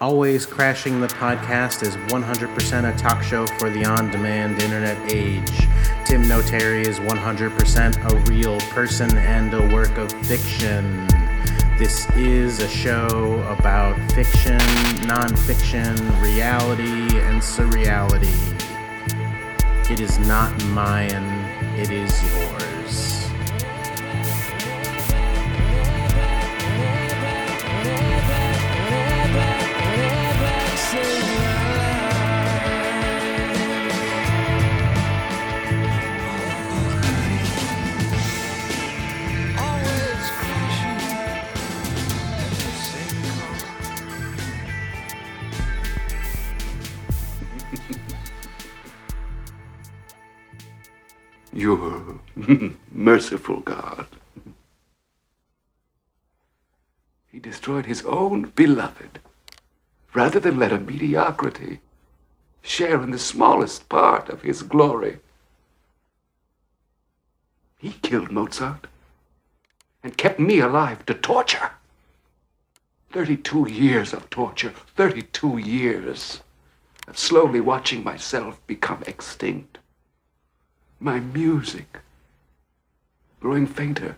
Always 0.00 0.46
Crashing 0.46 1.00
the 1.00 1.08
Podcast 1.08 1.82
is 1.82 1.96
100% 1.96 2.94
a 2.94 2.96
talk 2.96 3.20
show 3.20 3.48
for 3.58 3.68
the 3.68 3.84
on 3.84 4.12
demand 4.12 4.62
internet 4.62 4.96
age. 5.12 5.58
Tim 6.04 6.22
Notari 6.22 6.86
is 6.86 7.00
100% 7.00 8.12
a 8.12 8.30
real 8.30 8.60
person 8.70 9.18
and 9.18 9.52
a 9.52 9.74
work 9.74 9.98
of 9.98 10.12
fiction. 10.24 11.04
This 11.78 12.08
is 12.10 12.60
a 12.60 12.68
show 12.68 13.42
about 13.58 13.96
fiction, 14.12 14.60
nonfiction, 15.08 15.98
reality, 16.22 17.18
and 17.18 17.42
surreality. 17.42 18.30
It 19.90 19.98
is 19.98 20.16
not 20.20 20.56
mine, 20.66 21.24
it 21.76 21.90
is 21.90 22.22
yours. 22.22 22.57
Merciful 53.18 53.58
God. 53.58 54.06
He 57.32 57.40
destroyed 57.40 57.86
his 57.86 58.04
own 58.04 58.52
beloved 58.54 59.18
rather 60.14 60.38
than 60.38 60.56
let 60.56 60.72
a 60.72 60.78
mediocrity 60.78 61.80
share 62.62 63.02
in 63.02 63.10
the 63.10 63.18
smallest 63.18 63.88
part 63.88 64.28
of 64.28 64.42
his 64.42 64.62
glory. 64.62 65.18
He 67.76 67.90
killed 68.02 68.30
Mozart 68.30 68.86
and 70.04 70.16
kept 70.16 70.38
me 70.38 70.60
alive 70.60 71.04
to 71.06 71.14
torture. 71.14 71.72
32 73.10 73.68
years 73.68 74.12
of 74.12 74.30
torture, 74.30 74.74
32 74.94 75.58
years 75.58 76.40
of 77.08 77.18
slowly 77.18 77.60
watching 77.60 78.04
myself 78.04 78.64
become 78.68 79.02
extinct 79.08 79.78
my 81.00 81.18
music 81.18 81.98
growing 83.40 83.66
fainter, 83.66 84.16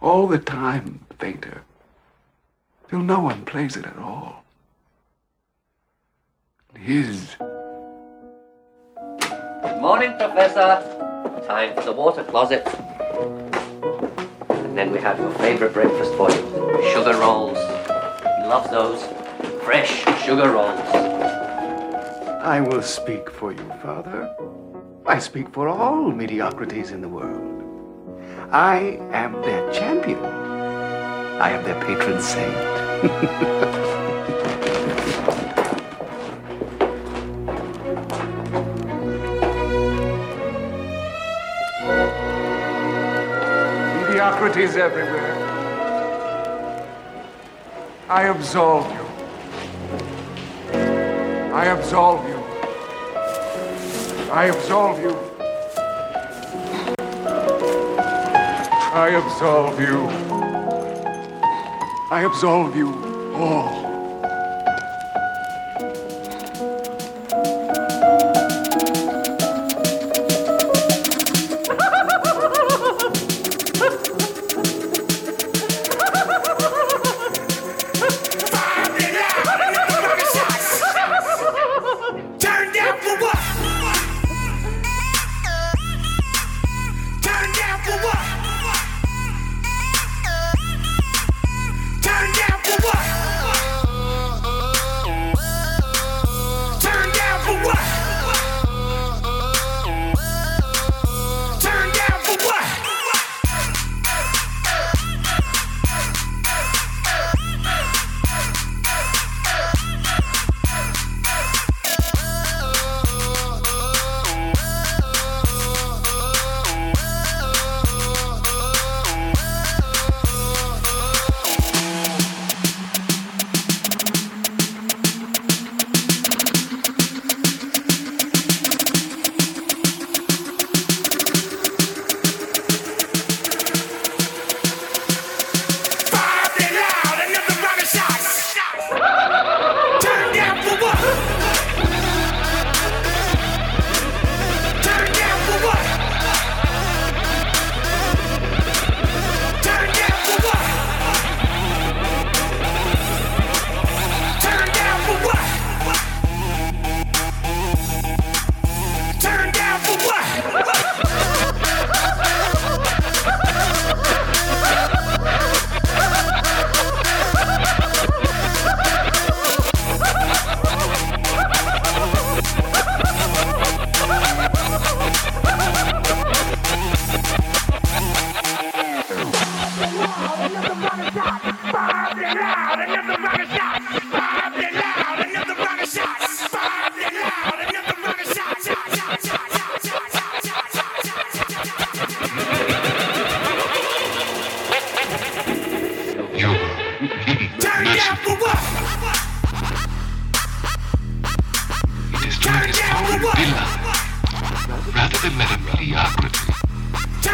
all 0.00 0.26
the 0.26 0.38
time 0.38 1.00
fainter, 1.18 1.62
till 2.88 3.00
no 3.00 3.20
one 3.20 3.44
plays 3.44 3.76
it 3.76 3.84
at 3.84 3.98
all. 3.98 4.44
His. 6.76 7.36
Good 8.98 9.80
morning, 9.80 10.12
Professor. 10.16 10.82
Time 11.46 11.74
for 11.74 11.82
the 11.82 11.92
water 11.92 12.24
closet. 12.24 12.66
And 14.48 14.78
then 14.78 14.92
we 14.92 14.98
have 15.00 15.18
your 15.18 15.32
favorite 15.32 15.74
breakfast 15.74 16.14
for 16.14 16.30
you 16.30 16.60
sugar 16.92 17.18
rolls. 17.18 17.58
He 17.58 18.46
loves 18.46 18.70
those. 18.70 19.02
Fresh 19.62 20.04
sugar 20.24 20.50
rolls. 20.50 20.80
I 22.42 22.60
will 22.60 22.82
speak 22.82 23.28
for 23.30 23.52
you, 23.52 23.72
Father. 23.82 24.34
I 25.06 25.18
speak 25.18 25.50
for 25.50 25.68
all 25.68 26.10
mediocrities 26.10 26.92
in 26.92 27.00
the 27.00 27.08
world. 27.08 27.59
I 28.52 28.98
am 29.12 29.40
their 29.42 29.72
champion. 29.72 30.18
I 30.18 31.50
am 31.50 31.62
their 31.62 31.80
patron 31.84 32.20
saint. 32.20 32.52
Mediocrities 44.08 44.76
everywhere. 44.76 45.36
I 48.08 48.24
absolve 48.24 48.92
you. 48.92 49.06
I 51.54 51.66
absolve 51.66 52.28
you. 52.28 52.36
I 54.32 54.46
absolve 54.46 55.00
you. 55.00 55.29
I 58.92 59.10
absolve 59.10 59.80
you. 59.80 60.08
I 62.10 62.24
absolve 62.24 62.74
you 62.74 62.92
all. 63.36 63.79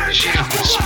Turn 0.06 0.85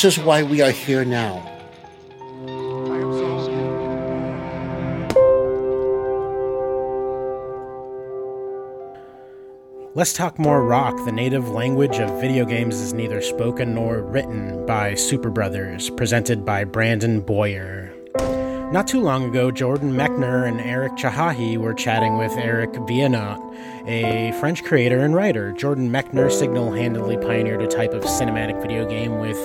This 0.00 0.16
is 0.16 0.24
why 0.24 0.44
we 0.44 0.60
are 0.60 0.70
here 0.70 1.04
now. 1.04 1.42
Let's 9.96 10.12
talk 10.12 10.38
more 10.38 10.62
rock. 10.62 11.04
The 11.04 11.10
native 11.10 11.48
language 11.48 11.98
of 11.98 12.20
video 12.20 12.44
games 12.44 12.76
is 12.76 12.94
neither 12.94 13.20
spoken 13.20 13.74
nor 13.74 14.02
written 14.02 14.64
by 14.66 14.94
Super 14.94 15.30
Brothers, 15.30 15.90
presented 15.90 16.44
by 16.44 16.62
Brandon 16.62 17.20
Boyer. 17.20 17.92
Not 18.70 18.86
too 18.86 19.00
long 19.00 19.24
ago, 19.24 19.50
Jordan 19.50 19.94
Mechner 19.94 20.46
and 20.46 20.60
Eric 20.60 20.92
Chahi 20.92 21.56
were 21.56 21.74
chatting 21.74 22.18
with 22.18 22.30
Eric 22.36 22.70
Viennot, 22.70 23.47
a 23.86 24.32
French 24.40 24.64
creator 24.64 24.98
and 25.00 25.14
writer. 25.14 25.52
Jordan 25.52 25.90
Mechner 25.90 26.30
single 26.30 26.72
handedly 26.72 27.16
pioneered 27.16 27.62
a 27.62 27.66
type 27.66 27.92
of 27.92 28.02
cinematic 28.02 28.60
video 28.60 28.88
game 28.88 29.18
with 29.18 29.36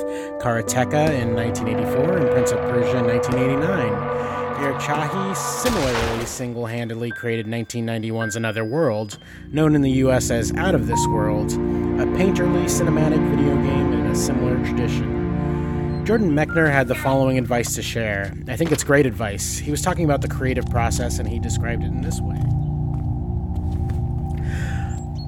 Karateka 0.42 1.10
in 1.20 1.36
1984 1.36 2.18
and 2.18 2.30
Prince 2.32 2.52
of 2.52 2.60
Persia 2.60 2.98
in 2.98 3.06
1989. 3.06 4.24
Eric 4.64 4.78
Chahi 4.78 5.36
similarly 5.36 6.26
single 6.26 6.66
handedly 6.66 7.12
created 7.12 7.48
1991's 7.48 8.36
Another 8.36 8.64
World, 8.64 9.18
known 9.52 9.76
in 9.76 9.82
the 9.82 9.92
US 9.92 10.32
as 10.32 10.54
Out 10.54 10.76
of 10.76 10.88
This 10.88 11.06
World, 11.08 11.52
a 11.52 12.06
painterly 12.16 12.66
cinematic 12.66 13.20
video 13.30 13.56
game 13.56 13.94
in 13.94 14.06
a 14.06 14.16
similar 14.16 14.56
tradition. 14.66 16.06
Jordan 16.06 16.32
Mechner 16.32 16.72
had 16.72 16.88
the 16.88 16.96
following 16.96 17.38
advice 17.38 17.76
to 17.76 17.82
share. 17.82 18.34
I 18.48 18.56
think 18.56 18.72
it's 18.72 18.84
great 18.84 19.06
advice. 19.06 19.58
He 19.58 19.72
was 19.72 19.82
talking 19.82 20.06
about 20.06 20.22
the 20.22 20.28
creative 20.28 20.66
process 20.68 21.20
and 21.20 21.28
he 21.28 21.40
described 21.40 21.84
it 21.84 21.88
in 21.88 22.02
this 22.02 22.20
way 22.20 22.53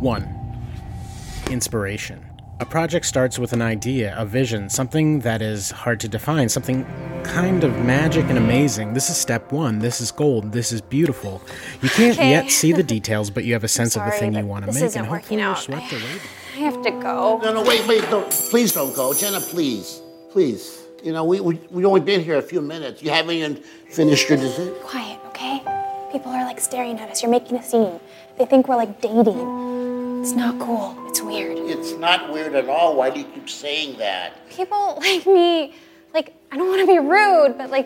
1. 0.06 1.48
Inspiration. 1.50 2.24
A 2.60 2.66
project 2.66 3.08
starts 3.08 3.40
with 3.40 3.54
an 3.54 3.62
idea, 3.64 4.14
a 4.16 4.24
vision, 4.24 4.70
something 4.70 5.22
that 5.22 5.42
is 5.42 5.72
hard 5.72 6.00
to 6.02 6.08
define, 6.08 6.48
something 6.48 6.86
kind 7.24 7.64
of 7.64 7.72
magic 7.80 8.24
and 8.30 8.38
amazing. 8.38 8.94
This 8.94 9.10
is 9.10 9.18
step 9.18 9.52
one. 9.52 9.80
This 9.80 10.00
is 10.00 10.12
gold. 10.12 10.52
This 10.52 10.72
is 10.72 10.80
beautiful. 10.80 11.42
You 11.82 11.90
can't 11.90 12.16
Okay. 12.18 12.30
yet 12.30 12.52
see 12.52 12.72
the 12.72 12.84
details, 12.96 13.32
but 13.32 13.46
you 13.46 13.54
have 13.54 13.64
a 13.64 13.68
sense 13.68 13.96
of 13.98 14.06
the 14.06 14.12
thing 14.12 14.36
you 14.36 14.46
want 14.46 14.64
to 14.66 14.68
this 14.68 14.76
make, 14.76 14.84
isn't 14.90 15.02
and 15.02 15.10
working 15.12 15.40
hopefully 15.40 15.74
you're 15.74 15.80
out. 15.82 15.90
swept 15.90 15.92
away. 15.92 16.22
I 16.56 16.60
have 16.60 16.82
to 16.84 16.92
go. 16.92 17.40
No, 17.44 17.52
no, 17.54 17.64
wait, 17.64 17.86
wait, 17.88 18.02
don't, 18.12 18.30
please 18.30 18.72
don't 18.74 18.96
go. 18.96 19.12
Jenna, 19.16 19.40
please, 19.42 20.02
please. 20.30 20.84
You 21.04 21.14
know, 21.14 21.26
we, 21.26 21.40
we, 21.42 21.56
we 21.72 21.84
only 21.84 22.02
been 22.02 22.24
here 22.24 22.38
a 22.38 22.44
few 22.44 22.62
minutes. 22.62 23.02
You 23.02 23.10
haven't 23.10 23.36
even 23.36 23.56
finished 23.90 24.30
your 24.30 24.38
dessert. 24.38 24.80
Quiet, 24.84 25.20
okay? 25.30 25.64
People 26.12 26.32
are 26.32 26.46
like 26.46 26.62
staring 26.62 27.00
at 27.00 27.10
us. 27.10 27.24
You're 27.24 27.32
making 27.32 27.58
a 27.58 27.64
scene. 27.64 28.00
They 28.38 28.46
think 28.46 28.68
we're 28.68 28.76
like 28.78 29.02
dating. 29.02 29.74
It's 30.26 30.34
not 30.34 30.58
cool. 30.58 30.96
It's 31.08 31.22
weird. 31.22 31.56
It's 31.60 31.92
not 32.00 32.34
weird 32.34 32.56
at 32.56 32.68
all. 32.68 32.96
Why 32.96 33.12
do 33.12 33.20
you 33.20 33.28
keep 33.28 33.48
saying 33.48 34.00
that? 34.00 34.50
People 34.50 34.96
like 35.00 35.24
me, 35.28 35.76
like, 36.16 36.34
I 36.52 36.58
don't 36.58 36.68
want 36.68 36.82
to 36.82 36.88
be 36.88 36.98
rude, 36.98 37.60
but 37.60 37.70
like, 37.70 37.86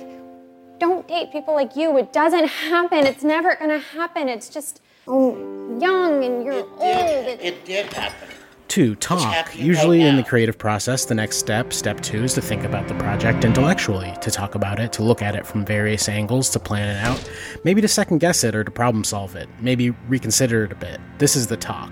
don't 0.79 1.05
date 1.05 1.33
people 1.33 1.53
like 1.53 1.75
you. 1.75 1.97
It 1.97 2.13
doesn't 2.13 2.45
happen. 2.47 2.99
It's 3.05 3.25
never 3.25 3.55
gonna 3.55 3.79
happen. 3.79 4.29
It's 4.29 4.47
just 4.47 4.79
I'm 5.05 5.81
young 5.81 6.23
and 6.23 6.45
you're 6.45 6.59
It 6.59 6.65
old. 6.77 6.79
did, 6.79 7.27
It- 7.27 7.45
it 7.45 7.65
did 7.65 7.91
happen. 7.91 8.29
Two, 8.69 8.95
talk. 8.95 9.53
Usually 9.53 9.99
right 9.99 10.07
in 10.07 10.15
the 10.15 10.23
creative 10.23 10.57
process, 10.57 11.03
the 11.03 11.15
next 11.15 11.39
step, 11.39 11.73
step 11.73 11.99
two, 11.99 12.23
is 12.23 12.35
to 12.35 12.41
think 12.41 12.63
about 12.63 12.87
the 12.87 12.93
project 12.93 13.43
intellectually, 13.43 14.13
to 14.21 14.31
talk 14.31 14.55
about 14.55 14.79
it, 14.79 14.93
to 14.93 15.03
look 15.03 15.21
at 15.21 15.35
it 15.35 15.45
from 15.45 15.65
various 15.65 16.07
angles, 16.07 16.51
to 16.51 16.59
plan 16.59 16.87
it 16.95 16.99
out, 17.03 17.29
maybe 17.65 17.81
to 17.81 17.87
second 17.89 18.19
guess 18.19 18.45
it 18.45 18.55
or 18.55 18.63
to 18.63 18.71
problem 18.71 19.03
solve 19.03 19.35
it, 19.35 19.49
maybe 19.59 19.89
reconsider 20.07 20.63
it 20.63 20.71
a 20.71 20.75
bit. 20.75 21.01
This 21.17 21.35
is 21.35 21.47
the 21.47 21.57
talk. 21.57 21.91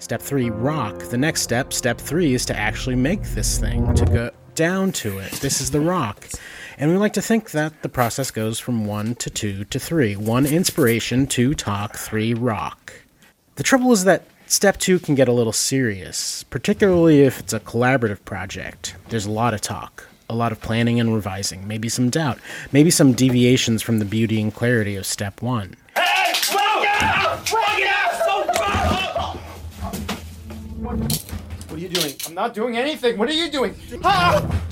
Step 0.00 0.22
three, 0.22 0.48
rock. 0.48 0.98
The 1.10 1.18
next 1.18 1.42
step, 1.42 1.74
step 1.74 1.98
three, 1.98 2.32
is 2.32 2.46
to 2.46 2.56
actually 2.56 2.96
make 2.96 3.22
this 3.22 3.58
thing, 3.58 3.94
to 3.94 4.06
go 4.06 4.30
down 4.54 4.92
to 4.92 5.18
it. 5.18 5.30
This 5.32 5.60
is 5.60 5.70
the 5.70 5.80
rock. 5.80 6.26
And 6.78 6.90
we 6.90 6.96
like 6.96 7.12
to 7.12 7.22
think 7.22 7.50
that 7.50 7.82
the 7.82 7.88
process 7.90 8.30
goes 8.30 8.58
from 8.58 8.86
one 8.86 9.14
to 9.16 9.28
two 9.28 9.64
to 9.66 9.78
three. 9.78 10.16
One, 10.16 10.46
inspiration, 10.46 11.26
two, 11.26 11.54
talk, 11.54 11.96
three, 11.96 12.32
rock. 12.32 12.94
The 13.56 13.62
trouble 13.62 13.92
is 13.92 14.04
that 14.04 14.24
step 14.46 14.78
two 14.78 14.98
can 14.98 15.14
get 15.14 15.28
a 15.28 15.32
little 15.32 15.52
serious, 15.52 16.44
particularly 16.44 17.20
if 17.20 17.38
it's 17.38 17.52
a 17.52 17.60
collaborative 17.60 18.24
project. 18.24 18.96
There's 19.10 19.26
a 19.26 19.30
lot 19.30 19.52
of 19.52 19.60
talk, 19.60 20.08
a 20.30 20.34
lot 20.34 20.50
of 20.50 20.62
planning 20.62 20.98
and 20.98 21.14
revising, 21.14 21.68
maybe 21.68 21.90
some 21.90 22.08
doubt, 22.08 22.38
maybe 22.72 22.90
some 22.90 23.12
deviations 23.12 23.82
from 23.82 23.98
the 23.98 24.06
beauty 24.06 24.40
and 24.40 24.52
clarity 24.52 24.96
of 24.96 25.04
step 25.04 25.42
one. 25.42 25.76
What 25.94 26.59
doing? 31.90 32.14
I'm 32.26 32.34
not 32.34 32.54
doing 32.54 32.76
anything. 32.76 33.18
What 33.18 33.28
are 33.28 33.34
you 33.34 33.50
doing? 33.50 33.74
Ah! 34.04 34.62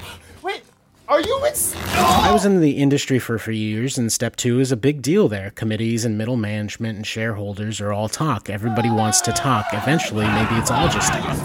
Wait, 0.42 0.62
are 1.08 1.20
you 1.20 1.44
in? 1.44 1.52
I 1.96 2.30
was 2.32 2.44
in 2.44 2.60
the 2.60 2.72
industry 2.72 3.18
for 3.18 3.34
a 3.34 3.40
few 3.40 3.54
years, 3.54 3.98
and 3.98 4.12
step 4.12 4.36
two 4.36 4.60
is 4.60 4.70
a 4.72 4.76
big 4.76 5.02
deal 5.02 5.28
there. 5.28 5.50
Committees 5.50 6.04
and 6.04 6.16
middle 6.16 6.36
management 6.36 6.96
and 6.96 7.06
shareholders 7.06 7.80
are 7.80 7.92
all 7.92 8.08
talk. 8.08 8.48
Everybody 8.48 8.90
wants 8.90 9.20
to 9.22 9.32
talk. 9.32 9.66
Eventually, 9.72 10.26
maybe 10.26 10.54
it's 10.56 10.70
all 10.70 10.88
just 10.88 11.12
talk. 11.12 11.36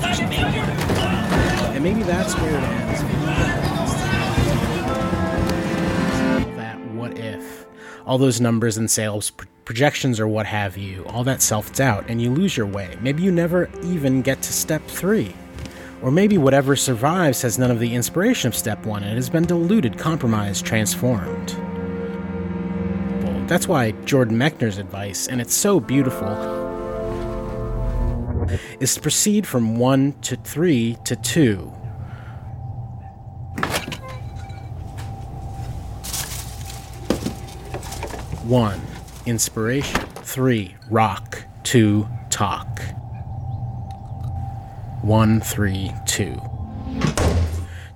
And 1.73 1.83
maybe 1.83 2.03
that's 2.03 2.35
where 2.37 2.57
it 2.57 2.63
ends. 2.63 3.01
That 6.57 6.77
what 6.93 7.17
if. 7.17 7.65
All 8.05 8.17
those 8.17 8.39
numbers 8.41 8.77
and 8.77 8.91
sales 8.91 9.31
pr- 9.31 9.45
projections 9.65 10.19
or 10.19 10.27
what 10.27 10.45
have 10.45 10.77
you, 10.77 11.05
all 11.05 11.23
that 11.23 11.41
self 11.41 11.73
doubt, 11.73 12.05
and 12.09 12.21
you 12.21 12.31
lose 12.31 12.55
your 12.57 12.67
way. 12.67 12.97
Maybe 13.01 13.23
you 13.23 13.31
never 13.31 13.69
even 13.81 14.21
get 14.21 14.41
to 14.41 14.53
step 14.53 14.85
three. 14.87 15.33
Or 16.03 16.11
maybe 16.11 16.37
whatever 16.37 16.75
survives 16.75 17.41
has 17.43 17.57
none 17.57 17.71
of 17.71 17.79
the 17.79 17.95
inspiration 17.95 18.49
of 18.49 18.55
step 18.55 18.85
one 18.85 19.03
and 19.03 19.15
has 19.15 19.29
been 19.29 19.45
diluted, 19.45 19.97
compromised, 19.97 20.65
transformed. 20.65 21.55
That's 23.47 23.67
why 23.69 23.91
Jordan 24.03 24.37
Mechner's 24.37 24.77
advice, 24.77 25.27
and 25.27 25.39
it's 25.39 25.53
so 25.53 25.79
beautiful, 25.79 26.27
is 28.81 28.95
to 28.95 29.01
proceed 29.01 29.47
from 29.47 29.77
one 29.77 30.13
to 30.23 30.35
three 30.35 30.97
to 31.05 31.15
two. 31.15 31.57
One, 38.43 38.81
inspiration. 39.25 40.01
Three, 40.23 40.75
rock. 40.89 41.45
Two, 41.63 42.09
talk. 42.29 42.72
One, 45.03 45.41
three, 45.41 45.91
two. 46.05 46.39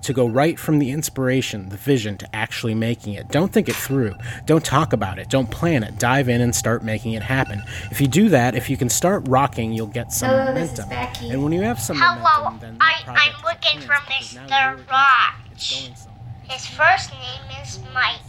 to 0.02 0.12
go 0.12 0.26
right 0.26 0.58
from 0.58 0.78
the 0.78 0.90
inspiration, 0.90 1.68
the 1.68 1.76
vision, 1.76 2.16
to 2.18 2.36
actually 2.36 2.74
making 2.74 3.14
it. 3.14 3.28
Don't 3.28 3.52
think 3.52 3.68
it 3.68 3.74
through. 3.76 4.14
Don't 4.46 4.64
talk 4.64 4.92
about 4.92 5.18
it. 5.18 5.28
Don't 5.28 5.50
plan 5.50 5.82
it. 5.82 5.98
Dive 5.98 6.28
in 6.28 6.40
and 6.40 6.54
start 6.54 6.82
making 6.84 7.12
it 7.12 7.22
happen. 7.22 7.62
If 7.90 8.00
you 8.00 8.08
do 8.08 8.28
that, 8.28 8.54
if 8.54 8.70
you 8.70 8.76
can 8.76 8.88
start 8.88 9.26
rocking, 9.26 9.72
you'll 9.72 9.86
get 9.86 10.12
some 10.12 10.30
Hello, 10.30 10.54
this 10.54 10.72
is 10.72 10.78
momentum. 10.78 10.88
Becky. 10.88 11.30
And 11.30 11.42
when 11.42 11.52
you 11.52 11.62
have 11.62 11.80
some 11.80 11.98
Hello, 11.98 12.44
momentum, 12.44 12.60
then 12.60 12.76
I, 12.80 13.02
I'm 13.06 13.42
looking 13.44 13.80
has 13.80 13.84
for 13.84 13.92
a 13.92 13.96
chance, 14.06 14.32
because 14.32 14.44
Mr. 14.44 14.48
now 14.48 14.70
you're 14.70 14.78
into 14.78 14.82
it. 14.82 15.52
It's 15.52 15.72
Raj. 15.72 15.82
going 15.82 15.96
somewhere. 15.96 16.44
His 16.48 16.66
first 16.66 17.12
name 17.12 17.62
is 17.62 17.80
Mike. 17.92 18.20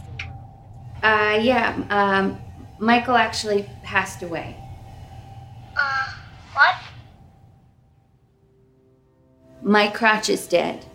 Uh, 1.02 1.38
yeah, 1.40 1.82
um, 1.90 2.38
Michael 2.78 3.16
actually 3.16 3.68
passed 3.82 4.22
away. 4.22 4.56
Uh, 5.76 6.12
what? 6.52 6.74
Mike 9.62 9.94
Crotch 9.94 10.28
is 10.30 10.46
dead. 10.46 10.86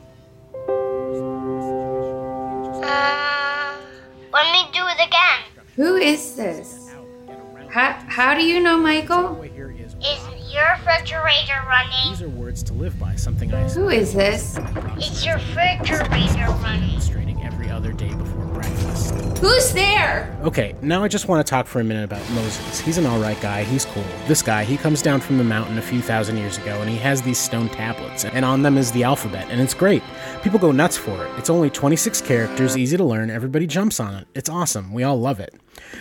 Uh, 2.84 3.78
let 4.34 4.52
me 4.52 4.66
do 4.74 4.82
it 4.88 5.08
again. 5.08 5.66
Who 5.76 5.96
is 5.98 6.36
this? 6.36 6.90
How, 7.70 7.92
how 8.08 8.34
do 8.34 8.44
you 8.44 8.60
know 8.60 8.78
Michael? 8.78 9.42
Is 9.42 9.52
Is 10.02 10.54
your 10.54 10.64
refrigerator 10.78 11.62
running? 11.68 12.10
These 12.10 12.22
are 12.24 12.30
words 12.30 12.64
to 12.64 12.74
live 12.74 12.98
by, 13.00 13.16
something 13.16 13.54
I 13.54 13.70
Who 13.70 13.90
is 13.90 14.14
this? 14.14 14.58
It's 14.98 15.24
your 15.26 15.36
refrigerator 15.36 16.48
running? 16.62 16.90
demonstrating 16.90 17.44
every 17.44 17.70
other 17.70 17.92
day 17.92 18.08
before 18.10 18.24
breakfast. 18.24 18.35
Who's 19.42 19.74
there? 19.74 20.36
Okay, 20.44 20.76
now 20.82 21.04
I 21.04 21.08
just 21.08 21.28
want 21.28 21.46
to 21.46 21.50
talk 21.50 21.68
for 21.68 21.80
a 21.80 21.84
minute 21.84 22.06
about 22.06 22.28
Moses. 22.32 22.80
He's 22.80 22.98
an 22.98 23.06
alright 23.06 23.40
guy, 23.42 23.64
he's 23.64 23.86
cool. 23.86 24.06
This 24.28 24.42
guy, 24.42 24.64
he 24.64 24.78
comes 24.78 25.02
down 25.02 25.20
from 25.20 25.38
the 25.38 25.44
mountain 25.44 25.78
a 25.78 25.82
few 25.82 26.02
thousand 26.02 26.38
years 26.38 26.58
ago 26.58 26.80
and 26.82 26.90
he 26.90 26.96
has 26.98 27.22
these 27.22 27.38
stone 27.38 27.68
tablets, 27.70 28.24
and 28.26 28.46
on 28.46 28.62
them 28.62 28.78
is 28.78 28.92
the 28.94 29.04
alphabet, 29.04 29.48
and 29.50 29.60
it's 29.60 29.74
great. 29.74 30.02
People 30.42 30.58
go 30.58 30.72
nuts 30.72 30.98
for 30.98 31.26
it. 31.26 31.32
It's 31.38 31.50
only 31.50 31.70
26 31.70 32.22
characters, 32.22 32.78
easy 32.78 32.96
to 32.96 33.04
learn, 33.04 33.30
everybody 33.30 33.68
jumps 33.68 34.00
on 34.00 34.16
it. 34.16 34.28
It's 34.34 34.50
awesome, 34.50 34.94
we 34.94 35.04
all 35.04 35.20
love 35.20 35.40
it. 35.40 35.54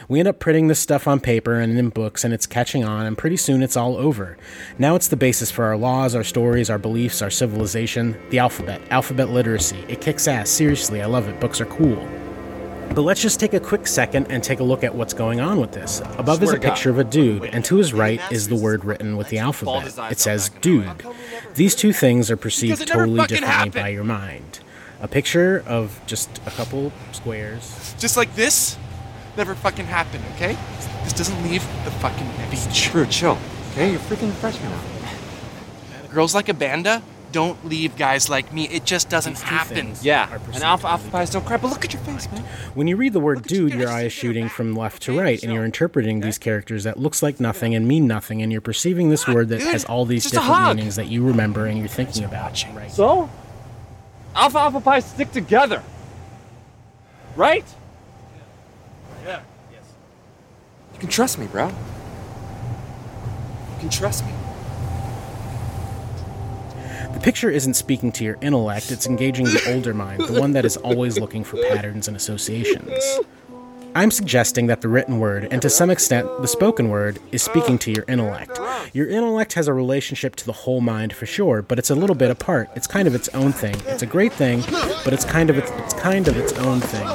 We 0.08 0.20
end 0.20 0.28
up 0.28 0.38
printing 0.38 0.68
this 0.68 0.78
stuff 0.78 1.08
on 1.08 1.18
paper 1.18 1.54
and 1.54 1.76
in 1.76 1.88
books, 1.88 2.24
and 2.24 2.32
it's 2.32 2.46
catching 2.46 2.84
on, 2.84 3.04
and 3.04 3.18
pretty 3.18 3.36
soon 3.36 3.62
it's 3.62 3.76
all 3.76 3.96
over. 3.96 4.38
Now 4.78 4.94
it's 4.94 5.08
the 5.08 5.16
basis 5.16 5.50
for 5.50 5.64
our 5.64 5.76
laws, 5.76 6.14
our 6.14 6.24
stories, 6.24 6.70
our 6.70 6.78
beliefs, 6.78 7.20
our 7.20 7.30
civilization. 7.30 8.16
The 8.30 8.38
alphabet, 8.38 8.80
alphabet 8.90 9.30
literacy. 9.30 9.84
It 9.88 10.00
kicks 10.00 10.28
ass, 10.28 10.48
seriously, 10.48 11.02
I 11.02 11.06
love 11.06 11.28
it. 11.28 11.40
Books 11.40 11.60
are 11.60 11.66
cool. 11.66 12.06
But 12.90 13.02
let's 13.02 13.20
just 13.20 13.40
take 13.40 13.54
a 13.54 13.60
quick 13.60 13.86
second 13.86 14.28
and 14.30 14.42
take 14.42 14.60
a 14.60 14.64
look 14.64 14.84
at 14.84 14.94
what's 14.94 15.14
going 15.14 15.40
on 15.40 15.60
with 15.60 15.72
this. 15.72 16.00
Above 16.16 16.42
is 16.42 16.50
a 16.50 16.52
Swear 16.52 16.60
God. 16.60 16.68
picture 16.70 16.90
of 16.90 16.98
a 16.98 17.04
dude, 17.04 17.44
and 17.46 17.64
to 17.64 17.76
his 17.76 17.92
right 17.92 18.20
is 18.30 18.48
the 18.48 18.54
word 18.56 18.84
written 18.84 19.16
with 19.16 19.28
the 19.30 19.38
alphabet. 19.38 19.96
It 20.12 20.20
says 20.20 20.50
dude. 20.60 20.90
These 21.54 21.74
two 21.74 21.92
things 21.92 22.30
are 22.30 22.36
perceived 22.36 22.78
Because 22.78 22.82
it 22.82 22.88
never 22.90 23.06
totally 23.06 23.26
differently 23.26 23.48
happened. 23.48 23.74
by 23.74 23.88
your 23.88 24.04
mind. 24.04 24.60
A 25.00 25.08
picture 25.08 25.62
of 25.66 26.00
just 26.06 26.30
a 26.46 26.50
couple 26.50 26.92
squares. 27.12 27.94
Just 27.98 28.16
like 28.16 28.34
this 28.36 28.76
never 29.36 29.54
fucking 29.56 29.86
happened, 29.86 30.24
okay? 30.36 30.56
This 31.02 31.12
doesn't 31.12 31.42
leave 31.42 31.62
the 31.84 31.90
fucking 31.90 32.30
beach. 32.50 32.82
True, 32.84 33.06
chill. 33.06 33.36
Okay, 33.72 33.90
you're 33.90 34.00
freaking 34.00 34.32
freshman 34.34 34.70
now. 34.70 34.80
Girls 36.12 36.34
like 36.34 36.48
a 36.48 36.54
banda 36.54 37.02
don't 37.34 37.66
leave 37.66 37.96
guys 37.96 38.30
like 38.30 38.52
me. 38.52 38.68
It 38.68 38.84
just 38.84 39.10
doesn't 39.10 39.40
happen. 39.40 39.74
things 39.74 40.04
Yeah, 40.04 40.30
are 40.30 40.36
and 40.36 40.62
alpha 40.62 40.84
totally 40.84 40.92
alpha 40.92 41.10
pies 41.10 41.30
don't 41.30 41.44
cry. 41.44 41.56
But 41.56 41.68
look 41.70 41.84
at 41.84 41.92
your 41.92 42.00
face, 42.02 42.30
man. 42.30 42.44
When 42.74 42.86
you 42.86 42.96
read 42.96 43.12
the 43.12 43.18
word 43.18 43.38
Look 43.38 43.46
at 43.46 43.50
you 43.50 43.68
dude, 43.68 43.74
your 43.74 43.86
guys. 43.88 43.94
eye 43.94 44.02
is 44.02 44.12
shooting 44.12 44.48
from 44.48 44.76
left 44.76 45.02
to 45.02 45.18
right, 45.18 45.42
and 45.42 45.52
you're 45.52 45.64
interpreting 45.64 46.20
these 46.20 46.38
characters 46.38 46.84
that 46.84 46.96
looks 46.96 47.24
like 47.24 47.40
nothing 47.40 47.74
and 47.74 47.88
mean 47.88 48.06
nothing, 48.06 48.40
and 48.40 48.52
you're 48.52 48.60
perceiving 48.60 49.10
this 49.10 49.26
word 49.26 49.48
that 49.48 49.60
has 49.60 49.84
all 49.84 50.04
these 50.04 50.30
different 50.30 50.76
meanings 50.76 50.94
that 50.94 51.08
you 51.08 51.26
remember 51.26 51.66
and 51.66 51.76
you're 51.76 51.88
thinking 51.88 52.22
about. 52.22 52.64
Right. 52.72 52.90
So? 52.90 53.28
Alpha 54.36 54.58
Alpha 54.58 54.80
Pies 54.80 55.04
stick 55.04 55.32
together. 55.32 55.82
Right? 57.34 57.64
Yeah. 59.26 59.40
Yes. 59.72 59.82
You 60.92 61.00
can 61.00 61.08
trust 61.08 61.36
me, 61.38 61.46
bro. 61.48 61.66
You 61.66 61.74
can 63.80 63.90
trust 63.90 64.24
me. 64.24 64.32
The 67.14 67.20
picture 67.20 67.50
isn't 67.50 67.74
speaking 67.74 68.12
to 68.12 68.24
your 68.24 68.36
intellect, 68.42 68.90
it's 68.90 69.06
engaging 69.06 69.46
the 69.46 69.72
older 69.72 69.94
mind, 69.94 70.22
the 70.22 70.38
one 70.38 70.52
that 70.52 70.64
is 70.64 70.76
always 70.76 71.18
looking 71.18 71.44
for 71.44 71.56
patterns 71.68 72.08
and 72.08 72.16
associations. 72.16 72.92
I'm 73.94 74.10
suggesting 74.10 74.66
that 74.66 74.80
the 74.80 74.88
written 74.88 75.20
word, 75.20 75.46
and 75.52 75.62
to 75.62 75.70
some 75.70 75.88
extent 75.88 76.26
the 76.42 76.48
spoken 76.48 76.88
word, 76.88 77.20
is 77.30 77.44
speaking 77.44 77.78
to 77.78 77.92
your 77.92 78.04
intellect. 78.08 78.58
Your 78.92 79.08
intellect 79.08 79.52
has 79.52 79.68
a 79.68 79.72
relationship 79.72 80.34
to 80.36 80.44
the 80.44 80.52
whole 80.52 80.80
mind 80.80 81.12
for 81.12 81.26
sure, 81.26 81.62
but 81.62 81.78
it's 81.78 81.90
a 81.90 81.94
little 81.94 82.16
bit 82.16 82.32
apart. 82.32 82.68
It's 82.74 82.88
kind 82.88 83.06
of 83.06 83.14
its 83.14 83.28
own 83.28 83.52
thing. 83.52 83.76
It's 83.86 84.02
a 84.02 84.06
great 84.06 84.32
thing, 84.32 84.64
but 85.04 85.12
it's 85.12 85.24
kind 85.24 85.48
of 85.48 85.56
its, 85.56 85.70
it's 85.70 85.94
kind 85.94 86.26
of 86.26 86.36
its 86.36 86.52
own 86.54 86.80
thing. 86.80 87.06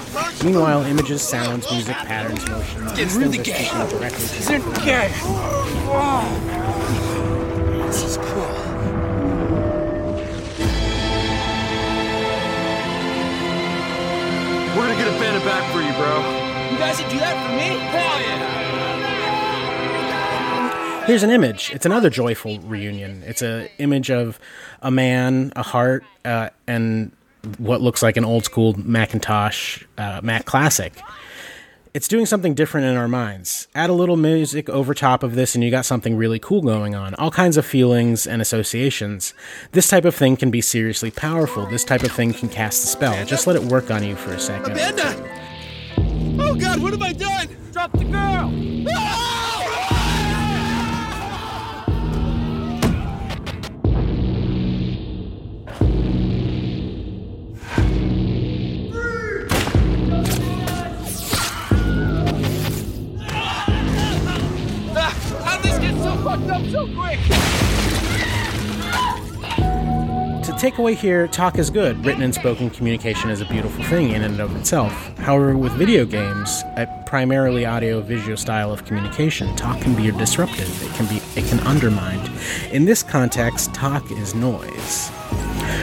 Meanwhile, 0.46 0.84
images, 0.84 1.22
sounds, 1.22 1.70
music, 1.70 1.98
patterns, 1.98 2.48
motions, 2.48 2.94
these 2.94 3.18
really 3.18 3.38
things 3.38 3.50
are 3.50 3.52
gay. 3.52 3.66
speaking 3.66 4.00
directly 4.00 4.28
to 4.28 4.36
Is 4.38 4.50
gonna 15.40 15.52
get 15.52 15.72
a 15.72 15.72
bandit 15.72 15.72
back 15.72 15.72
for 15.72 15.82
you, 15.82 15.94
bro. 15.94 16.18
You 16.72 16.78
guys 16.78 17.02
would 17.02 17.10
do 17.10 17.20
that 17.20 17.36
for 17.46 17.52
me? 17.56 17.68
Hell 17.90 18.22
yeah! 18.22 18.60
Here's 21.06 21.24
an 21.24 21.32
image. 21.32 21.72
It's 21.74 21.86
another 21.86 22.10
joyful 22.10 22.60
reunion. 22.60 23.24
It's 23.26 23.42
an 23.42 23.68
image 23.80 24.12
of 24.12 24.40
a 24.82 24.92
man, 24.92 25.52
a 25.56 25.64
heart, 25.64 26.04
uh, 26.24 26.50
and 26.68 27.12
what 27.58 27.82
looks 27.82 28.04
like 28.04 28.18
an 28.18 28.26
old 28.26 28.46
school 28.46 28.78
Macintosh 28.78 29.84
uh, 29.98 30.20
Mac 30.24 30.46
Classic. 30.46 30.94
It's 31.92 32.08
doing 32.08 32.28
something 32.28 32.54
different 32.54 32.86
in 32.86 32.96
our 32.96 33.08
minds. 33.08 33.68
Add 33.74 33.90
a 33.90 33.94
little 33.94 34.16
music 34.16 34.70
over 34.70 34.94
top 34.94 35.24
of 35.24 35.34
this, 35.34 35.56
and 35.56 35.64
you 35.64 35.72
got 35.72 35.86
something 35.86 36.16
really 36.16 36.38
cool 36.38 36.62
going 36.62 36.94
on. 36.94 37.16
All 37.16 37.32
kinds 37.32 37.58
of 37.58 37.66
feelings 37.66 38.28
and 38.28 38.44
associations. 38.44 39.34
This 39.72 39.88
type 39.88 40.06
of 40.06 40.14
thing 40.14 40.38
can 40.38 40.52
be 40.52 40.62
seriously 40.62 41.10
powerful. 41.10 41.66
This 41.66 41.84
type 41.84 42.04
of 42.04 42.12
thing 42.12 42.32
can 42.32 42.48
cast 42.48 42.84
a 42.84 42.88
spell. 42.88 43.26
Just 43.26 43.48
let 43.48 43.56
it 43.56 43.64
work 43.64 43.90
on 43.90 44.04
you 44.04 44.16
for 44.16 44.32
a 44.34 44.40
second. 44.40 44.74
Amanda! 44.74 45.16
Oh 46.40 46.54
god, 46.54 46.80
what 46.80 46.94
have 46.94 47.02
I 47.02 47.12
done? 47.12 47.48
Drop 47.72 47.92
the 47.94 48.06
girl! 48.06 48.54
Ah, 48.94 49.40
fucked 66.30 66.50
up 66.52 66.64
so 66.68 66.88
quick? 66.96 67.59
To 70.60 70.66
take 70.66 70.78
away 70.78 70.94
here, 70.94 71.26
talk 71.26 71.58
is 71.58 71.70
good. 71.70 72.06
Written 72.06 72.22
and 72.22 72.36
spoken 72.36 72.70
communication 72.70 73.30
is 73.30 73.40
a 73.40 73.46
beautiful 73.46 73.82
thing 73.86 74.10
in 74.10 74.24
and 74.24 74.42
of 74.42 74.54
itself. 74.58 74.92
However, 75.20 75.56
with 75.56 75.72
video 75.72 76.04
games, 76.04 76.66
a 76.76 76.86
primarily 77.06 77.66
audio-visual 77.66 78.36
style 78.36 78.70
of 78.70 78.84
communication, 78.84 79.56
talk 79.56 79.80
can 79.80 79.96
be 79.96 80.12
disruptive. 80.12 80.84
It 80.84 80.94
can 80.96 81.06
be 81.06 81.22
it 81.40 81.48
can 81.48 81.62
undermine. 81.62 82.30
In 82.74 82.84
this 82.84 83.04
context, 83.04 83.74
talk 83.74 84.12
is 84.12 84.36
noise. 84.36 85.10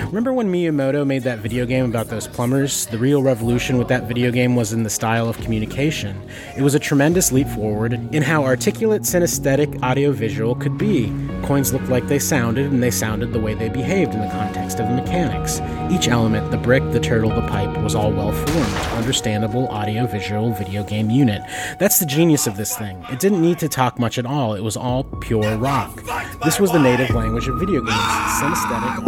Remember 0.08 0.32
when 0.32 0.52
Miyamoto 0.52 1.06
made 1.06 1.22
that 1.22 1.38
video 1.38 1.64
game 1.64 1.86
about 1.86 2.08
those 2.08 2.28
plumbers? 2.28 2.86
The 2.86 2.98
real 2.98 3.22
revolution 3.22 3.78
with 3.78 3.88
that 3.88 4.04
video 4.04 4.30
game 4.30 4.54
was 4.54 4.72
in 4.72 4.82
the 4.82 4.90
style 4.90 5.28
of 5.28 5.38
communication. 5.38 6.20
It 6.56 6.62
was 6.62 6.74
a 6.74 6.78
tremendous 6.78 7.32
leap 7.32 7.48
forward 7.48 7.94
in 8.14 8.22
how 8.22 8.44
articulate, 8.44 9.02
synesthetic 9.02 9.82
audiovisual 9.82 10.54
could 10.56 10.76
be. 10.76 11.12
Coins 11.42 11.72
looked 11.72 11.88
like 11.88 12.06
they 12.08 12.18
sounded, 12.18 12.66
and 12.66 12.82
they 12.82 12.90
sounded 12.90 13.32
the 13.32 13.40
way 13.40 13.54
they 13.54 13.68
behaved 13.68 14.14
in 14.14 14.20
the 14.20 14.28
context 14.28 14.65
of 14.74 14.88
the 14.88 14.94
mechanics. 14.94 15.60
Each 15.90 16.08
element, 16.08 16.50
the 16.50 16.56
brick, 16.56 16.82
the 16.92 17.00
turtle, 17.00 17.30
the 17.30 17.46
pipe, 17.46 17.76
was 17.78 17.94
all 17.94 18.12
well 18.12 18.32
formed, 18.32 18.74
understandable 18.96 19.68
audiovisual 19.68 20.52
video 20.52 20.82
game 20.82 21.10
unit. 21.10 21.42
That's 21.78 21.98
the 21.98 22.06
genius 22.06 22.46
of 22.46 22.56
this 22.56 22.76
thing. 22.76 23.04
It 23.10 23.20
didn't 23.20 23.40
need 23.40 23.58
to 23.60 23.68
talk 23.68 23.98
much 23.98 24.18
at 24.18 24.26
all, 24.26 24.54
it 24.54 24.62
was 24.62 24.76
all 24.76 25.04
pure 25.04 25.56
rock. 25.56 26.02
This 26.44 26.58
was 26.58 26.72
the 26.72 26.80
native 26.80 27.10
language 27.10 27.48
of 27.48 27.58
video 27.58 27.80
games, 27.80 28.00
synesthetic 28.40 29.06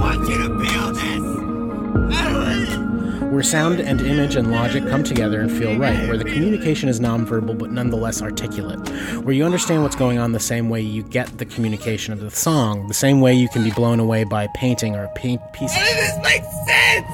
where 3.39 3.45
sound 3.45 3.79
and 3.79 4.01
image 4.01 4.35
and 4.35 4.51
logic 4.51 4.85
come 4.89 5.05
together 5.05 5.41
and 5.41 5.49
feel 5.49 5.79
right, 5.79 6.09
where 6.09 6.17
the 6.17 6.25
communication 6.25 6.89
is 6.89 6.99
nonverbal 6.99 7.57
but 7.57 7.71
nonetheless 7.71 8.21
articulate, 8.21 8.81
where 9.23 9.33
you 9.33 9.45
understand 9.45 9.85
what's 9.85 9.95
going 9.95 10.19
on 10.19 10.33
the 10.33 10.41
same 10.41 10.69
way 10.69 10.81
you 10.81 11.05
get 11.05 11.39
the 11.39 11.45
communication 11.45 12.13
of 12.13 12.19
the 12.19 12.33
song, 12.33 12.89
the 12.89 12.95
same 12.95 13.21
way 13.21 13.33
you 13.33 13.49
can 13.49 13.63
be 13.63 13.71
blown 13.71 14.01
away 14.01 14.25
by 14.25 14.43
a 14.43 14.49
painting 14.57 14.97
or 14.97 15.05
a 15.05 15.09
paint 15.15 15.41
piece. 15.53 15.73
This 15.73 16.19
makes 16.21 16.49
sense! 16.67 17.07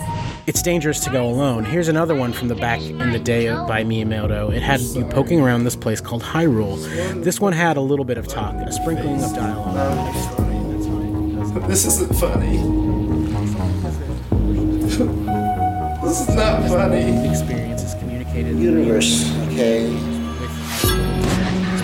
It's 0.47 0.63
dangerous 0.63 1.01
to 1.01 1.11
go 1.11 1.29
alone. 1.29 1.67
Here's 1.67 1.89
another 1.89 2.15
one 2.15 2.33
from 2.33 2.49
the 2.49 2.55
back 2.55 2.81
in 2.81 3.13
the 3.13 3.19
day 3.19 3.49
by 3.49 3.85
Miyamoto. 3.85 4.51
It 4.51 4.63
had 4.63 4.81
you 4.81 5.05
poking 5.05 5.43
around 5.43 5.65
this 5.65 5.77
place 5.77 6.01
called 6.01 6.23
Hyrule. 6.23 7.23
This 7.23 7.39
one 7.39 7.53
had 7.53 7.77
a 7.77 7.83
little 7.83 8.07
bit 8.07 8.17
of 8.17 8.27
talk, 8.29 8.55
a 8.55 8.73
sprinkling 8.73 9.23
of 9.23 9.35
dialogue. 9.35 10.15
This 11.69 11.85
isn't 11.85 12.17
funny. 12.17 12.57
this 16.05 16.21
is 16.29 16.35
not 16.35 16.69
funny. 16.69 17.29
Experience 17.29 17.83
is 17.83 17.95
communicated. 17.95 18.57
Universe, 18.57 19.35
okay? 19.49 19.89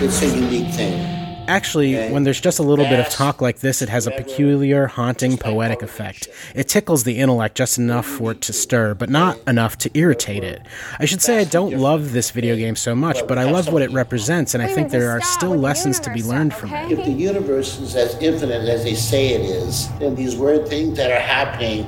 It's 0.03 0.21
a 0.21 0.27
unique 0.27 0.73
thing. 0.73 1.07
Actually, 1.47 1.95
when 2.11 2.23
there's 2.23 2.39
just 2.39 2.59
a 2.59 2.63
little 2.63 2.85
bit 2.85 2.99
of 2.99 3.09
talk 3.09 3.41
like 3.41 3.59
this, 3.59 3.81
it 3.81 3.89
has 3.89 4.07
a 4.07 4.11
peculiar, 4.11 4.87
haunting, 4.87 5.37
poetic 5.37 5.81
effect. 5.81 6.29
It 6.55 6.69
tickles 6.69 7.03
the 7.03 7.17
intellect 7.17 7.57
just 7.57 7.77
enough 7.77 8.05
for 8.05 8.31
it 8.31 8.41
to 8.41 8.53
stir, 8.53 8.93
but 8.93 9.09
not 9.09 9.37
enough 9.47 9.77
to 9.79 9.91
irritate 9.93 10.45
it. 10.45 10.61
I 10.99 11.05
should 11.05 11.21
say 11.21 11.39
I 11.39 11.43
don't 11.43 11.77
love 11.77 12.13
this 12.13 12.31
video 12.31 12.55
game 12.55 12.77
so 12.77 12.95
much, 12.95 13.27
but 13.27 13.37
I 13.37 13.51
love 13.51 13.73
what 13.73 13.81
it 13.81 13.91
represents, 13.91 14.53
and 14.53 14.63
I 14.63 14.67
think 14.67 14.91
there 14.91 15.09
are 15.09 15.19
still 15.21 15.55
lessons 15.55 15.99
to 16.01 16.13
be 16.13 16.23
learned 16.23 16.53
from 16.53 16.73
it. 16.73 16.91
If 16.91 17.05
the 17.05 17.11
universe 17.11 17.79
is 17.79 17.95
as 17.95 18.15
infinite 18.21 18.69
as 18.69 18.83
they 18.83 18.95
say 18.95 19.29
it 19.29 19.41
is, 19.41 19.89
then 19.99 20.15
these 20.15 20.37
weird 20.37 20.69
things 20.69 20.95
that 20.97 21.11
are 21.11 21.19
happening 21.19 21.85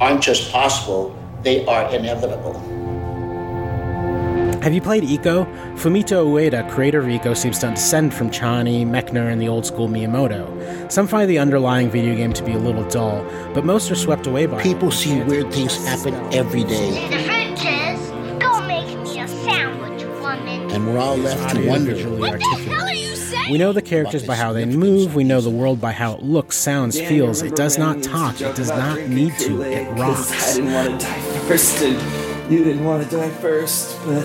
aren't 0.00 0.22
just 0.22 0.52
possible, 0.52 1.16
they 1.42 1.64
are 1.66 1.92
inevitable. 1.94 2.54
Have 4.62 4.74
you 4.74 4.80
played 4.80 5.04
Ico? 5.04 5.46
Fumito 5.76 6.26
Ueda, 6.26 6.68
creator 6.70 6.98
of 6.98 7.06
Ico, 7.06 7.36
seems 7.36 7.60
to 7.60 7.70
descend 7.70 8.12
from 8.12 8.28
Chahi, 8.28 8.84
Mechner, 8.84 9.30
and 9.30 9.40
the 9.40 9.48
old 9.48 9.64
school 9.64 9.88
Miyamoto. 9.88 10.90
Some 10.90 11.06
find 11.06 11.30
the 11.30 11.38
underlying 11.38 11.88
video 11.90 12.14
game 12.16 12.32
to 12.32 12.42
be 12.42 12.52
a 12.52 12.58
little 12.58 12.82
dull, 12.88 13.24
but 13.54 13.64
most 13.64 13.90
are 13.90 13.94
swept 13.94 14.26
away 14.26 14.46
by 14.46 14.60
People 14.62 14.90
see 14.90 15.20
weird 15.22 15.52
things 15.52 15.76
happen 15.86 16.12
every 16.34 16.64
day, 16.64 16.90
The 17.08 18.38
go 18.40 18.60
make 18.66 18.86
me 18.98 19.20
a 19.20 19.28
sandwich, 19.28 20.02
woman. 20.20 20.70
and 20.72 20.86
we're 20.86 20.98
all 20.98 21.16
left 21.16 21.54
to 21.54 21.66
wonder. 21.68 21.94
visually 21.94 22.22
articulate. 22.28 22.40
What 22.40 22.58
are 22.58 22.58
you 22.60 22.64
saying? 22.78 22.87
We 23.50 23.56
know 23.58 23.72
the 23.72 23.82
characters 23.82 24.26
by 24.26 24.34
how 24.34 24.52
they 24.52 24.64
move, 24.66 25.14
we 25.14 25.24
know 25.24 25.40
the 25.40 25.50
world 25.50 25.80
by 25.80 25.92
how 25.92 26.14
it 26.14 26.22
looks, 26.22 26.56
sounds, 26.56 27.00
feels. 27.00 27.42
It 27.42 27.56
does 27.56 27.78
not 27.78 28.02
talk, 28.02 28.40
it 28.40 28.54
does 28.54 28.68
not 28.68 29.00
need 29.08 29.34
to, 29.38 29.62
it 29.62 29.88
I 29.88 29.90
rocks. 29.92 30.56
didn't 30.56 30.72
want 30.72 31.00
to 31.00 31.06
die 31.06 31.20
first, 31.48 31.82
and 31.82 32.52
you 32.52 32.64
didn't 32.64 32.84
want 32.84 33.08
to 33.08 33.16
die 33.16 33.30
first, 33.30 33.98
but 34.04 34.22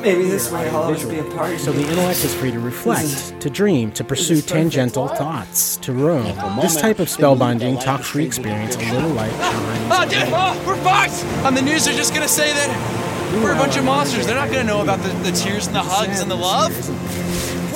maybe 0.00 0.24
this 0.24 0.50
way 0.50 0.68
I'll 0.70 0.84
always 0.84 1.04
be 1.04 1.18
a 1.18 1.24
part 1.24 1.52
of 1.54 1.60
So 1.60 1.72
the 1.72 1.82
intellect 1.82 2.24
is 2.24 2.34
free 2.34 2.50
to 2.50 2.58
reflect, 2.58 3.40
to 3.40 3.50
dream, 3.50 3.92
to 3.92 4.04
pursue 4.04 4.40
tangential 4.40 5.08
thoughts, 5.08 5.76
to 5.78 5.92
roam. 5.92 6.24
This 6.60 6.80
type 6.80 6.98
of 6.98 7.08
spellbinding, 7.08 7.82
talk-free 7.82 8.24
experience, 8.24 8.76
a 8.76 8.78
little 8.92 9.10
like 9.10 9.32
Chahi's 9.32 9.88
Oh, 9.88 10.08
dude, 10.08 10.32
oh, 10.32 10.64
we're 10.66 10.76
fucked! 10.76 11.24
On 11.44 11.54
the 11.54 11.62
news, 11.62 11.84
they're 11.84 11.94
just 11.96 12.14
gonna 12.14 12.28
say 12.28 12.52
that 12.52 13.42
we're 13.42 13.52
a 13.52 13.56
bunch 13.56 13.76
of 13.76 13.84
monsters. 13.84 14.26
They're 14.26 14.34
not 14.34 14.48
gonna 14.48 14.64
know 14.64 14.82
about 14.82 15.00
the, 15.00 15.08
the 15.30 15.32
tears 15.32 15.66
and 15.66 15.76
the 15.76 15.82
hugs 15.82 16.20
and 16.20 16.30
the 16.30 16.36
love. 16.36 16.72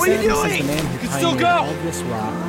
What 0.01 0.09
are 0.09 0.15
you 0.23 0.29
doing? 0.29 0.67
You 0.67 0.97
can 0.97 1.09
still 1.09 1.35
go. 1.35 1.69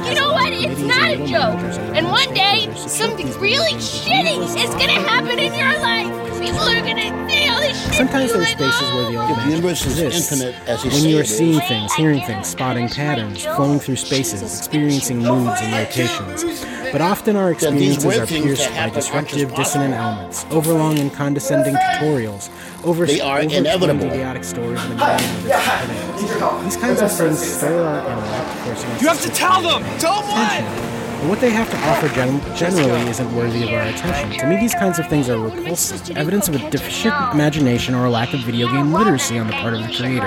You 0.09 0.15
know 0.15 0.33
what? 0.33 0.55
It's 0.55 0.81
not 0.81 1.11
a 1.11 1.19
joke. 1.19 1.61
And 1.95 2.07
one 2.07 2.33
day, 2.33 2.73
something 2.77 3.29
really 3.39 3.75
shitty 3.75 4.41
is 4.57 4.71
gonna 4.71 4.93
happen 4.93 5.39
in 5.39 5.53
your 5.53 5.79
life. 5.81 6.09
People 6.41 6.61
are 6.61 6.81
gonna 6.81 7.29
say 7.29 7.49
all 7.49 7.61
this 7.61 7.85
shit. 7.85 7.93
Sometimes 7.95 8.33
to 8.33 8.39
you 8.39 8.45
there's 8.45 8.59
like, 8.59 8.73
spaces 8.73 8.95
where 8.95 9.11
the 9.11 9.17
old 9.19 9.29
The 9.29 9.37
magic 9.37 9.51
universe 9.51 9.85
is 9.87 9.99
exists. 10.01 10.33
infinite 10.33 10.55
as 10.67 10.83
you 10.83 10.91
when 10.93 11.05
you 11.05 11.19
are 11.21 11.25
seeing 11.25 11.61
things, 11.61 11.93
hearing 11.93 12.23
things, 12.23 12.49
spotting 12.49 12.89
patterns, 12.89 13.45
flowing 13.45 13.79
through 13.81 13.97
spaces, 13.97 14.41
experiencing 14.43 15.19
moods 15.19 15.61
and 15.61 15.73
locations. 15.73 16.65
But 16.93 17.01
often 17.01 17.37
our 17.37 17.51
experiences 17.51 18.05
are 18.19 18.27
pierced 18.27 18.69
by 18.71 18.91
disruptive, 18.91 19.55
dissonant 19.55 19.95
elements, 19.95 20.45
overlong 20.51 20.99
and 20.99 21.11
condescending 21.11 21.75
tutorials, 21.75 22.51
over 22.85 23.07
They 23.07 23.21
are 23.21 23.41
over 23.41 23.49
inevitable. 23.49 24.07
idiotic 24.09 24.45
stories 24.45 24.79
and 24.85 25.01
the 25.01 26.63
These 26.65 26.77
kinds 26.77 27.01
of 27.01 27.11
things 27.11 27.39
stir 27.39 27.83
our 27.83 27.99
intellect, 27.99 28.51
forcing 28.67 28.91
us 28.91 29.01
You 29.01 29.09
have 29.09 29.23
to 29.23 29.31
tell 29.31 29.63
them. 29.63 29.83
Don't 29.99 30.27
what? 30.27 30.92
But 31.23 31.29
what 31.29 31.41
they 31.41 31.51
have 31.51 31.71
to 31.71 31.77
offer 31.87 32.09
gen- 32.17 32.41
generally 32.57 33.09
isn't 33.09 33.37
worthy 33.37 33.63
of 33.63 33.69
our 33.69 33.83
attention. 33.83 34.41
To 34.41 34.47
me, 34.49 34.57
these 34.57 34.75
kinds 34.75 34.99
of 34.99 35.07
things 35.07 35.29
are 35.29 35.39
repulsive, 35.39 36.17
evidence 36.17 36.49
of 36.49 36.57
a 36.57 36.71
deficient 36.71 37.15
imagination 37.33 37.95
or 37.95 38.07
a 38.07 38.11
lack 38.11 38.35
of 38.35 38.41
video 38.41 38.67
game 38.67 38.93
literacy 38.93 39.39
on 39.39 39.47
the 39.47 39.53
part 39.53 39.75
of 39.75 39.87
the 39.87 39.95
creator, 39.95 40.27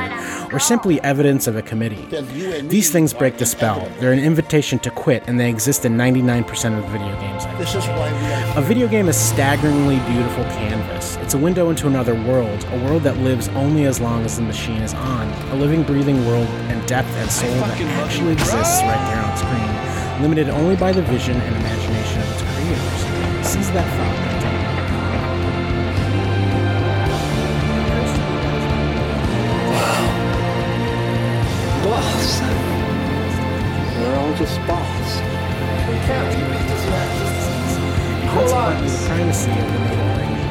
or 0.53 0.59
simply 0.59 1.01
evidence 1.01 1.47
of 1.47 1.57
a 1.57 1.61
committee. 1.61 2.05
Then 2.09 2.23
you 2.33 2.49
and 2.49 2.63
me 2.63 2.69
These 2.69 2.91
things 2.91 3.13
break 3.13 3.37
the 3.37 3.45
spell. 3.45 3.91
They're 3.99 4.13
an 4.13 4.19
invitation 4.19 4.79
to 4.79 4.89
quit, 4.89 5.25
and 5.27 5.37
they 5.37 5.49
exist 5.49 5.83
in 5.83 5.97
99% 5.97 6.77
of 6.77 6.83
the 6.83 6.89
video 6.97 7.19
games 7.19 7.43
I 7.43 7.53
This 7.57 7.75
is 7.75 7.85
why 7.87 8.13
we 8.13 8.57
are 8.57 8.59
a 8.59 8.61
video 8.61 8.87
game 8.87 9.09
is 9.09 9.17
staggeringly 9.17 9.99
beautiful 10.09 10.45
canvas. 10.45 11.17
It's 11.17 11.33
a 11.33 11.37
window 11.37 11.71
into 11.71 11.87
another 11.87 12.15
world, 12.15 12.65
a 12.71 12.85
world 12.85 13.03
that 13.03 13.17
lives 13.17 13.49
only 13.49 13.83
as 13.83 13.99
long 13.99 14.23
as 14.23 14.37
the 14.37 14.43
machine 14.43 14.81
is 14.81 14.93
on. 14.93 15.27
A 15.51 15.55
living, 15.55 15.83
breathing 15.83 16.25
world 16.25 16.47
and 16.71 16.87
depth 16.87 17.09
and 17.17 17.29
soul 17.29 17.51
that 17.51 17.81
actually 17.81 18.31
exists 18.31 18.81
right 18.83 19.11
there 19.11 19.21
on 19.21 19.35
screen, 19.35 19.94
limited 20.21 20.49
only 20.49 20.75
by 20.75 20.91
the 20.91 21.01
vision 21.03 21.39
and 21.39 21.55
imagination 21.55 22.21
of 22.21 22.31
its 22.31 22.41
creators. 22.41 23.05
Seize 23.47 23.71
that 23.71 23.87
thought. 23.97 24.17
and 24.25 24.41
take 24.41 24.53
it. 24.53 24.75
Balls. 31.83 32.41
We're 33.97 34.15
all 34.15 34.33
just 34.35 34.57
balls. 34.67 35.11
We 35.87 35.95
can't 36.05 36.29
be 36.33 36.45
Consequently, 38.35 38.89
the 38.89 38.97
primacy 39.07 39.51
of 39.51 39.57
the 39.71 39.79
native 39.79 39.97
language 39.99 40.45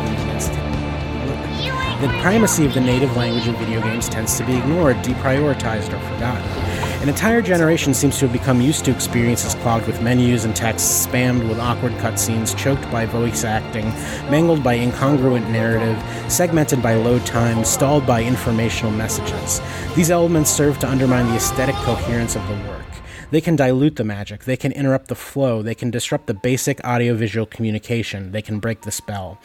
the 2.01 2.09
primacy 2.21 2.65
of 2.67 2.75
the 2.75 2.81
native 2.81 3.17
language 3.17 3.47
in 3.47 3.55
video 3.57 3.81
games 3.81 4.09
tends 4.09 4.37
to 4.37 4.45
be 4.45 4.57
ignored, 4.57 4.97
deprioritized, 4.97 5.93
or 5.93 6.01
forgotten. 6.13 6.64
An 7.05 7.11
entire 7.11 7.43
generation 7.43 7.93
seems 7.93 8.19
to 8.19 8.27
have 8.27 8.33
become 8.33 8.63
used 8.63 8.87
to 8.87 8.91
experiences 8.91 9.55
clogged 9.57 9.87
with 9.87 10.01
menus 10.01 10.47
and 10.47 10.57
texts, 10.57 11.07
spammed 11.07 11.47
with 11.47 11.61
awkward 11.61 11.93
cutscenes, 11.99 12.57
choked 12.57 12.91
by 12.91 13.05
voice 13.05 13.45
acting, 13.45 13.85
mangled 14.31 14.65
by 14.65 14.79
incongruent 14.79 15.51
narrative, 15.51 16.03
segmented 16.33 16.83
by 16.83 16.95
load 16.95 17.27
times, 17.27 17.69
stalled 17.69 18.07
by 18.07 18.23
informational 18.23 18.91
messages. 18.91 19.61
These 19.95 20.11
elements 20.11 20.49
serve 20.49 20.79
to 20.79 20.89
undermine 20.89 21.27
the 21.27 21.37
aesthetic 21.37 21.75
coherence 21.75 22.37
of 22.37 22.49
the 22.49 22.55
work. 22.71 22.87
They 23.31 23.43
can 23.43 23.55
dilute 23.55 23.97
the 23.97 24.05
magic, 24.05 24.45
they 24.45 24.57
can 24.57 24.73
interrupt 24.73 25.09
the 25.09 25.15
flow, 25.15 25.61
they 25.61 25.75
can 25.75 25.91
disrupt 25.91 26.27
the 26.27 26.33
basic 26.33 26.83
audiovisual 26.87 27.45
communication, 27.45 28.33
they 28.33 28.41
can 28.41 28.61
break 28.61 28.81
the 28.81 28.91
spell. 28.91 29.39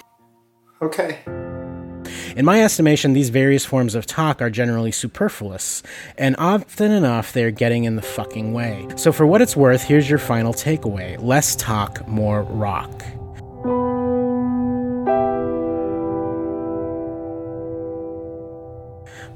Okay. 0.82 1.20
In 2.36 2.46
my 2.46 2.64
estimation, 2.64 3.14
these 3.14 3.30
various 3.30 3.66
forms 3.66 3.96
of 3.96 4.06
talk 4.06 4.42
are 4.42 4.50
generally 4.50 4.92
superfluous, 4.92 5.84
and 6.18 6.36
often 6.38 6.92
enough 6.92 7.34
they're 7.34 7.52
getting 7.52 7.84
in 7.84 7.96
the 7.96 8.02
fucking 8.02 8.54
way. 8.54 8.88
So, 8.96 9.12
for 9.12 9.26
what 9.26 9.42
it's 9.42 9.56
worth, 9.56 9.84
here's 9.84 10.10
your 10.10 10.20
final 10.20 10.54
takeaway 10.54 11.22
less 11.22 11.56
talk, 11.56 12.08
more 12.08 12.44
rock. 12.44 13.04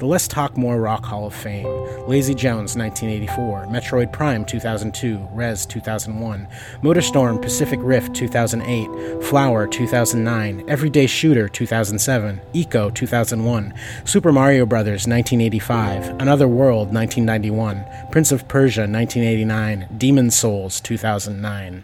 The 0.04 0.10
Less 0.10 0.28
Talk 0.28 0.58
More 0.58 0.82
Rock 0.82 1.06
Hall 1.06 1.26
of 1.26 1.34
Fame. 1.34 1.66
Lazy 2.10 2.36
Jones, 2.36 2.76
1984. 2.76 3.68
Metroid 3.68 4.12
Prime, 4.12 4.44
2002. 4.44 5.30
Rez, 5.32 5.66
2001. 5.66 6.46
Motorstorm 6.82 7.42
Pacific 7.42 7.80
Rift, 7.82 8.14
2008. 8.14 9.24
Flower, 9.24 9.66
2009. 9.66 10.66
Everyday 10.68 11.08
Shooter, 11.08 11.48
2007. 11.48 12.42
Ico, 12.54 12.94
2001. 12.94 13.74
Super 14.04 14.34
Mario 14.34 14.66
Bros., 14.66 15.08
1985. 15.08 16.10
Another 16.20 16.50
World, 16.50 16.94
1991. 16.94 17.86
Prince 18.12 18.34
of 18.34 18.46
Persia, 18.50 18.82
1989. 18.82 19.88
Demon 19.98 20.30
Souls, 20.30 20.82
2009. 20.82 21.82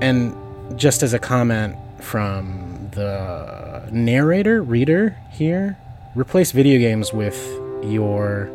And 0.00 0.78
just 0.78 1.02
as 1.02 1.12
a 1.12 1.18
comment 1.18 1.74
from 1.98 2.69
the 2.92 3.88
narrator, 3.90 4.62
reader 4.62 5.16
here, 5.32 5.78
replace 6.14 6.52
video 6.52 6.78
games 6.78 7.12
with 7.12 7.38
your 7.82 8.50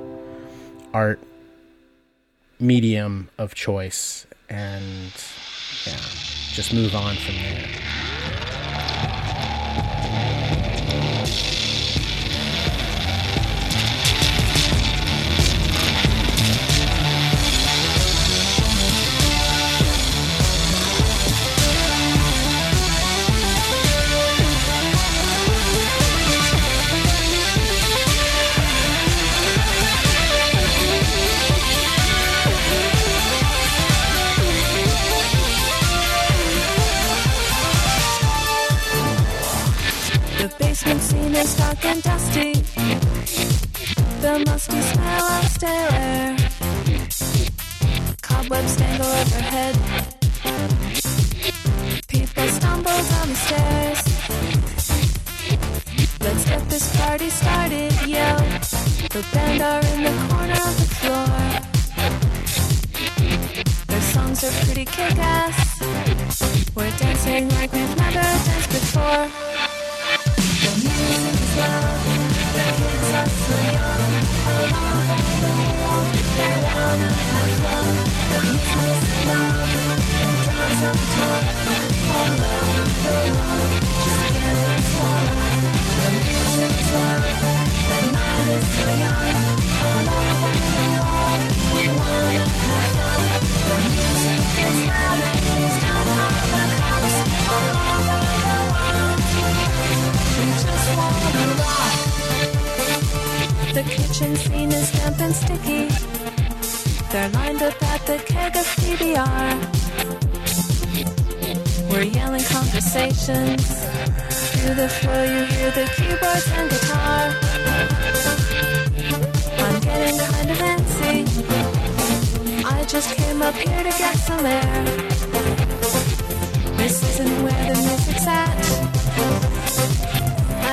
art 0.94 1.20
medium 2.60 3.30
of 3.38 3.54
choice 3.54 4.26
and 4.50 5.12
yeah, 5.86 5.98
just 6.54 6.74
move 6.74 6.96
on 6.96 7.16
from 7.16 7.36
there. 7.36 7.95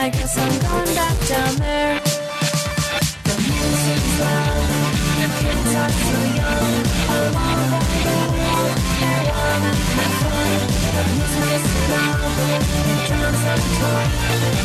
I 0.03 0.11
guess 0.11 0.37
I'm 0.37 0.51
going 0.51 0.95
back 0.97 1.17
down 1.29 1.55
there. 1.63 2.01
The 3.23 3.35
music's 3.39 4.19
loud, 4.19 4.67
the 5.15 5.27
kids 5.39 5.75
are 5.79 5.95
so 5.95 6.19
young. 6.43 6.75
All 7.13 7.31
over 7.31 7.87
the 8.03 8.19
world, 8.35 8.79
they 8.99 9.23
wanna 9.31 9.73
have 9.95 10.15
fun. 10.19 10.59
The 10.91 11.03
music's 11.07 11.71
loud, 11.93 12.19
it 12.51 13.07
drowns 13.07 13.47
out 13.47 13.63
talk. 13.79 14.11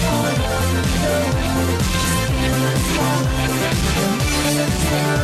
All 0.10 0.26
over 0.26 0.82
the 0.82 1.21
world, 1.21 1.78
just 1.93 2.17
feel 2.26 2.58
the 2.65 2.82
flow. 2.89 3.21
The 3.62 4.10
music's 4.26 4.89
loud, 4.89 5.16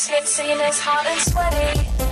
The 0.00 0.06
basement 0.06 0.28
scene 0.28 0.60
is 0.60 0.80
hot 0.80 1.04
and 1.04 1.20
sweaty. 1.20 2.09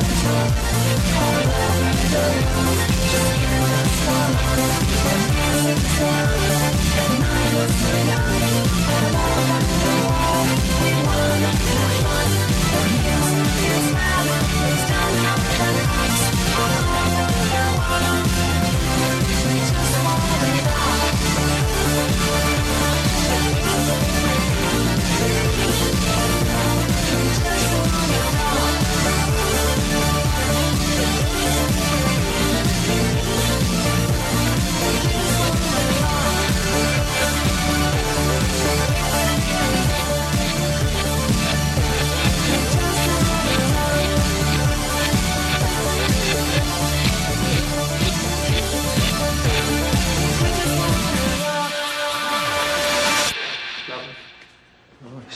Drowns 0.00 0.76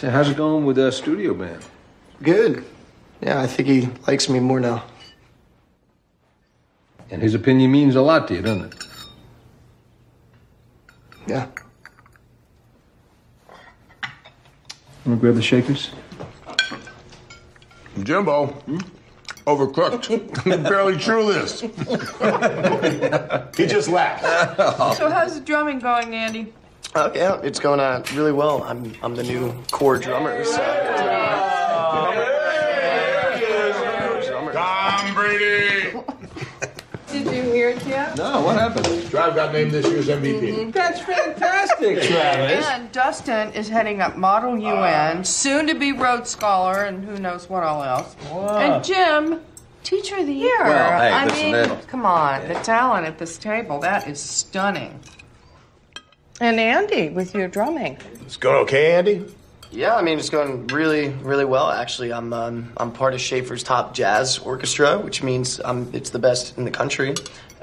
So 0.00 0.08
how's 0.08 0.30
it 0.30 0.36
going 0.38 0.64
with 0.64 0.76
the 0.76 0.90
studio 0.90 1.34
band? 1.34 1.62
Good. 2.22 2.64
Yeah, 3.20 3.42
I 3.42 3.46
think 3.46 3.68
he 3.68 3.86
likes 4.06 4.30
me 4.30 4.40
more 4.40 4.58
now. 4.58 4.84
And 7.10 7.20
his 7.20 7.34
opinion 7.34 7.70
means 7.70 7.96
a 7.96 8.00
lot 8.00 8.26
to 8.28 8.34
you, 8.34 8.40
doesn't 8.40 8.72
it? 8.72 8.84
Yeah. 11.26 11.48
Want 15.04 15.04
to 15.04 15.16
grab 15.16 15.34
the 15.34 15.42
shakers? 15.42 15.90
Jimbo, 18.02 18.46
hmm? 18.46 18.78
overcooked. 19.44 20.38
I 20.38 20.40
can 20.40 20.62
barely 20.62 20.96
chew 20.96 21.30
this. 21.30 21.60
he 23.54 23.66
just 23.66 23.90
laughed. 23.90 24.96
So 24.96 25.10
how's 25.10 25.34
the 25.34 25.44
drumming 25.44 25.80
going, 25.80 26.14
Andy? 26.14 26.54
Oh, 26.94 27.12
yeah, 27.14 27.40
it's 27.42 27.61
going 27.61 27.79
on 27.79 28.03
really 28.14 28.33
well. 28.33 28.64
I'm 28.64 28.92
I'm 29.03 29.14
the 29.14 29.22
new 29.22 29.53
core 29.70 29.98
drummer. 29.98 30.44
So. 30.44 30.57
Tom 34.53 35.14
Brady. 35.14 35.92
Did 37.12 37.26
you 37.26 37.42
hear 37.53 37.68
it 37.70 37.87
yet? 37.87 38.16
No, 38.16 38.40
what 38.40 38.57
happened? 38.59 39.09
Drive 39.11 39.35
got 39.37 39.53
named 39.53 39.70
this 39.70 39.87
year's 39.87 40.09
MVP. 40.09 40.40
Mm-hmm. 40.40 40.70
That's 40.70 41.00
fantastic, 41.00 42.03
Travis. 42.03 42.66
And 42.66 42.90
Dustin 42.92 43.53
is 43.53 43.68
heading 43.68 44.00
up 44.00 44.16
Model 44.16 44.59
UN, 44.59 45.18
ah. 45.18 45.22
soon 45.22 45.66
to 45.68 45.74
be 45.74 45.92
Rhodes 45.92 46.31
Scholar, 46.31 46.85
and 46.85 47.05
who 47.05 47.16
knows 47.18 47.48
what 47.48 47.62
all 47.62 47.83
else. 47.83 48.16
And 48.33 48.83
Jim, 48.85 49.40
Teacher 49.85 50.18
of 50.18 50.26
the 50.26 50.33
Year. 50.35 50.62
Well, 50.62 51.00
hey, 51.00 51.12
I 51.12 51.24
listen, 51.24 51.42
mean, 51.42 51.53
that'll- 51.53 51.76
come 51.88 52.07
on, 52.07 52.46
the 52.48 52.55
talent 52.55 53.07
at 53.07 53.18
this 53.18 53.38
table, 53.38 53.81
that 53.81 54.09
is 54.09 54.20
stunning. 54.20 54.98
And 56.40 56.59
Andy, 56.59 57.11
with 57.11 57.35
your 57.35 57.48
drumming. 57.48 57.98
It's 58.22 58.38
going 58.38 58.57
okay, 58.62 58.94
Andy? 58.96 59.26
Yeah, 59.70 59.94
I 59.94 60.03
mean 60.03 60.18
it's 60.18 60.31
going 60.31 60.66
really, 60.68 61.11
really 61.22 61.44
well. 61.44 61.70
Actually, 61.70 62.12
I'm 62.12 62.33
um, 62.33 62.72
I'm 62.79 62.90
part 62.90 63.12
of 63.14 63.20
Shaffer's 63.20 63.62
top 63.62 63.94
jazz 63.94 64.38
orchestra, 64.38 64.98
which 64.98 65.22
means 65.22 65.61
um, 65.61 65.88
it's 65.92 66.11
the 66.11 66.18
best 66.18 66.57
in 66.59 66.64
the 66.64 66.70
country, 66.70 67.14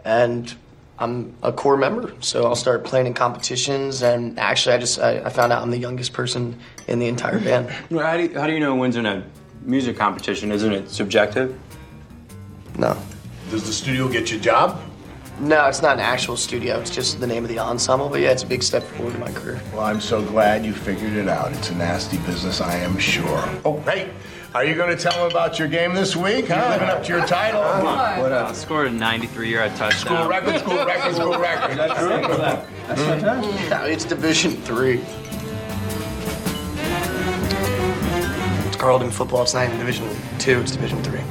and 0.05 0.53
I'm 0.99 1.35
a 1.43 1.51
core 1.51 1.75
member. 1.75 2.13
So 2.21 2.45
I'll 2.45 2.55
start 2.55 2.83
playing 2.85 3.07
in 3.07 3.13
competitions. 3.13 4.03
And 4.03 4.39
actually, 4.39 4.75
I 4.75 4.77
just 4.77 4.99
I, 4.99 5.19
I 5.21 5.29
found 5.29 5.51
out 5.51 5.63
I'm 5.63 5.71
the 5.71 5.77
youngest 5.77 6.13
person 6.13 6.57
in 6.87 6.99
the 6.99 7.07
entire 7.07 7.39
band. 7.39 7.73
Well, 7.91 8.05
How 8.05 8.15
do 8.15 8.23
you, 8.23 8.39
how 8.39 8.47
do 8.47 8.53
you 8.53 8.59
know 8.59 8.75
when's 8.75 8.95
in 8.95 9.05
a 9.05 9.23
music 9.63 9.97
competition? 9.97 10.51
Isn't 10.51 10.71
it 10.71 10.89
subjective? 10.89 11.59
No. 12.77 12.95
Does 13.49 13.65
the 13.65 13.73
studio 13.73 14.07
get 14.07 14.31
you 14.31 14.37
a 14.37 14.41
job? 14.41 14.79
No, 15.39 15.67
it's 15.67 15.83
not 15.83 15.93
an 15.93 15.99
actual 15.99 16.35
studio. 16.35 16.79
It's 16.79 16.89
just 16.89 17.19
the 17.19 17.27
name 17.27 17.43
of 17.43 17.49
the 17.49 17.59
ensemble. 17.59 18.09
But 18.09 18.21
yeah, 18.21 18.31
it's 18.31 18.41
a 18.43 18.47
big 18.47 18.63
step 18.63 18.81
forward 18.83 19.13
in 19.13 19.19
my 19.19 19.31
career. 19.31 19.61
Well, 19.71 19.81
I'm 19.83 20.01
so 20.01 20.23
glad 20.23 20.65
you 20.65 20.73
figured 20.73 21.13
it 21.13 21.27
out. 21.27 21.51
It's 21.53 21.69
a 21.69 21.75
nasty 21.75 22.17
business, 22.19 22.59
I 22.59 22.75
am 22.77 22.97
sure. 22.97 23.47
Oh, 23.63 23.79
hey, 23.81 24.09
Are 24.55 24.63
you 24.65 24.73
going 24.73 24.95
to 24.95 25.01
tell 25.01 25.13
them 25.13 25.29
about 25.29 25.59
your 25.59 25.67
game 25.67 25.93
this 25.93 26.15
week, 26.15 26.47
huh? 26.47 26.69
Living 26.71 26.89
up 26.89 27.03
to 27.03 27.09
your 27.09 27.25
title? 27.27 27.61
What 27.61 28.31
uh, 28.31 28.51
scored 28.53 28.87
a 28.87 28.91
93 28.91 29.51
yard 29.53 29.75
touchdown. 29.75 30.17
School 30.17 30.27
record, 30.27 30.59
school 30.59 30.85
record, 30.85 31.15
school 31.15 31.37
record. 31.39 31.77
That's 31.77 31.99
true. 31.99 32.07
That's 32.87 33.01
fantastic. 33.01 33.69
Yeah, 33.69 33.85
it's 33.85 34.05
Division 34.05 34.51
Three. 34.63 35.01
It's 38.67 38.77
Carlton 38.77 39.11
football. 39.11 39.43
It's 39.43 39.53
not 39.53 39.67
even 39.67 39.77
Division 39.77 40.09
Two. 40.39 40.61
It's 40.61 40.71
Division 40.71 41.03
Three. 41.03 41.21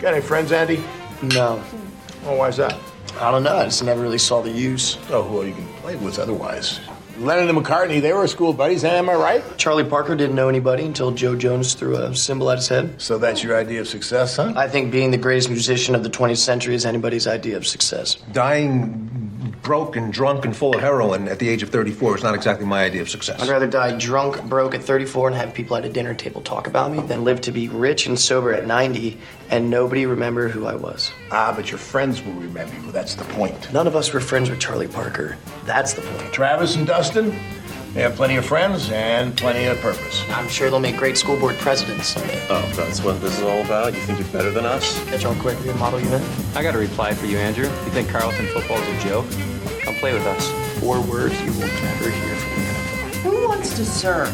Got 0.00 0.14
any 0.14 0.20
friends, 0.22 0.52
Andy? 0.52 0.84
No. 1.22 1.60
Oh, 2.24 2.42
is 2.44 2.56
that? 2.56 2.78
I 3.20 3.30
don't 3.30 3.42
know. 3.42 3.56
I 3.56 3.64
just 3.64 3.82
never 3.82 4.00
really 4.00 4.18
saw 4.18 4.42
the 4.42 4.50
use. 4.50 4.98
Oh, 5.10 5.22
who 5.22 5.44
you 5.44 5.54
can 5.54 5.66
play 5.80 5.96
with 5.96 6.18
otherwise? 6.18 6.80
Lennon 7.18 7.48
and 7.48 7.58
McCartney, 7.58 8.00
they 8.00 8.12
were 8.12 8.28
school 8.28 8.52
buddies, 8.52 8.84
eh? 8.84 8.96
am 8.96 9.10
I 9.10 9.14
right? 9.14 9.42
Charlie 9.58 9.82
Parker 9.82 10.14
didn't 10.14 10.36
know 10.36 10.48
anybody 10.48 10.84
until 10.84 11.10
Jo 11.10 11.34
Jones 11.34 11.74
threw 11.74 11.96
a 11.96 12.14
cymbal 12.14 12.48
at 12.50 12.58
his 12.58 12.68
head. 12.68 13.02
So 13.02 13.18
that's 13.18 13.42
your 13.42 13.56
idea 13.56 13.80
of 13.80 13.88
success, 13.88 14.36
huh? 14.36 14.52
I 14.54 14.68
think 14.68 14.92
being 14.92 15.10
the 15.10 15.18
greatest 15.18 15.50
musician 15.50 15.96
of 15.96 16.04
the 16.04 16.10
20th 16.10 16.36
century 16.36 16.76
is 16.76 16.86
anybody's 16.86 17.26
idea 17.26 17.56
of 17.56 17.66
success. 17.66 18.18
Dying 18.30 19.08
broke 19.62 19.96
and 19.96 20.12
drunk 20.12 20.44
and 20.44 20.56
full 20.56 20.74
of 20.76 20.80
heroin 20.80 21.26
at 21.26 21.40
the 21.40 21.48
age 21.48 21.62
of 21.64 21.70
34 21.70 22.18
is 22.18 22.22
not 22.22 22.34
exactly 22.34 22.64
my 22.64 22.84
idea 22.84 23.02
of 23.02 23.10
success. 23.10 23.42
I'd 23.42 23.48
rather 23.48 23.66
die 23.66 23.98
drunk, 23.98 24.42
broke 24.44 24.74
at 24.74 24.82
34 24.82 25.28
and 25.28 25.36
have 25.36 25.52
people 25.52 25.76
at 25.76 25.84
a 25.84 25.88
dinner 25.88 26.14
table 26.14 26.40
talk 26.40 26.68
about 26.68 26.92
me 26.92 27.00
than 27.00 27.24
live 27.24 27.40
to 27.42 27.52
be 27.52 27.68
rich 27.68 28.06
and 28.06 28.18
sober 28.18 28.52
at 28.52 28.66
90 28.66 29.18
and 29.50 29.70
nobody 29.70 30.06
remember 30.06 30.48
who 30.48 30.66
I 30.66 30.74
was. 30.74 31.10
Ah, 31.30 31.52
but 31.54 31.70
your 31.70 31.78
friends 31.78 32.22
will 32.22 32.34
remember 32.34 32.74
you. 32.74 32.92
That's 32.92 33.14
the 33.14 33.24
point. 33.24 33.72
None 33.72 33.86
of 33.86 33.96
us 33.96 34.12
were 34.12 34.20
friends 34.20 34.50
with 34.50 34.60
Charlie 34.60 34.88
Parker. 34.88 35.36
That's 35.64 35.94
the 35.94 36.02
point. 36.02 36.32
Travis 36.32 36.76
and 36.76 36.86
Dustin, 36.86 37.30
they 37.94 38.02
have 38.02 38.14
plenty 38.14 38.36
of 38.36 38.44
friends 38.44 38.90
and 38.90 39.36
plenty 39.36 39.64
of 39.64 39.78
purpose. 39.80 40.22
I'm 40.30 40.48
sure 40.48 40.70
they'll 40.70 40.80
make 40.80 40.96
great 40.96 41.16
school 41.16 41.38
board 41.38 41.56
presidents 41.56 42.08
someday. 42.08 42.46
Oh, 42.50 42.70
that's 42.76 43.02
what 43.02 43.20
this 43.20 43.38
is 43.38 43.42
all 43.42 43.62
about? 43.64 43.94
You 43.94 44.00
think 44.00 44.18
you're 44.18 44.28
better 44.28 44.50
than 44.50 44.66
us? 44.66 45.02
Catch 45.06 45.24
on 45.24 45.38
quick, 45.40 45.58
we 45.64 45.72
model 45.74 46.00
you 46.00 46.08
in. 46.12 46.22
I 46.54 46.62
got 46.62 46.74
a 46.74 46.78
reply 46.78 47.14
for 47.14 47.26
you, 47.26 47.38
Andrew. 47.38 47.64
You 47.64 47.90
think 47.90 48.08
Carlton 48.08 48.46
football 48.48 48.78
is 48.78 49.04
a 49.04 49.08
joke? 49.08 49.26
Come 49.80 49.94
play 49.96 50.12
with 50.12 50.26
us. 50.26 50.50
Four 50.80 51.00
words 51.00 51.40
you 51.40 51.50
will 51.52 51.60
never 51.60 52.10
hear 52.10 52.36
from 52.36 53.30
me. 53.32 53.38
Who 53.38 53.48
wants 53.48 53.74
dessert? 53.76 54.28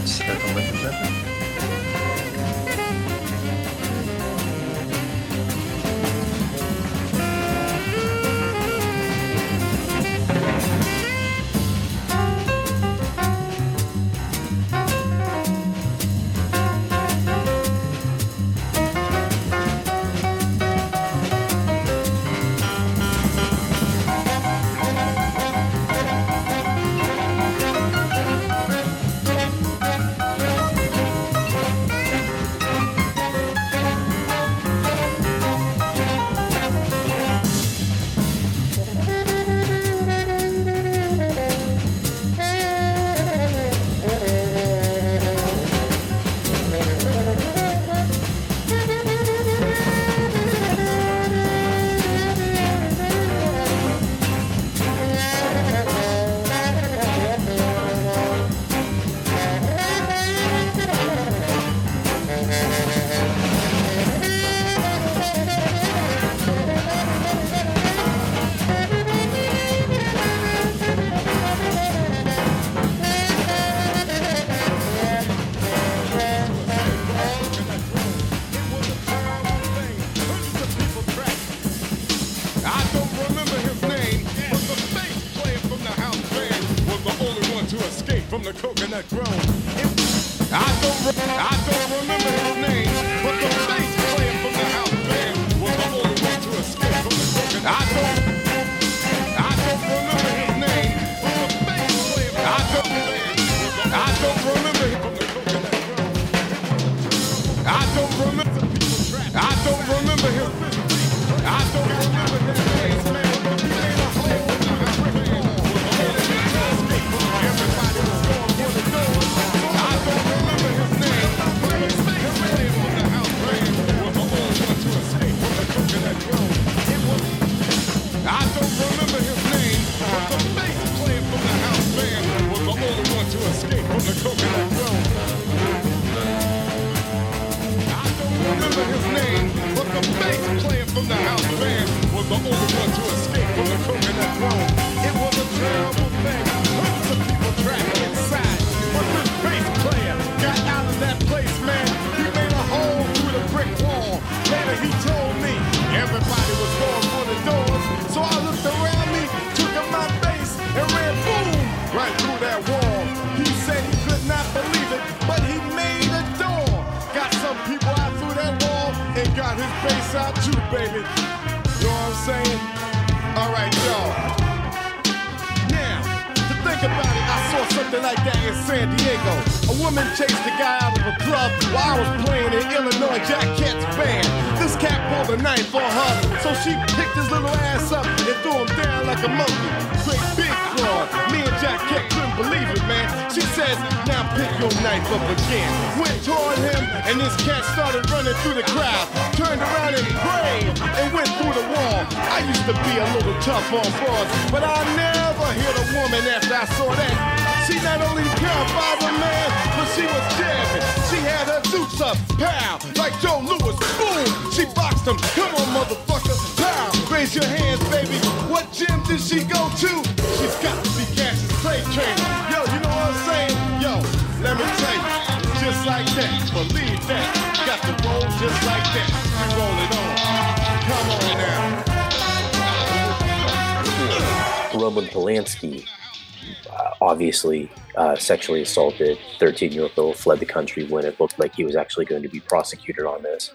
Sexually 238.24 238.62
assaulted 238.62 239.18
13 239.38 239.72
year 239.72 239.82
old 239.84 239.94
girl, 239.94 240.12
fled 240.12 240.40
the 240.40 240.46
country 240.46 240.84
when 240.84 241.04
it 241.04 241.18
looked 241.20 241.38
like 241.38 241.54
he 241.54 241.64
was 241.64 241.76
actually 241.76 242.04
going 242.04 242.22
to 242.22 242.28
be 242.28 242.40
prosecuted 242.40 243.04
on 243.04 243.22
this. 243.22 243.50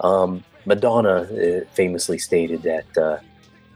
Um, 0.00 0.44
Madonna 0.64 1.22
uh, 1.22 1.60
famously 1.74 2.18
stated 2.18 2.62
that 2.62 2.98
uh, 2.98 3.18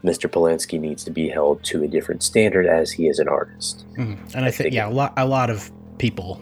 Mr. 0.03 0.29
Polanski 0.29 0.79
needs 0.79 1.03
to 1.03 1.11
be 1.11 1.29
held 1.29 1.63
to 1.65 1.83
a 1.83 1.87
different 1.87 2.23
standard 2.23 2.65
as 2.65 2.91
he 2.91 3.07
is 3.07 3.19
an 3.19 3.27
artist. 3.27 3.85
Mhm. 3.97 4.17
And 4.35 4.45
I 4.45 4.51
think, 4.51 4.73
yeah, 4.73 4.87
a 4.87 4.91
lot, 4.91 5.13
a 5.17 5.25
lot 5.25 5.49
of 5.49 5.71
people. 5.97 6.41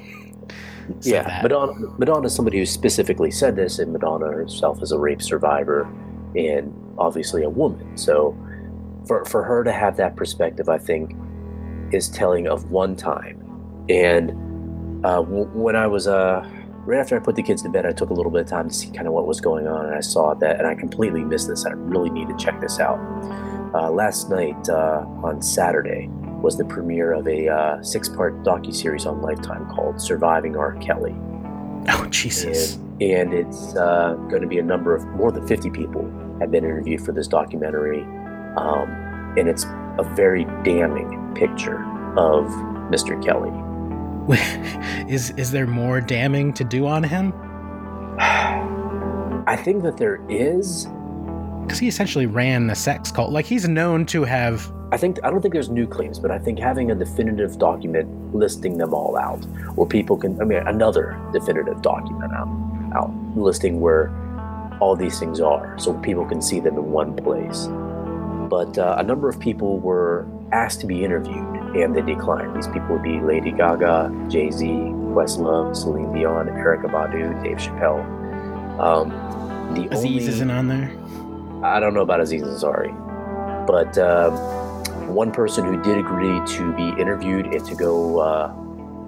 yeah, 1.01 1.23
that. 1.23 1.43
Madonna. 1.43 1.73
Madonna 1.97 2.25
is 2.27 2.35
somebody 2.35 2.57
who 2.57 2.65
specifically 2.65 3.31
said 3.31 3.55
this, 3.55 3.77
and 3.79 3.93
Madonna 3.93 4.27
herself 4.27 4.81
is 4.81 4.91
a 4.91 4.97
rape 4.97 5.21
survivor, 5.21 5.87
and 6.35 6.73
obviously 6.97 7.43
a 7.43 7.49
woman. 7.49 7.95
So, 7.97 8.35
for 9.05 9.23
for 9.25 9.43
her 9.43 9.63
to 9.63 9.71
have 9.71 9.97
that 9.97 10.15
perspective, 10.15 10.67
I 10.67 10.77
think, 10.79 11.15
is 11.93 12.09
telling 12.09 12.47
of 12.47 12.71
one 12.71 12.95
time. 12.95 13.38
And 13.89 14.31
uh, 15.05 15.21
w- 15.21 15.49
when 15.53 15.75
I 15.75 15.87
was 15.87 16.07
uh, 16.07 16.47
right 16.85 16.99
after 16.99 17.15
I 17.15 17.19
put 17.19 17.35
the 17.35 17.43
kids 17.43 17.61
to 17.63 17.69
bed, 17.69 17.85
I 17.85 17.91
took 17.91 18.09
a 18.09 18.13
little 18.13 18.31
bit 18.31 18.41
of 18.41 18.47
time 18.47 18.69
to 18.69 18.73
see 18.73 18.91
kind 18.91 19.07
of 19.07 19.13
what 19.13 19.27
was 19.27 19.41
going 19.41 19.67
on, 19.67 19.85
and 19.85 19.95
I 19.95 20.01
saw 20.01 20.33
that, 20.35 20.57
and 20.57 20.67
I 20.67 20.75
completely 20.75 21.23
missed 21.23 21.47
this. 21.47 21.65
I 21.65 21.71
really 21.71 22.09
need 22.09 22.27
to 22.29 22.37
check 22.37 22.59
this 22.61 22.79
out. 22.79 22.99
Uh, 23.73 23.91
last 23.91 24.29
night 24.29 24.69
uh, 24.69 25.05
on 25.23 25.41
Saturday 25.41 26.07
was 26.41 26.57
the 26.57 26.65
premiere 26.65 27.13
of 27.13 27.27
a 27.27 27.47
uh, 27.47 27.83
six-part 27.83 28.43
docu-series 28.43 29.05
on 29.05 29.21
Lifetime 29.21 29.67
called 29.69 30.01
"Surviving 30.01 30.55
R. 30.55 30.75
Kelly." 30.77 31.15
Oh 31.87 32.05
Jesus! 32.07 32.75
And, 32.99 33.01
and 33.01 33.33
it's 33.33 33.73
uh, 33.75 34.15
going 34.29 34.41
to 34.41 34.47
be 34.47 34.59
a 34.59 34.63
number 34.63 34.93
of 34.93 35.07
more 35.07 35.31
than 35.31 35.47
50 35.47 35.69
people 35.69 36.03
have 36.41 36.51
been 36.51 36.65
interviewed 36.65 37.01
for 37.01 37.13
this 37.13 37.25
documentary, 37.27 38.01
um, 38.57 38.89
and 39.37 39.47
it's 39.47 39.63
a 39.97 40.03
very 40.13 40.43
damning 40.63 41.33
picture 41.35 41.81
of 42.17 42.47
Mr. 42.91 43.23
Kelly. 43.23 43.68
is 45.07 45.31
is 45.31 45.49
there 45.51 45.65
more 45.65 45.99
damning 45.99 46.53
to 46.53 46.63
do 46.63 46.85
on 46.85 47.03
him? 47.03 47.33
I 48.19 49.55
think 49.55 49.81
that 49.83 49.97
there 49.97 50.21
is. 50.29 50.85
Because 51.63 51.79
he 51.79 51.87
essentially 51.87 52.27
ran 52.27 52.67
the 52.67 52.75
sex 52.75 53.11
cult. 53.11 53.31
Like 53.31 53.45
he's 53.45 53.67
known 53.67 54.05
to 54.07 54.23
have. 54.23 54.71
I 54.91 54.97
think 54.97 55.19
I 55.23 55.31
don't 55.31 55.41
think 55.41 55.53
there's 55.53 55.69
new 55.69 55.87
claims, 55.87 56.19
but 56.19 56.29
I 56.29 56.37
think 56.37 56.59
having 56.59 56.91
a 56.91 56.95
definitive 56.95 57.57
document 57.57 58.35
listing 58.35 58.77
them 58.77 58.93
all 58.93 59.17
out, 59.17 59.43
where 59.75 59.87
people 59.87 60.17
can, 60.17 60.39
I 60.39 60.45
mean, 60.45 60.59
another 60.59 61.19
definitive 61.33 61.81
document 61.81 62.31
out, 62.33 62.47
out 62.95 63.11
listing 63.35 63.79
where 63.81 64.11
all 64.79 64.95
these 64.95 65.19
things 65.19 65.39
are, 65.39 65.77
so 65.79 65.93
people 65.95 66.25
can 66.25 66.41
see 66.41 66.59
them 66.59 66.75
in 66.75 66.91
one 66.91 67.15
place. 67.15 67.67
But 68.49 68.77
uh, 68.77 68.95
a 68.99 69.03
number 69.03 69.27
of 69.29 69.39
people 69.39 69.79
were 69.79 70.27
asked 70.51 70.81
to 70.81 70.87
be 70.87 71.03
interviewed, 71.03 71.75
and 71.75 71.95
they 71.95 72.01
declined. 72.01 72.55
These 72.55 72.67
people 72.67 72.89
would 72.95 73.03
be 73.03 73.19
Lady 73.19 73.51
Gaga, 73.51 74.11
Jay 74.29 74.49
Z, 74.51 74.65
Questlove, 74.65 75.75
Celine 75.75 76.13
Dion, 76.13 76.47
Erykah 76.47 76.89
Badu, 76.91 77.43
Dave 77.43 77.57
Chappelle. 77.57 78.03
Um, 78.79 79.09
the 79.75 79.87
Aziz 79.91 80.05
only, 80.05 80.17
isn't 80.27 80.49
on 80.51 80.67
there. 80.67 80.91
I 81.63 81.79
don't 81.79 81.93
know 81.93 82.01
about 82.01 82.21
Aziz 82.21 82.41
Ansari, 82.43 82.91
but 83.67 83.97
um, 83.97 84.33
one 85.13 85.31
person 85.31 85.65
who 85.65 85.81
did 85.83 85.97
agree 85.97 86.39
to 86.57 86.73
be 86.73 86.89
interviewed 87.01 87.47
and 87.47 87.65
to 87.65 87.75
go 87.75 88.19
uh, 88.19 88.53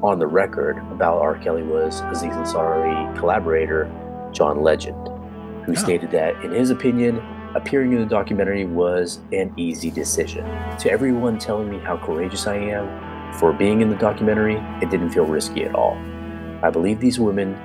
on 0.04 0.20
the 0.20 0.28
record 0.28 0.78
about 0.92 1.20
R. 1.22 1.38
Kelly 1.38 1.64
was 1.64 2.02
Aziz 2.12 2.34
Ansari 2.34 3.18
collaborator 3.18 3.90
John 4.32 4.62
Legend, 4.62 5.08
who 5.66 5.72
Oh. 5.72 5.76
stated 5.76 6.12
that, 6.12 6.36
in 6.44 6.52
his 6.52 6.70
opinion, 6.70 7.22
appearing 7.56 7.94
in 7.94 8.00
the 8.00 8.06
documentary 8.06 8.66
was 8.66 9.20
an 9.32 9.54
easy 9.58 9.92
decision. 9.92 10.46
To 10.80 10.92
everyone 10.92 11.38
telling 11.38 11.70
me 11.70 11.80
how 11.80 11.98
courageous 11.98 12.48
I 12.48 12.56
am 12.56 13.34
for 13.34 13.54
being 13.54 13.82
in 13.82 13.90
the 13.90 13.96
documentary, 13.96 14.56
it 14.82 14.90
didn't 14.90 15.12
feel 15.12 15.26
risky 15.26 15.64
at 15.64 15.76
all. 15.76 15.94
I 16.64 16.70
believe 16.70 17.00
these 17.00 17.20
women, 17.20 17.56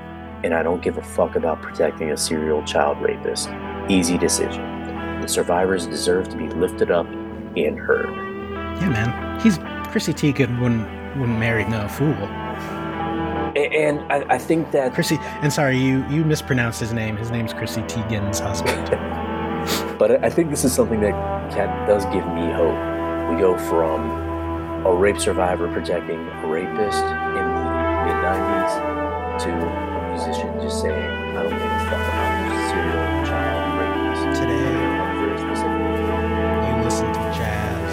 and 0.45 0.55
I 0.55 0.63
don't 0.63 0.83
give 0.83 0.97
a 0.97 1.03
fuck 1.03 1.37
about 1.37 1.63
protecting 1.63 2.11
a 2.11 2.17
serial 2.17 2.63
child 2.65 3.01
rapist. 3.01 3.49
Easy 3.89 4.19
decision. 4.19 4.63
The 5.21 5.29
survivors 5.29 5.87
deserve 5.87 6.29
to 6.31 6.37
be 6.37 6.49
lifted 6.49 6.91
up 6.91 7.07
and 7.07 7.79
heard. 7.79 8.07
Yeah, 8.81 8.91
man. 8.91 9.41
He's 9.41 9.59
Chrissy 9.91 10.13
Teigen 10.13 10.61
wouldn't 10.61 10.87
wouldn't 11.19 11.39
marry 11.39 11.65
no 11.65 11.89
fool. 11.89 12.15
And 13.57 14.01
I, 14.13 14.35
I 14.35 14.39
think 14.39 14.71
that 14.73 14.93
Chrissy. 14.93 15.19
And 15.21 15.53
sorry, 15.53 15.79
you 15.79 16.07
you 16.09 16.25
mispronounced 16.25 16.81
his 16.81 16.93
name. 16.93 17.17
His 17.17 17.31
name's 17.31 17.55
Chrissy 17.55 17.83
Teigen's 17.83 18.39
husband. 18.39 18.91
But 19.99 20.25
I 20.25 20.31
think 20.31 20.51
this 20.51 20.65
is 20.65 20.73
something 20.73 21.01
that 21.01 21.13
can, 21.53 21.69
does 21.89 22.05
give 22.07 22.27
me 22.35 22.51
hope. 22.53 22.79
We 23.31 23.41
go 23.41 23.57
from 23.69 24.11
a 24.87 24.95
rape 24.95 25.19
survivor 25.19 25.69
protecting 25.69 26.21
a 26.21 26.47
rapist 26.47 27.03
in 27.03 27.45
the 27.45 27.65
mid 28.07 28.19
90s 28.23 28.73
to 29.43 29.51
a 29.51 30.09
musician 30.13 30.61
just 30.61 30.81
saying, 30.81 30.97
I 31.37 31.43
don't 31.43 31.51
give 31.51 31.61
a 31.61 31.79
fuck 31.91 32.05
about 32.07 32.71
serial 32.71 33.27
child 33.27 33.63
rapist. 33.81 34.41
Today, 34.41 34.63
very. 35.19 35.37
You 36.67 36.85
listen 36.85 37.07
to 37.07 37.21
jazz. 37.35 37.93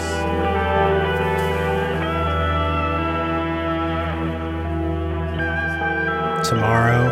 Tomorrow, 6.48 7.02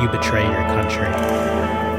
you 0.00 0.08
betray 0.08 0.44
your 0.44 0.64
country. 0.74 1.93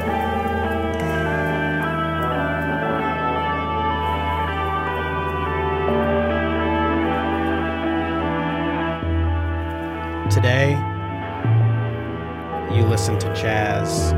Jazz. 13.45 14.09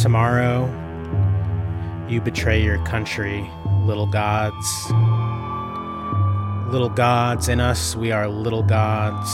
Tomorrow, 0.00 0.66
you 2.08 2.20
betray 2.20 2.62
your 2.62 2.78
country, 2.84 3.50
little 3.84 4.06
gods. 4.06 4.68
Little 6.70 6.88
gods 6.88 7.48
in 7.48 7.58
us, 7.58 7.96
we 7.96 8.12
are 8.12 8.28
little 8.28 8.62
gods. 8.62 9.28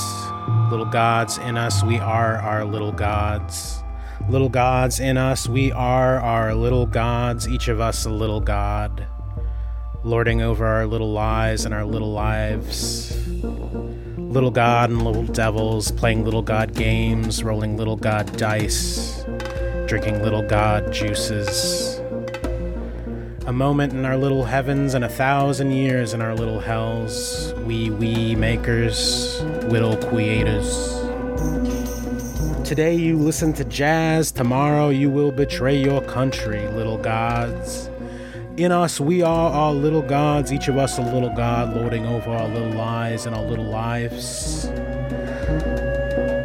Little 0.70 0.86
gods 0.86 1.36
in 1.36 1.58
us, 1.58 1.84
we 1.84 1.98
are 1.98 2.38
our 2.38 2.64
little 2.64 2.92
gods. 2.92 3.82
Little 4.30 4.48
gods 4.48 4.98
in 4.98 5.18
us, 5.18 5.46
we 5.46 5.70
are 5.70 6.20
our 6.20 6.54
little 6.54 6.86
gods, 6.86 7.46
each 7.46 7.68
of 7.68 7.78
us 7.78 8.06
a 8.06 8.10
little 8.10 8.40
god. 8.40 9.06
Lording 10.02 10.40
over 10.40 10.64
our 10.64 10.86
little 10.86 11.12
lives 11.12 11.66
and 11.66 11.74
our 11.74 11.84
little 11.84 12.10
lives. 12.10 13.14
Little 14.34 14.50
god 14.50 14.90
and 14.90 15.04
little 15.04 15.22
devils, 15.22 15.92
playing 15.92 16.24
little 16.24 16.42
god 16.42 16.74
games, 16.74 17.44
rolling 17.44 17.76
little 17.76 17.94
god 17.94 18.36
dice, 18.36 19.24
drinking 19.86 20.24
little 20.24 20.42
god 20.42 20.92
juices. 20.92 22.00
A 23.46 23.52
moment 23.52 23.92
in 23.92 24.04
our 24.04 24.16
little 24.16 24.42
heavens 24.42 24.94
and 24.94 25.04
a 25.04 25.08
thousand 25.08 25.70
years 25.70 26.14
in 26.14 26.20
our 26.20 26.34
little 26.34 26.58
hells. 26.58 27.54
We, 27.58 27.90
we 27.90 28.34
makers, 28.34 29.40
whittle 29.66 29.96
creators. 29.98 31.00
Today 32.68 32.96
you 32.96 33.16
listen 33.16 33.52
to 33.52 33.64
jazz, 33.66 34.32
tomorrow 34.32 34.88
you 34.88 35.10
will 35.10 35.30
betray 35.30 35.80
your 35.80 36.02
country, 36.02 36.66
little 36.70 36.98
gods. 36.98 37.88
In 38.56 38.70
us, 38.70 39.00
we 39.00 39.20
are 39.20 39.50
our 39.50 39.72
little 39.72 40.00
gods, 40.00 40.52
each 40.52 40.68
of 40.68 40.78
us 40.78 40.96
a 40.96 41.02
little 41.02 41.34
god, 41.34 41.74
lording 41.74 42.06
over 42.06 42.30
our 42.30 42.46
little 42.46 42.70
lives 42.70 43.26
and 43.26 43.34
our 43.34 43.42
little 43.42 43.64
lives. 43.64 44.66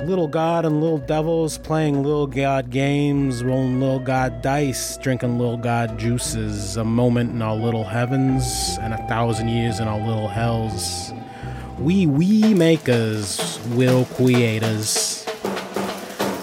Little 0.08 0.28
god 0.28 0.66
and 0.66 0.82
little 0.82 0.98
devils 0.98 1.60
playing 1.60 2.02
little 2.02 2.26
god 2.26 2.72
games, 2.72 3.44
rolling 3.44 3.80
little 3.80 4.00
god 4.00 4.42
dice, 4.42 4.98
drinking 4.98 5.38
little 5.38 5.58
god 5.58 6.00
juices. 6.00 6.78
A 6.78 6.84
moment 6.84 7.30
in 7.30 7.44
our 7.44 7.56
little 7.56 7.84
heavens 7.84 8.80
and 8.82 8.96
a 8.96 9.08
thousand 9.08 9.50
years 9.50 9.80
in 9.80 9.88
our 9.88 10.00
little 10.00 10.30
hells. 10.30 11.14
We, 11.78 12.08
we 12.08 12.56
makers, 12.56 13.60
will 13.76 14.06
creators. 14.06 15.19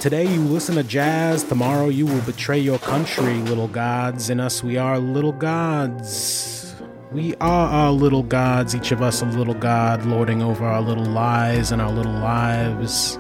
Today 0.00 0.30
you 0.30 0.40
listen 0.42 0.74
to 0.74 0.82
jazz, 0.82 1.42
tomorrow 1.42 1.88
you 1.88 2.04
will 2.04 2.20
betray 2.20 2.58
your 2.58 2.78
country, 2.78 3.34
little 3.34 3.66
gods. 3.66 4.28
In 4.28 4.40
us 4.40 4.62
we 4.62 4.76
are 4.76 4.98
little 4.98 5.32
gods. 5.32 6.76
We 7.12 7.34
are 7.36 7.68
our 7.68 7.92
little 7.92 8.22
gods, 8.22 8.76
each 8.76 8.92
of 8.92 9.00
us 9.00 9.22
a 9.22 9.24
little 9.24 9.54
god, 9.54 10.04
lording 10.04 10.42
over 10.42 10.66
our 10.66 10.82
little 10.82 11.06
lives 11.06 11.72
and 11.72 11.80
our 11.80 11.90
little 11.90 12.12
lives. 12.12 13.18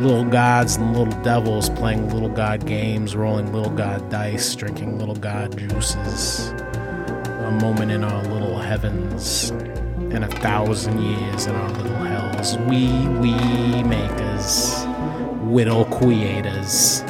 Little 0.00 0.24
gods 0.24 0.76
and 0.76 0.96
little 0.96 1.22
devils 1.22 1.70
playing 1.70 2.10
little 2.10 2.28
god 2.28 2.66
games, 2.66 3.14
rolling 3.14 3.52
little 3.52 3.72
god 3.72 4.10
dice, 4.10 4.52
drinking 4.56 4.98
little 4.98 5.14
god 5.14 5.56
juices. 5.56 6.48
A 6.48 7.58
moment 7.62 7.92
in 7.92 8.02
our 8.02 8.22
little 8.24 8.58
heavens 8.58 9.50
and 10.10 10.24
a 10.24 10.28
thousand 10.28 11.00
years 11.00 11.46
in 11.46 11.54
our 11.54 11.70
little 11.70 11.96
hells. 11.98 12.58
We, 12.58 12.88
we 13.20 13.82
makers 13.84 14.84
whittle 15.44 15.84
creators. 15.86 17.02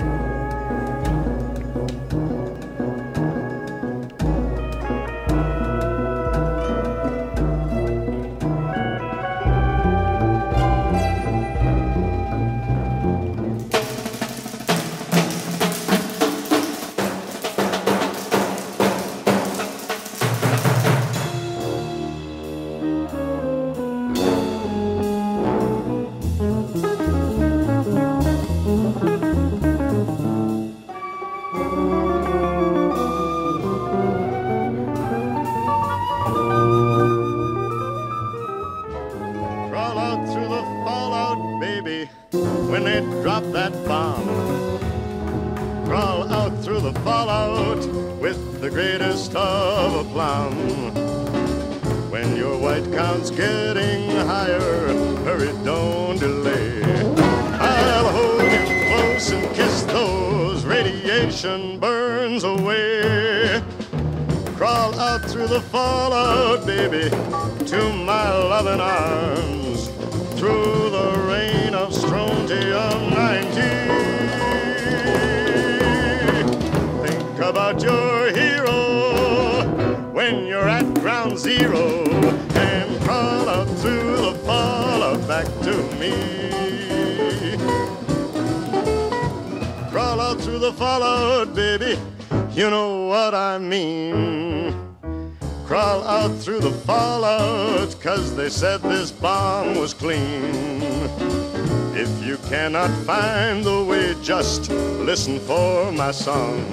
find 103.04 103.64
the 103.64 103.84
way, 103.84 104.14
just 104.22 104.70
listen 104.70 105.38
for 105.40 105.92
my 105.92 106.10
song. 106.10 106.64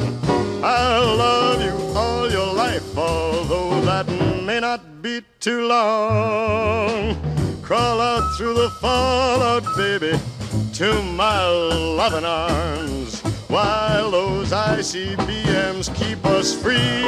I'll 0.64 1.16
love 1.16 1.62
you 1.62 1.74
all 1.98 2.30
your 2.30 2.54
life, 2.54 2.98
although 2.98 3.82
that 3.82 4.08
may 4.46 4.60
not 4.60 5.02
be 5.02 5.22
too 5.40 5.68
long. 5.68 7.16
Crawl 7.62 8.02
out 8.02 8.36
through 8.38 8.54
the 8.54 8.70
fallout, 8.82 9.64
baby, 9.76 10.20
to 10.74 11.02
my 11.02 11.48
loving 11.48 12.26
arms, 12.26 13.22
while 13.48 14.12
those 14.12 14.52
ICBMs 14.52 15.96
keep 15.96 16.26
us 16.26 16.54
free. 16.54 17.02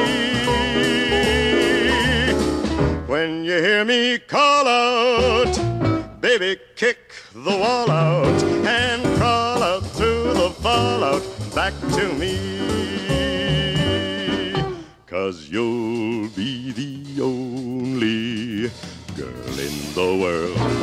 When 3.07 3.43
you 3.43 3.57
hear 3.61 3.85
me 3.85 4.17
call 4.17 4.67
out, 4.67 6.21
baby, 6.21 6.57
kick 6.75 7.13
the 7.33 7.57
wall 7.57 7.91
out. 7.91 8.32
Cause 15.33 15.49
you'll 15.49 16.29
be 16.29 16.71
the 16.73 17.23
only 17.23 18.69
girl 19.17 19.59
in 19.59 19.93
the 19.95 20.15
world. 20.21 20.82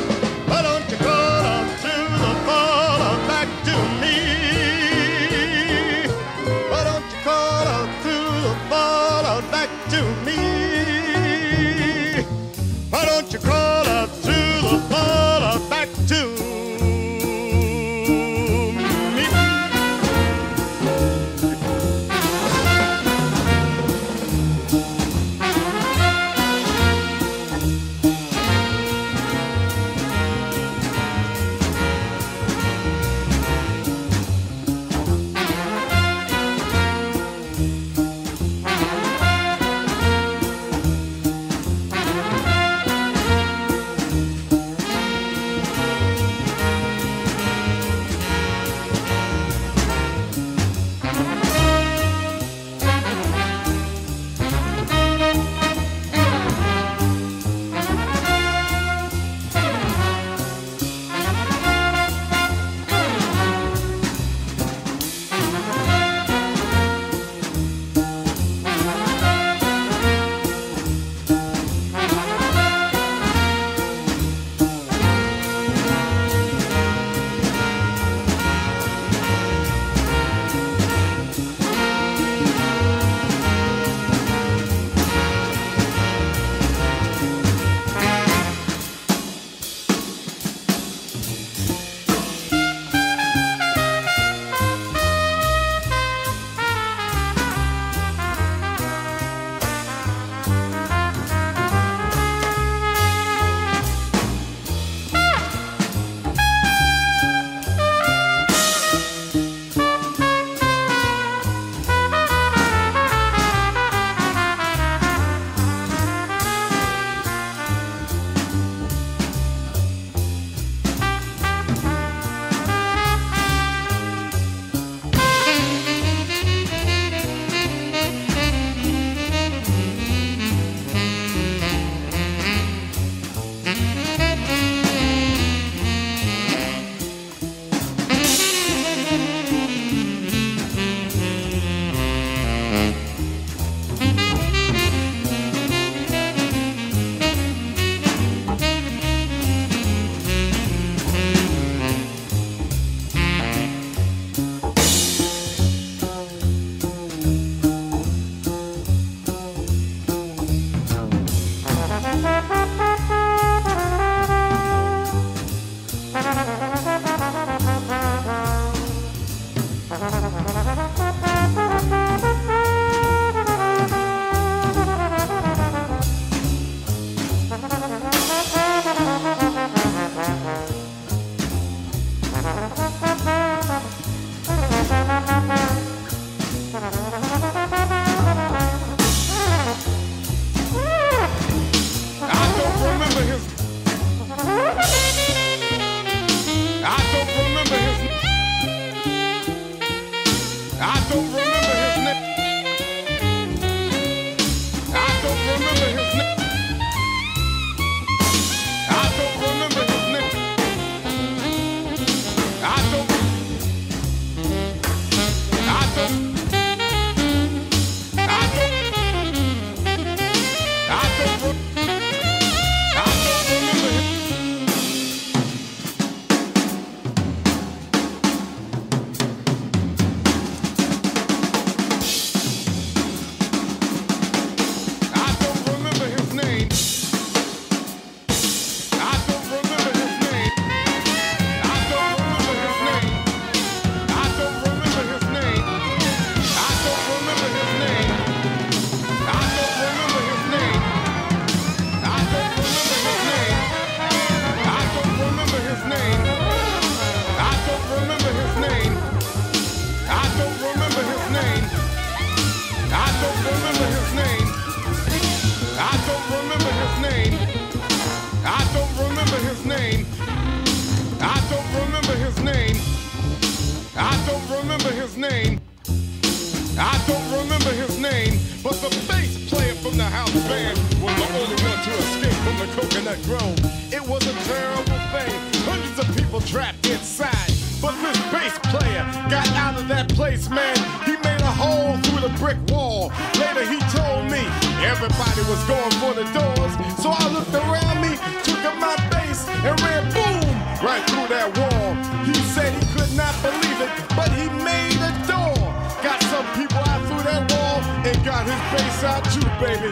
Trapped 286.47 286.85
inside. 286.87 287.51
But 287.81 287.97
this 288.01 288.17
bass 288.29 288.53
player 288.69 289.03
got 289.29 289.47
out 289.57 289.79
of 289.79 289.87
that 289.87 290.09
place, 290.13 290.49
man. 290.49 290.77
He 291.03 291.17
made 291.25 291.41
a 291.41 291.49
hole 291.49 291.97
through 292.05 292.29
the 292.29 292.33
brick 292.37 292.57
wall. 292.69 293.11
Later 293.41 293.65
he 293.65 293.81
told 293.89 294.29
me 294.29 294.45
everybody 294.85 295.41
was 295.49 295.61
going 295.65 295.95
for 295.97 296.13
the 296.13 296.25
doors. 296.29 296.73
So 297.01 297.09
I 297.09 297.25
looked 297.33 297.53
around 297.57 297.97
me, 298.05 298.13
took 298.45 298.61
up 298.69 298.77
my 298.77 298.95
bass, 299.09 299.49
and 299.65 299.73
ran 299.81 300.05
boom 300.13 300.45
right 300.85 301.01
through 301.09 301.29
that 301.33 301.49
wall. 301.57 301.89
He 302.21 302.37
said 302.53 302.69
he 302.69 302.85
could 302.93 303.11
not 303.17 303.33
believe 303.41 303.79
it, 303.81 303.91
but 304.13 304.29
he 304.37 304.45
made 304.61 305.01
a 305.01 305.13
door. 305.25 305.57
Got 306.05 306.21
some 306.29 306.45
people 306.53 306.81
out 306.85 307.01
through 307.09 307.25
that 307.25 307.49
wall 307.49 307.81
and 308.05 308.15
got 308.23 308.45
his 308.45 308.61
bass 308.69 309.03
out 309.03 309.25
too, 309.33 309.49
baby. 309.57 309.89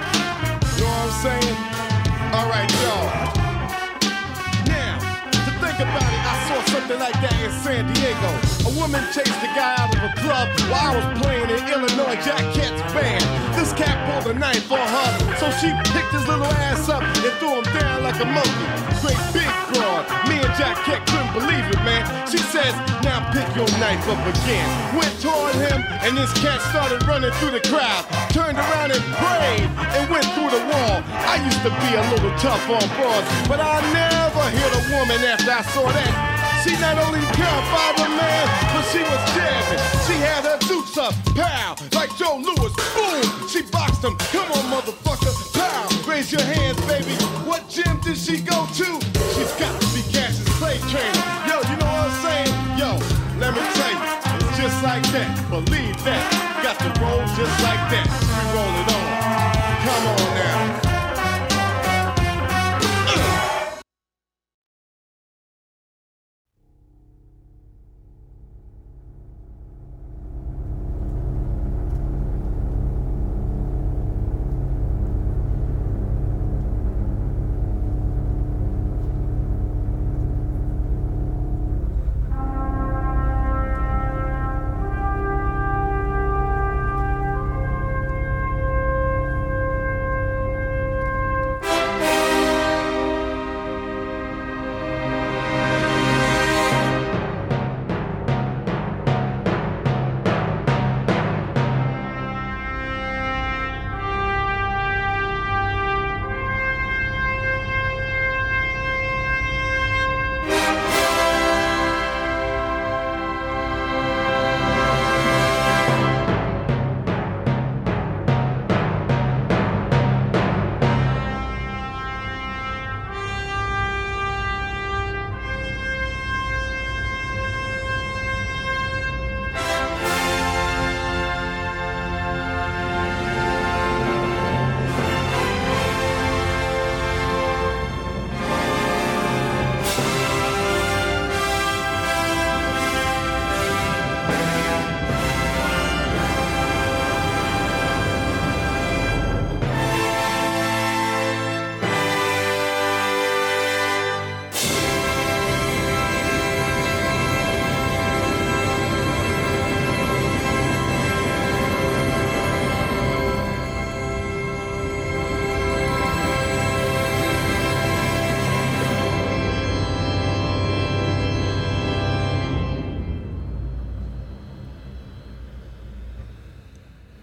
You 0.77 0.85
know 0.85 0.93
what 0.93 1.09
I'm 1.09 1.13
saying? 1.25 1.57
All 2.37 2.47
right, 2.49 2.69
y'all. 2.85 3.48
Think 5.69 5.85
about 5.85 6.01
it, 6.01 6.23
I 6.25 6.33
saw 6.49 6.57
something 6.73 6.97
like 6.97 7.13
that 7.21 7.37
in 7.45 7.53
San 7.61 7.85
Diego. 7.93 8.31
A 8.65 8.73
woman 8.73 9.05
chased 9.13 9.37
a 9.37 9.49
guy 9.53 9.77
out 9.77 9.93
of 9.93 10.01
a 10.01 10.09
club 10.17 10.49
while 10.65 10.81
I 10.81 10.97
was 10.97 11.21
playing 11.21 11.45
in 11.45 11.61
Illinois 11.69 12.17
Jack 12.25 12.41
Cat's 12.57 12.81
band. 12.89 13.21
This 13.53 13.69
cat 13.77 13.93
pulled 14.09 14.33
a 14.33 14.39
knife 14.39 14.65
on 14.71 14.81
her, 14.81 15.37
so 15.37 15.45
she 15.61 15.69
picked 15.93 16.09
his 16.09 16.25
little 16.25 16.49
ass 16.65 16.89
up 16.89 17.05
and 17.05 17.33
threw 17.37 17.61
him 17.61 17.69
down 17.77 18.01
like 18.01 18.17
a 18.17 18.25
monkey. 18.25 18.65
Great 19.05 19.21
big 19.29 19.51
broad. 19.69 20.09
Me 20.25 20.41
and 20.41 20.53
Jack 20.57 20.73
Cat 20.89 21.05
couldn't 21.05 21.37
believe 21.37 21.65
it, 21.69 21.81
man. 21.85 22.01
She 22.25 22.41
says, 22.49 22.73
now 23.05 23.21
pick 23.29 23.45
your 23.53 23.69
knife 23.77 24.03
up 24.09 24.25
again. 24.25 24.65
Went 24.97 25.13
toward 25.21 25.53
him, 25.53 25.85
and 26.01 26.17
this 26.17 26.33
cat 26.41 26.59
started 26.73 27.05
running 27.05 27.31
through 27.37 27.53
the 27.53 27.63
crowd. 27.69 28.09
Turned 28.33 28.57
around 28.57 28.89
and 28.91 29.05
prayed 29.21 29.69
and 29.95 30.09
went 30.09 30.25
through 30.33 30.49
the 30.49 30.65
wall. 30.65 31.05
I 31.29 31.37
used 31.45 31.61
to 31.61 31.69
be 31.69 31.89
a 31.93 32.03
little 32.09 32.33
tough 32.41 32.65
on 32.67 32.83
broads, 32.97 33.29
but 33.47 33.61
I 33.61 33.79
never 33.93 34.45
hit 34.49 34.71
a 34.73 34.83
woman 34.97 35.21
after 35.23 35.58
I 35.59 35.61
saw 35.75 35.83
that. 35.91 36.63
She 36.63 36.71
not 36.79 36.95
only 37.03 37.19
five 37.35 37.99
a 37.99 38.07
man, 38.15 38.45
but 38.71 38.83
she 38.95 39.03
was 39.03 39.19
jamming. 39.35 39.83
She 40.07 40.15
had 40.15 40.47
her 40.47 40.55
dukes 40.71 40.95
up, 40.95 41.11
pow, 41.35 41.75
like 41.91 42.15
Joe 42.15 42.39
Louis. 42.39 42.71
Boom, 42.95 43.27
she 43.51 43.67
boxed 43.67 43.99
him. 43.99 44.15
Come 44.31 44.47
on, 44.55 44.63
motherfucker, 44.71 45.35
pow. 45.51 45.83
Raise 46.07 46.31
your 46.31 46.47
hands, 46.47 46.79
baby. 46.87 47.11
What 47.43 47.67
gym 47.67 47.99
did 47.99 48.15
she 48.15 48.39
go 48.39 48.71
to? 48.71 48.87
She's 49.35 49.51
got 49.59 49.75
to 49.75 49.87
be 49.91 49.99
Cassius 50.07 50.47
Clay's 50.55 50.79
trainer. 50.87 51.27
Yo, 51.43 51.59
you 51.67 51.75
know 51.75 51.91
what 51.91 52.07
I'm 52.07 52.23
saying? 52.23 52.55
Yo, 52.79 52.95
let 53.35 53.51
me 53.51 53.59
tell 53.75 53.91
you, 53.91 54.63
just 54.63 54.79
like 54.79 55.03
that. 55.11 55.27
Believe 55.51 55.99
that. 56.07 56.23
Got 56.63 56.79
to 56.87 56.89
roll 57.03 57.19
just 57.35 57.55
like 57.67 57.83
that. 57.91 58.07
We 58.07 58.43
roll 58.55 58.75
it 58.79 58.87
on. 58.95 59.03
Come 59.83 60.07
on 60.07 60.23
now. 60.39 60.88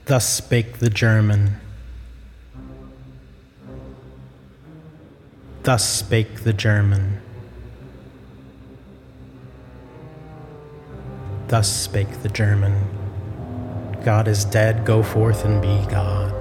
Thus 0.07 0.25
spake 0.25 0.79
the 0.79 0.89
German. 0.89 1.57
Thus 5.65 5.85
spake 5.85 6.45
the 6.45 6.53
German. 6.53 7.21
Thus 11.49 11.69
spake 11.69 12.23
the 12.23 12.29
German. 12.29 12.87
God 14.05 14.29
is 14.29 14.45
dead, 14.45 14.85
go 14.85 15.03
forth 15.03 15.45
and 15.45 15.61
be 15.61 15.85
God. 15.91 16.33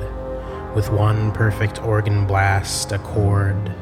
With 0.75 0.91
one 0.91 1.31
perfect 1.31 1.81
organ 1.81 2.27
blast, 2.27 2.91
a 2.91 2.99
chord. 2.99 3.73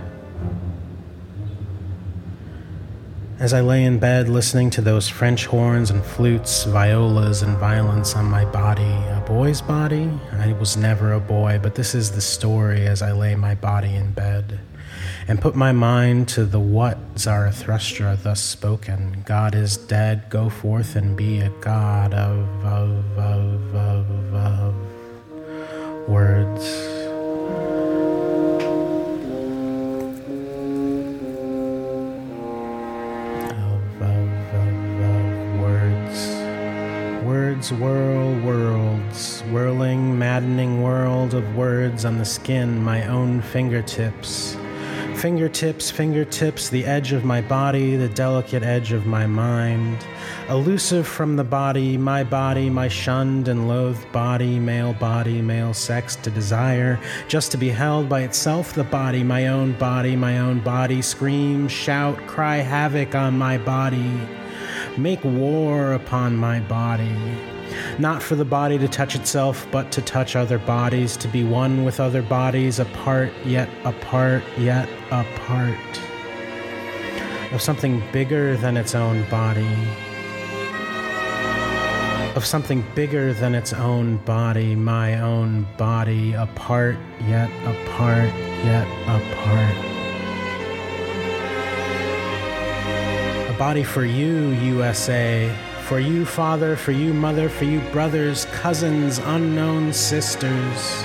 As 3.40 3.54
I 3.54 3.62
lay 3.62 3.84
in 3.84 4.00
bed 4.00 4.30
listening 4.30 4.70
to 4.72 4.82
those 4.82 5.10
French 5.10 5.48
horns 5.48 5.90
and 5.90 6.04
flutes, 6.04 6.64
violas 6.66 7.42
and 7.42 7.58
violins 7.58 8.14
on 8.14 8.26
my 8.26 8.46
body, 8.46 8.84
a 8.84 9.24
boy's 9.26 9.62
body? 9.62 10.10
I 10.34 10.54
was 10.54 10.78
never 10.78 11.14
a 11.14 11.20
boy, 11.20 11.60
but 11.62 11.76
this 11.76 11.96
is 11.96 12.12
the 12.12 12.22
story 12.22 12.86
as 12.86 13.02
I 13.02 13.12
lay 13.12 13.36
my 13.36 13.56
body 13.56 13.96
in 13.96 14.12
bed 14.12 14.60
and 15.28 15.42
put 15.42 15.56
my 15.56 15.72
mind 15.72 16.28
to 16.30 16.46
the 16.46 16.60
what 16.60 16.98
Zarathustra 17.18 18.18
thus 18.22 18.42
spoken 18.42 19.24
God 19.26 19.56
is 19.56 19.78
dead, 19.78 20.30
go 20.30 20.50
forth 20.50 20.96
and 20.96 21.18
be 21.18 21.40
a 21.40 21.50
god 21.62 22.14
of, 22.14 22.48
of, 22.66 23.18
of, 23.18 23.76
of, 23.76 24.34
of 24.36 24.76
words. 26.08 26.93
Words 37.64 37.82
whirl 37.82 38.42
worlds, 38.42 39.42
whirling, 39.44 40.20
maddening 40.20 40.84
world 40.84 41.34
of 41.34 41.56
words 41.56 42.04
on 42.04 42.18
the 42.18 42.26
skin, 42.26 42.84
my 42.84 43.08
own 43.08 43.42
fingertips. 43.42 44.58
Fingertips, 45.16 45.90
fingertips, 45.90 46.68
the 46.68 46.84
edge 46.84 47.14
of 47.14 47.24
my 47.24 47.40
body, 47.40 47.96
the 47.96 48.10
delicate 48.10 48.64
edge 48.64 48.92
of 48.92 49.06
my 49.06 49.26
mind. 49.26 50.06
Elusive 50.50 51.08
from 51.08 51.38
the 51.38 51.44
body, 51.46 51.98
my 51.98 52.22
body, 52.22 52.70
my 52.70 52.90
shunned 52.90 53.48
and 53.48 53.70
loathed 53.70 54.12
body, 54.12 54.60
male 54.60 54.94
body, 54.96 55.42
male 55.42 55.74
sex 55.74 56.18
to 56.18 56.30
desire, 56.30 57.00
just 57.30 57.50
to 57.52 57.58
be 57.58 57.70
held 57.70 58.10
by 58.10 58.24
itself, 58.24 58.74
the 58.74 58.84
body, 58.84 59.24
my 59.24 59.48
own 59.48 59.72
body, 59.78 60.18
my 60.18 60.40
own 60.40 60.60
body, 60.60 61.02
scream, 61.02 61.70
shout, 61.70 62.18
cry 62.28 62.58
havoc 62.58 63.16
on 63.16 63.38
my 63.38 63.58
body 63.58 64.20
make 64.98 65.24
war 65.24 65.94
upon 65.94 66.36
my 66.36 66.60
body. 66.60 67.53
Not 68.00 68.24
for 68.24 68.36
the 68.36 68.46
body 68.46 68.78
to 68.80 68.88
touch 68.88 69.16
itself, 69.16 69.68
but 69.72 69.92
to 69.92 70.02
touch 70.02 70.36
other 70.36 70.58
bodies, 70.58 71.16
to 71.18 71.28
be 71.28 71.44
one 71.44 71.84
with 71.84 72.00
other 72.00 72.22
bodies, 72.22 72.80
apart, 72.80 73.32
yet 73.46 73.70
apart, 73.84 74.44
yet 74.58 74.90
apart. 75.12 75.78
Of 77.52 77.62
something 77.62 78.02
bigger 78.12 78.58
than 78.58 78.78
its 78.78 78.96
own 78.96 79.30
body. 79.30 79.68
Of 82.36 82.46
something 82.46 82.84
bigger 82.96 83.32
than 83.34 83.54
its 83.54 83.74
own 83.74 84.18
body, 84.18 84.76
my 84.76 85.20
own 85.20 85.68
body, 85.78 86.34
apart, 86.34 86.98
yet 87.28 87.52
apart, 87.66 88.34
yet 88.66 88.88
apart. 89.08 89.78
A 93.50 93.56
body 93.60 93.84
for 93.84 94.04
you, 94.04 94.50
USA. 94.74 95.56
For 95.94 96.00
you, 96.00 96.26
father, 96.26 96.76
for 96.76 96.92
you, 96.92 97.14
mother, 97.14 97.48
for 97.48 97.66
you, 97.66 97.80
brothers, 97.92 98.46
cousins, 98.46 99.20
unknown 99.20 99.94
sisters. 99.94 101.04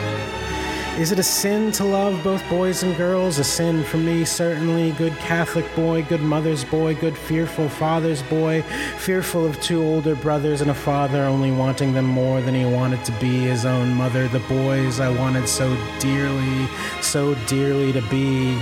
Is 0.97 1.12
it 1.12 1.18
a 1.18 1.22
sin 1.22 1.72
to 1.72 1.84
love 1.84 2.24
both 2.24 2.43
boys 2.49 2.82
and 2.82 2.97
girls? 2.97 3.39
A 3.39 3.45
sin 3.45 3.84
for 3.84 3.99
me, 3.99 4.24
certainly. 4.24 4.93
Good 4.93 5.12
Catholic 5.18 5.66
boy, 5.76 6.05
good 6.05 6.22
mother's 6.22 6.64
boy, 6.64 6.95
good 6.95 7.18
fearful 7.18 7.68
father's 7.68 8.22
boy, 8.22 8.62
fearful 8.97 9.45
of 9.45 9.61
two 9.61 9.82
older 9.82 10.14
brothers 10.14 10.62
and 10.62 10.70
a 10.70 10.74
father, 10.74 11.24
only 11.24 11.51
wanting 11.51 11.93
them 11.93 12.07
more 12.07 12.41
than 12.41 12.55
he 12.55 12.64
wanted 12.64 13.05
to 13.05 13.12
be 13.20 13.41
his 13.41 13.66
own 13.66 13.93
mother. 13.93 14.26
The 14.28 14.41
boys 14.41 15.01
I 15.01 15.11
wanted 15.11 15.51
so 15.51 15.68
dearly, 16.01 16.66
so 17.03 17.34
dearly 17.45 17.93
to 17.93 18.01
be. 18.09 18.59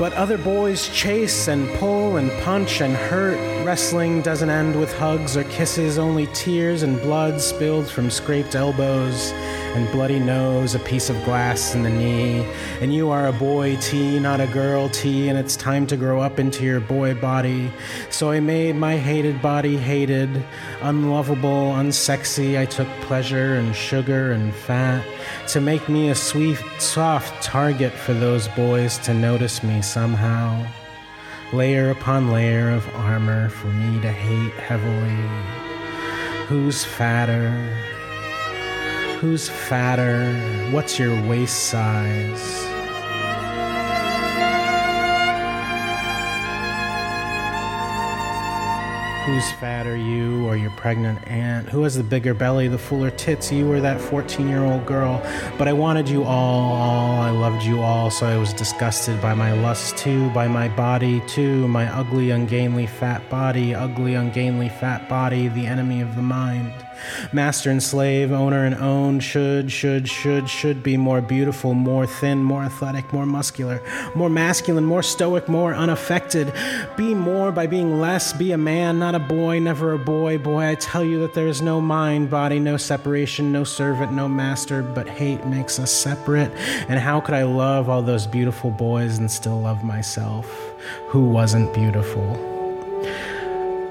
But 0.00 0.14
other 0.14 0.38
boys 0.38 0.88
chase 0.88 1.46
and 1.46 1.68
pull 1.74 2.16
and 2.16 2.32
punch 2.40 2.80
and 2.80 2.96
hurt. 2.96 3.36
Wrestling 3.66 4.22
doesn't 4.22 4.48
end 4.48 4.80
with 4.80 4.90
hugs 4.96 5.36
or 5.36 5.44
kisses, 5.44 5.98
only 5.98 6.26
tears 6.28 6.82
and 6.82 6.98
blood 7.02 7.38
spilled 7.38 7.86
from 7.86 8.08
scraped 8.10 8.54
elbows 8.54 9.30
and 9.74 9.92
bloody 9.92 10.18
nose, 10.18 10.74
a 10.74 10.78
piece 10.78 11.10
of 11.10 11.22
glass 11.26 11.74
in 11.74 11.82
the 11.82 11.90
knee. 11.90 12.46
And 12.80 12.94
you 12.94 13.10
are 13.10 13.26
a 13.26 13.32
boy, 13.32 13.76
T, 13.76 14.18
not 14.18 14.40
a 14.40 14.46
girl, 14.46 14.88
T, 14.88 15.28
and 15.28 15.38
it's 15.38 15.54
time 15.54 15.86
to 15.88 15.98
grow 15.98 16.22
up 16.22 16.38
into 16.38 16.64
your 16.64 16.80
boy 16.80 17.12
body. 17.12 17.70
So 18.08 18.30
I 18.30 18.40
made 18.40 18.76
my 18.76 18.96
hated 18.96 19.42
body 19.42 19.76
hated, 19.76 20.30
unlovable, 20.80 21.72
unsexy. 21.72 22.58
I 22.58 22.64
took 22.64 22.88
pleasure 23.02 23.56
in 23.56 23.74
sugar 23.74 24.32
and 24.32 24.54
fat 24.54 25.04
to 25.48 25.60
make 25.60 25.88
me 25.88 26.10
a 26.10 26.14
sweet, 26.14 26.58
soft 26.78 27.42
target 27.42 27.92
for 27.92 28.14
those 28.14 28.48
boys 28.48 28.98
to 28.98 29.14
notice 29.14 29.62
me 29.62 29.82
somehow. 29.82 30.66
Layer 31.52 31.90
upon 31.90 32.30
layer 32.30 32.70
of 32.70 32.88
armor 32.94 33.48
for 33.48 33.66
me 33.68 34.00
to 34.00 34.12
hate 34.12 34.52
heavily. 34.52 35.28
Who's 36.46 36.84
fatter? 36.84 37.50
Who's 39.18 39.48
fatter? 39.48 40.32
What's 40.70 40.98
your 40.98 41.20
waist 41.28 41.64
size? 41.64 42.69
Who's 49.30 49.52
fatter, 49.52 49.96
you 49.96 50.44
or 50.44 50.56
your 50.56 50.72
pregnant 50.72 51.24
aunt? 51.28 51.68
Who 51.68 51.84
has 51.84 51.94
the 51.94 52.02
bigger 52.02 52.34
belly, 52.34 52.66
the 52.66 52.76
fuller 52.76 53.12
tits, 53.12 53.52
you 53.52 53.70
or 53.70 53.80
that 53.80 54.00
14 54.00 54.48
year 54.48 54.64
old 54.64 54.84
girl? 54.86 55.22
But 55.56 55.68
I 55.68 55.72
wanted 55.72 56.08
you 56.08 56.24
all, 56.24 56.72
all, 56.72 57.20
I 57.20 57.30
loved 57.30 57.62
you 57.62 57.80
all, 57.80 58.10
so 58.10 58.26
I 58.26 58.36
was 58.36 58.52
disgusted 58.52 59.22
by 59.22 59.34
my 59.34 59.52
lust 59.52 59.96
too, 59.96 60.30
by 60.30 60.48
my 60.48 60.66
body 60.68 61.22
too, 61.28 61.68
my 61.68 61.86
ugly, 61.96 62.32
ungainly, 62.32 62.88
fat 62.88 63.30
body, 63.30 63.72
ugly, 63.72 64.14
ungainly, 64.14 64.68
fat 64.68 65.08
body, 65.08 65.46
the 65.46 65.64
enemy 65.64 66.00
of 66.00 66.16
the 66.16 66.22
mind. 66.22 66.74
Master 67.32 67.70
and 67.70 67.82
slave, 67.82 68.32
owner 68.32 68.64
and 68.64 68.74
owned, 68.74 69.22
should, 69.22 69.70
should, 69.70 70.08
should, 70.08 70.48
should 70.48 70.82
be 70.82 70.96
more 70.96 71.20
beautiful, 71.20 71.74
more 71.74 72.06
thin, 72.06 72.42
more 72.42 72.62
athletic, 72.62 73.12
more 73.12 73.26
muscular, 73.26 73.82
more 74.14 74.30
masculine, 74.30 74.84
more 74.84 75.02
stoic, 75.02 75.48
more 75.48 75.74
unaffected. 75.74 76.52
Be 76.96 77.14
more 77.14 77.52
by 77.52 77.66
being 77.66 78.00
less, 78.00 78.32
be 78.32 78.52
a 78.52 78.58
man, 78.58 78.98
not 78.98 79.14
a 79.14 79.18
boy, 79.18 79.58
never 79.58 79.92
a 79.92 79.98
boy. 79.98 80.38
Boy, 80.38 80.68
I 80.68 80.74
tell 80.74 81.04
you 81.04 81.20
that 81.20 81.34
there 81.34 81.48
is 81.48 81.62
no 81.62 81.80
mind, 81.80 82.30
body, 82.30 82.58
no 82.58 82.76
separation, 82.76 83.52
no 83.52 83.64
servant, 83.64 84.12
no 84.12 84.28
master, 84.28 84.82
but 84.82 85.08
hate 85.08 85.44
makes 85.46 85.78
us 85.78 85.90
separate. 85.90 86.52
And 86.88 86.98
how 86.98 87.20
could 87.20 87.34
I 87.34 87.44
love 87.44 87.88
all 87.88 88.02
those 88.02 88.26
beautiful 88.26 88.70
boys 88.70 89.18
and 89.18 89.30
still 89.30 89.60
love 89.60 89.84
myself, 89.84 90.46
who 91.08 91.24
wasn't 91.24 91.72
beautiful? 91.74 92.59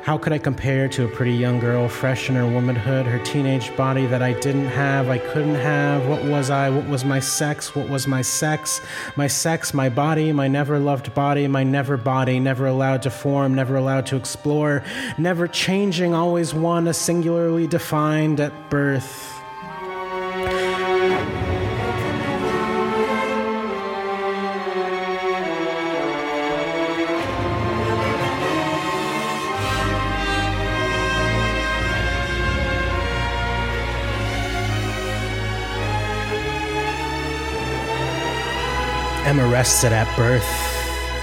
How 0.10 0.18
could 0.18 0.34
I 0.34 0.40
compare 0.40 0.88
to 0.90 1.06
a 1.06 1.08
pretty 1.08 1.34
young 1.34 1.60
girl, 1.60 1.88
fresh 1.88 2.30
in 2.30 2.36
her 2.36 2.48
womanhood, 2.48 3.06
her 3.06 3.20
teenage 3.20 3.78
body 3.78 4.08
that 4.08 4.24
I 4.24 4.34
didn't 4.34 4.66
have, 4.66 5.08
I 5.08 5.20
couldn't 5.20 5.54
have? 5.54 6.08
What 6.08 6.26
was 6.26 6.50
I? 6.50 6.72
What 6.72 6.88
was 6.88 7.06
my 7.06 7.20
sex? 7.20 7.76
What 7.76 7.90
was 7.90 8.08
my 8.08 8.24
sex? 8.24 8.82
My 9.16 9.28
sex, 9.28 9.72
my 9.72 9.88
body, 9.88 10.32
my 10.32 10.48
never 10.48 10.80
loved 10.80 11.14
body, 11.14 11.48
my 11.48 11.64
never 11.64 11.96
body, 11.96 12.40
never 12.40 12.66
allowed 12.66 13.04
to 13.04 13.12
form, 13.12 13.54
never 13.54 13.76
allowed 13.76 14.08
to 14.08 14.16
explore, 14.16 14.82
never 15.20 15.48
changing, 15.48 16.16
always 16.16 16.56
one, 16.56 16.88
a 16.88 16.94
singularly 16.96 17.68
defined 17.68 18.40
at 18.40 18.72
birth. 18.72 19.39
Am 39.40 39.52
arrested 39.52 39.94
at 39.94 40.08
birth. 40.18 40.44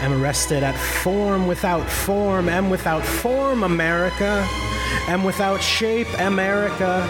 Am 0.00 0.12
arrested 0.22 0.62
at 0.62 0.76
form 0.76 1.46
without 1.46 1.88
form. 1.88 2.48
Am 2.48 2.70
without 2.70 3.04
form, 3.04 3.62
America. 3.62 4.46
Am 5.08 5.24
without 5.24 5.60
shape, 5.62 6.08
America. 6.20 7.06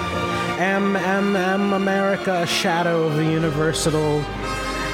Am, 0.58 0.96
am, 0.96 1.36
am, 1.36 1.72
America, 1.72 2.42
a 2.42 2.46
shadow 2.46 3.04
of 3.04 3.16
the 3.16 3.24
universal. 3.24 4.24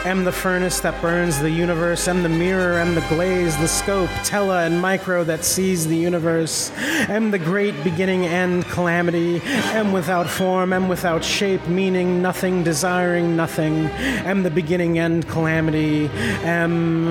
Am 0.05 0.25
the 0.25 0.33
furnace 0.33 0.81
that 0.81 1.01
burns 1.01 1.39
the 1.39 1.51
universe. 1.51 2.09
Am 2.09 2.25
the 2.25 2.29
mirror, 2.29 2.79
am 2.79 2.97
the 2.97 3.01
glaze, 3.03 3.57
the 3.59 3.69
scope, 3.69 4.11
tele 4.25 4.67
and 4.67 4.81
micro 4.81 5.23
that 5.23 5.45
sees 5.45 5.87
the 5.87 5.97
universe. 5.97 6.73
Am 7.09 7.31
the 7.31 7.39
great 7.39 7.85
beginning 7.85 8.27
end 8.27 8.65
calamity. 8.65 9.41
Am 9.77 9.93
without 9.93 10.29
form, 10.29 10.73
am 10.73 10.89
without 10.89 11.23
shape, 11.23 11.65
meaning 11.69 12.21
nothing, 12.21 12.65
desiring 12.65 13.37
nothing. 13.37 13.87
Am 14.27 14.43
the 14.43 14.51
beginning 14.51 14.99
end 14.99 15.29
calamity. 15.29 16.09
Am, 16.43 17.07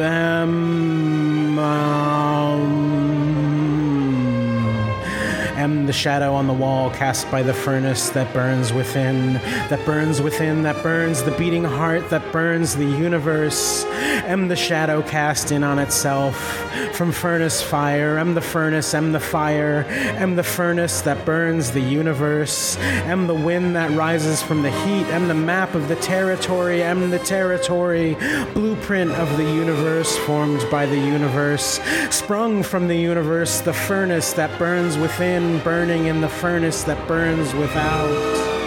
am, 0.00 1.58
um, 1.58 2.77
the 5.88 5.92
shadow 5.94 6.34
on 6.34 6.46
the 6.46 6.52
wall 6.52 6.90
cast 6.90 7.30
by 7.30 7.42
the 7.42 7.54
furnace 7.54 8.10
that 8.10 8.30
burns 8.34 8.74
within, 8.74 9.32
that 9.70 9.82
burns 9.86 10.20
within, 10.20 10.62
that 10.62 10.82
burns 10.82 11.22
the 11.22 11.30
beating 11.30 11.64
heart, 11.64 12.10
that 12.10 12.30
burns 12.30 12.76
the 12.76 12.84
universe. 12.84 13.86
Am 14.28 14.48
the 14.48 14.54
shadow 14.54 15.00
cast 15.00 15.50
in 15.50 15.64
on 15.64 15.78
itself 15.78 16.36
from 16.94 17.10
furnace 17.10 17.62
fire. 17.62 18.18
Am 18.18 18.34
the 18.34 18.40
furnace, 18.42 18.92
am 18.92 19.12
the 19.12 19.20
fire, 19.20 19.86
am 19.88 20.36
the 20.36 20.42
furnace 20.42 21.00
that 21.00 21.24
burns 21.24 21.70
the 21.70 21.80
universe. 21.80 22.76
Am 23.06 23.26
the 23.26 23.34
wind 23.34 23.74
that 23.74 23.90
rises 23.92 24.42
from 24.42 24.60
the 24.60 24.70
heat. 24.70 25.06
Am 25.06 25.26
the 25.26 25.34
map 25.34 25.74
of 25.74 25.88
the 25.88 25.96
territory. 25.96 26.82
Am 26.82 27.08
the 27.08 27.18
territory, 27.20 28.14
blueprint 28.52 29.12
of 29.12 29.34
the 29.38 29.44
universe 29.44 30.18
formed 30.18 30.68
by 30.70 30.84
the 30.84 30.98
universe, 30.98 31.80
sprung 32.10 32.62
from 32.62 32.88
the 32.88 32.96
universe, 32.96 33.60
the 33.60 33.72
furnace 33.72 34.34
that 34.34 34.58
burns 34.58 34.98
within, 34.98 35.60
burning 35.78 36.06
in 36.06 36.20
the 36.20 36.28
furnace 36.28 36.82
that 36.82 36.98
burns 37.06 37.54
without. 37.54 38.57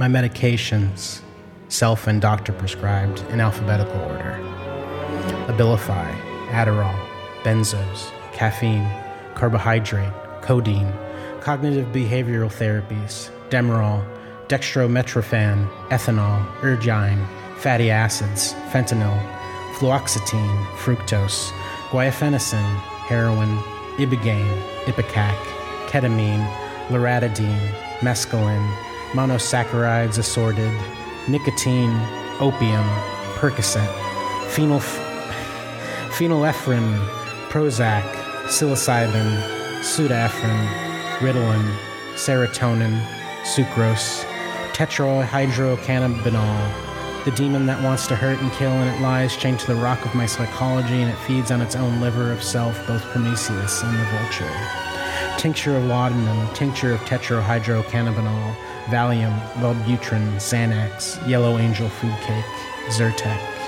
My 0.00 0.08
medications, 0.08 1.20
self 1.68 2.06
and 2.06 2.22
doctor 2.22 2.54
prescribed, 2.54 3.20
in 3.28 3.38
alphabetical 3.38 4.00
order. 4.00 4.32
Abilify, 5.46 6.10
Adderall, 6.48 6.98
benzos, 7.42 8.10
caffeine, 8.32 8.90
carbohydrate, 9.34 10.10
codeine, 10.40 10.90
cognitive 11.42 11.88
behavioral 11.88 12.48
therapies, 12.48 13.28
Demerol, 13.50 14.02
dextromethorphan, 14.48 15.68
ethanol, 15.90 16.46
ergine, 16.62 17.22
fatty 17.58 17.90
acids, 17.90 18.54
fentanyl, 18.72 19.20
fluoxetine, 19.74 20.64
fructose, 20.76 21.50
guaifenesin, 21.90 22.74
heroin, 23.06 23.58
ibogaine, 23.98 24.62
ipecac, 24.86 25.36
ketamine, 25.90 26.50
loratadine, 26.88 27.68
mescaline, 27.98 28.89
monosaccharides 29.12 30.18
assorted, 30.18 30.72
nicotine, 31.28 31.94
opium, 32.40 32.84
Percocet, 33.34 33.86
phenyl, 34.52 34.80
phenylephrine, 36.10 36.98
Prozac, 37.48 38.04
psilocybin, 38.46 39.40
pseudoephedrine, 39.80 40.68
Ritalin, 41.18 41.76
serotonin, 42.14 43.04
sucrose, 43.42 44.24
tetrahydrocannabinol, 44.72 47.24
the 47.24 47.32
demon 47.32 47.66
that 47.66 47.82
wants 47.82 48.06
to 48.06 48.16
hurt 48.16 48.40
and 48.40 48.52
kill, 48.52 48.70
and 48.70 48.88
it 48.94 49.00
lies 49.02 49.36
chained 49.36 49.58
to 49.60 49.66
the 49.66 49.74
rock 49.74 50.02
of 50.04 50.14
my 50.14 50.26
psychology, 50.26 51.02
and 51.02 51.10
it 51.10 51.18
feeds 51.26 51.50
on 51.50 51.60
its 51.60 51.74
own 51.74 52.00
liver 52.00 52.32
of 52.32 52.42
self, 52.42 52.86
both 52.86 53.02
Prometheus 53.06 53.82
and 53.82 53.98
the 53.98 54.04
vulture. 54.04 54.50
Tincture 55.38 55.76
of 55.76 55.84
laudanum, 55.84 56.48
tincture 56.54 56.92
of 56.92 57.00
tetrahydrocannabinol, 57.00 58.54
Valium, 58.90 59.38
Wellbutrin, 59.60 60.34
Xanax, 60.36 61.16
Yellow 61.28 61.58
Angel 61.58 61.88
food 61.88 62.14
cake, 62.22 62.44
Zyrtec. 62.88 63.59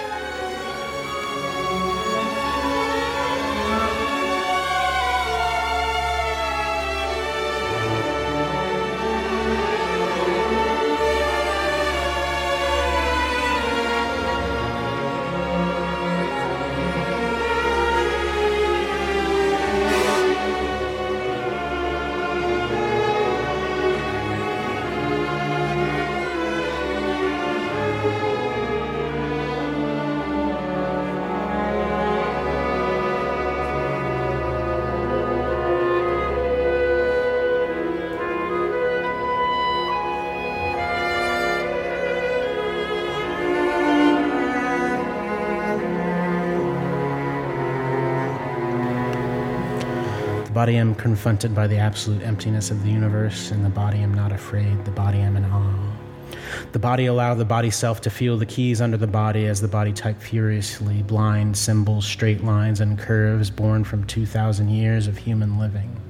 Body 50.63 50.77
am 50.77 50.95
confronted 50.95 51.53
by 51.57 51.67
the 51.67 51.77
absolute 51.77 52.23
emptiness 52.23 52.71
of 52.71 52.81
the 52.85 52.89
universe, 52.89 53.51
and 53.51 53.65
the 53.65 53.69
body 53.69 53.99
am 53.99 54.15
not 54.15 54.31
afraid, 54.31 54.85
the 54.85 54.93
body 54.93 55.19
am 55.19 55.37
in 55.37 55.45
awe. 55.47 55.93
The 56.71 56.79
body 56.79 57.07
allow 57.07 57.35
the 57.35 57.45
body 57.45 57.69
self 57.69 58.01
to 58.03 58.11
feel 58.11 58.39
the 58.39 58.47
keys 58.47 58.81
under 58.81 58.97
the 58.97 59.09
body 59.09 59.47
as 59.47 59.61
the 59.61 59.67
body 59.67 59.93
type 59.93 60.23
furiously, 60.23 61.03
blind 61.03 61.57
symbols, 61.57 62.07
straight 62.07 62.45
lines, 62.45 62.81
and 62.81 62.97
curves 62.97 63.51
born 63.51 63.83
from 63.83 64.05
2,000 64.05 64.69
years 64.69 65.09
of 65.09 65.17
human 65.17 65.59
living. 65.59 66.01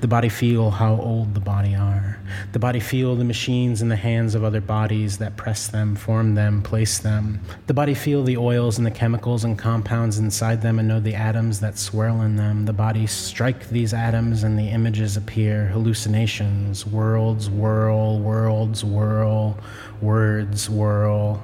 The 0.00 0.08
body 0.08 0.28
feel 0.28 0.70
how 0.70 0.94
old 0.96 1.34
the 1.34 1.40
body 1.40 1.74
are. 1.74 2.18
The 2.52 2.58
body 2.58 2.80
feel 2.80 3.16
the 3.16 3.24
machines 3.24 3.82
in 3.82 3.88
the 3.88 3.96
hands 3.96 4.34
of 4.34 4.44
other 4.44 4.60
bodies 4.60 5.18
that 5.18 5.36
press 5.36 5.68
them, 5.68 5.96
form 5.96 6.34
them, 6.34 6.62
place 6.62 6.98
them. 6.98 7.40
The 7.66 7.74
body 7.74 7.94
feel 7.94 8.22
the 8.22 8.36
oils 8.36 8.78
and 8.78 8.86
the 8.86 8.90
chemicals 8.90 9.44
and 9.44 9.58
compounds 9.58 10.18
inside 10.18 10.62
them 10.62 10.78
and 10.78 10.88
know 10.88 11.00
the 11.00 11.14
atoms 11.14 11.60
that 11.60 11.78
swirl 11.78 12.22
in 12.22 12.36
them. 12.36 12.64
The 12.66 12.72
body 12.72 13.06
strike 13.06 13.68
these 13.68 13.94
atoms 13.94 14.42
and 14.42 14.58
the 14.58 14.68
images 14.68 15.16
appear, 15.16 15.66
hallucinations, 15.66 16.86
worlds 16.86 17.50
whirl, 17.50 18.18
worlds 18.18 18.84
whirl, 18.84 19.58
words 20.00 20.68
whirl. 20.68 21.42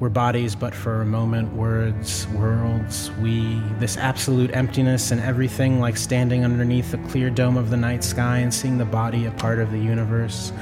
We're 0.00 0.08
bodies, 0.08 0.54
but 0.54 0.74
for 0.74 1.02
a 1.02 1.04
moment, 1.04 1.52
words, 1.52 2.26
worlds, 2.28 3.10
we, 3.20 3.60
this 3.78 3.98
absolute 3.98 4.50
emptiness 4.56 5.10
and 5.10 5.20
everything 5.20 5.78
like 5.78 5.98
standing 5.98 6.42
underneath 6.42 6.90
the 6.90 6.96
clear 7.08 7.28
dome 7.28 7.58
of 7.58 7.68
the 7.68 7.76
night 7.76 8.02
sky 8.02 8.38
and 8.38 8.52
seeing 8.52 8.78
the 8.78 8.86
body 8.86 9.26
a 9.26 9.30
part 9.32 9.58
of 9.58 9.70
the 9.70 9.78
universe. 9.78 10.54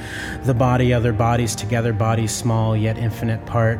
The 0.43 0.53
body, 0.53 0.93
other 0.93 1.13
bodies, 1.13 1.55
together 1.55 1.93
bodies, 1.93 2.33
small 2.33 2.75
yet 2.75 2.97
infinite 2.97 3.45
part. 3.45 3.79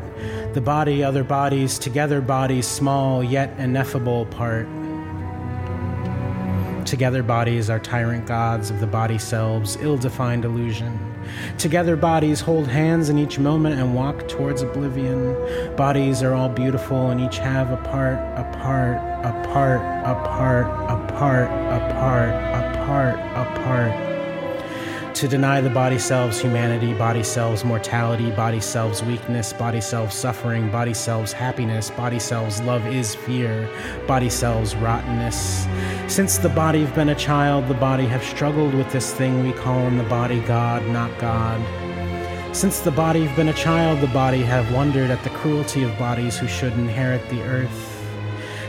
The 0.53 0.62
body, 0.62 1.03
other 1.03 1.26
bodies, 1.26 1.78
together 1.78 2.22
bodies, 2.22 2.66
small 2.66 3.22
yet 3.22 3.53
ineffable 3.60 4.28
part. 4.28 4.66
Together 6.86 7.22
bodies 7.22 7.70
are 7.70 7.80
tyrant 7.80 8.26
gods 8.26 8.70
of 8.70 8.80
the 8.80 8.88
body 8.88 9.18
selves, 9.18 9.76
ill 9.82 9.97
defined 9.97 10.45
illusion. 10.45 11.09
Together 11.58 11.96
bodies 11.96 12.42
hold 12.42 12.68
hands 12.68 13.10
in 13.10 13.18
each 13.18 13.40
moment 13.40 13.80
and 13.80 13.94
walk 13.94 14.28
towards 14.28 14.62
oblivion. 14.62 15.36
Bodies 15.76 16.24
are 16.24 16.34
all 16.34 16.50
beautiful 16.50 17.10
and 17.12 17.22
each 17.22 17.38
have 17.38 17.72
a 17.72 17.78
part, 17.78 18.18
a 18.38 18.44
part, 18.60 18.98
a 19.26 19.48
part, 19.48 19.82
a 20.06 20.16
part, 20.28 20.68
a 20.90 21.14
part, 21.14 21.50
a 21.50 21.94
part, 21.94 22.30
a 22.30 22.86
part, 22.86 23.20
a 23.20 23.60
part. 23.64 24.09
To 25.20 25.28
deny 25.28 25.59
the 25.59 25.70
body 25.70 25.99
selves 25.99 26.39
humanity, 26.39 26.93
body 26.93 27.24
selves 27.24 27.65
mortality, 27.65 28.32
body 28.32 28.61
selves 28.61 29.03
weakness, 29.03 29.51
body 29.51 29.82
selves 29.82 30.15
suffering, 30.15 30.72
body 30.72 30.93
selves 30.93 31.34
happiness, 31.34 31.89
body 31.89 32.20
selves 32.20 32.61
love 32.61 32.88
is 32.88 33.15
fear, 33.15 33.70
body 34.07 34.30
selves 34.30 34.78
rottenness. 34.78 35.67
Since 36.07 36.38
the 36.38 36.47
body 36.47 36.86
have 36.86 36.95
been 36.95 37.09
a 37.09 37.15
child, 37.15 37.67
the 37.67 37.74
body 37.74 38.05
have 38.05 38.24
struggled 38.24 38.74
with 38.74 38.89
this 38.93 39.13
thing 39.13 39.43
we 39.43 39.51
call 39.51 39.86
in 39.88 39.97
the 39.97 40.05
body 40.05 40.39
God, 40.39 40.88
not 40.88 41.11
God. 41.20 41.59
Since 42.55 42.80
the 42.80 42.91
body 42.91 43.26
have 43.26 43.36
been 43.36 43.49
a 43.49 43.53
child, 43.53 43.99
the 43.99 44.13
body 44.13 44.41
have 44.43 44.72
wondered 44.72 45.11
at 45.11 45.22
the 45.26 45.32
cruelty 45.32 45.84
of 45.84 45.99
bodies 45.99 46.38
who 46.38 46.47
should 46.47 46.72
inherit 46.72 47.28
the 47.30 47.41
earth. 47.41 47.89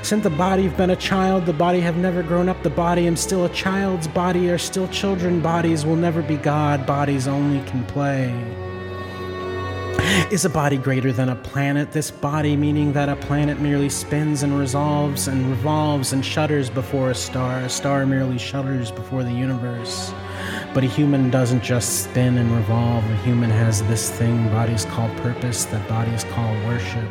Since 0.03 0.23
the 0.25 0.31
body 0.31 0.65
have 0.65 0.77
been 0.77 0.91
a 0.91 0.97
child, 0.97 1.47
the 1.47 1.53
body 1.53 1.81
have 1.81 1.97
never 1.97 2.23
grown 2.23 2.49
up. 2.49 2.63
The 2.63 2.71
body 2.71 3.07
am 3.07 3.17
still 3.17 3.45
a 3.45 3.49
child's 3.51 4.09
body, 4.09 4.51
are 4.51 4.59
still 4.59 4.89
children. 4.89 5.41
Bodies 5.41 5.85
will 5.85 5.97
never 5.97 6.23
be 6.23 6.37
God. 6.37 6.87
Bodies 6.87 7.29
only 7.29 7.63
can 7.69 7.85
play. 7.85 8.70
Is 10.31 10.45
a 10.45 10.51
body 10.51 10.77
greater 10.77 11.13
than 11.13 11.29
a 11.29 11.37
planet? 11.37 11.93
This 11.93 12.11
body, 12.11 12.57
meaning 12.57 12.93
that 12.93 13.09
a 13.09 13.17
planet 13.17 13.61
merely 13.61 13.89
spins 13.89 14.43
and 14.43 14.59
resolves 14.59 15.29
and 15.29 15.49
revolves 15.49 16.13
and 16.13 16.25
shudders 16.25 16.71
before 16.71 17.11
a 17.11 17.15
star. 17.15 17.59
A 17.61 17.69
star 17.69 18.07
merely 18.07 18.39
shudders 18.39 18.91
before 18.91 19.25
the 19.25 19.33
universe. 19.33 20.13
But 20.73 20.85
a 20.85 20.87
human 20.87 21.31
doesn't 21.31 21.63
just 21.63 22.05
spin 22.05 22.39
and 22.39 22.51
revolve. 22.53 23.05
A 23.11 23.17
human 23.17 23.51
has 23.51 23.83
this 23.85 24.11
thing 24.11 24.49
bodies 24.51 24.85
call 24.85 25.09
purpose, 25.17 25.65
that 25.67 25.89
bodies 25.89 26.25
call 26.25 26.53
worship. 26.65 27.09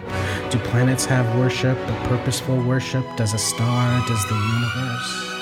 Do 0.49 0.57
planets 0.59 1.05
have 1.05 1.27
worship, 1.37 1.77
a 1.77 2.07
purposeful 2.07 2.61
worship? 2.63 3.05
Does 3.17 3.33
a 3.33 3.37
star? 3.37 4.07
Does 4.07 4.25
the 4.27 4.35
universe? 4.35 5.38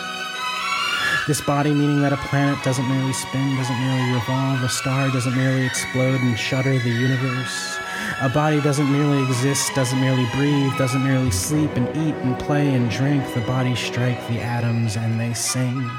This 1.27 1.41
body, 1.41 1.73
meaning 1.73 1.99
that 2.03 2.13
a 2.13 2.17
planet 2.31 2.63
doesn't 2.63 2.87
merely 2.87 3.11
spin, 3.11 3.53
doesn't 3.57 3.77
merely 3.81 4.13
revolve, 4.13 4.63
a 4.63 4.69
star 4.69 5.11
doesn't 5.11 5.35
merely 5.35 5.65
explode 5.65 6.21
and 6.21 6.39
shudder 6.39 6.79
the 6.79 6.89
universe. 6.89 7.77
A 8.21 8.29
body 8.29 8.61
doesn't 8.61 8.91
merely 8.91 9.23
exist, 9.23 9.73
doesn't 9.75 9.99
merely 9.99 10.27
breathe, 10.33 10.75
doesn't 10.77 11.03
merely 11.03 11.31
sleep 11.31 11.71
and 11.75 11.87
eat 11.95 12.15
and 12.15 12.37
play 12.39 12.73
and 12.73 12.89
drink. 12.89 13.23
The 13.33 13.41
bodies 13.41 13.79
strike 13.79 14.19
the 14.27 14.39
atoms 14.39 14.95
and 14.95 15.19
they 15.19 15.33
sing. 15.33 15.89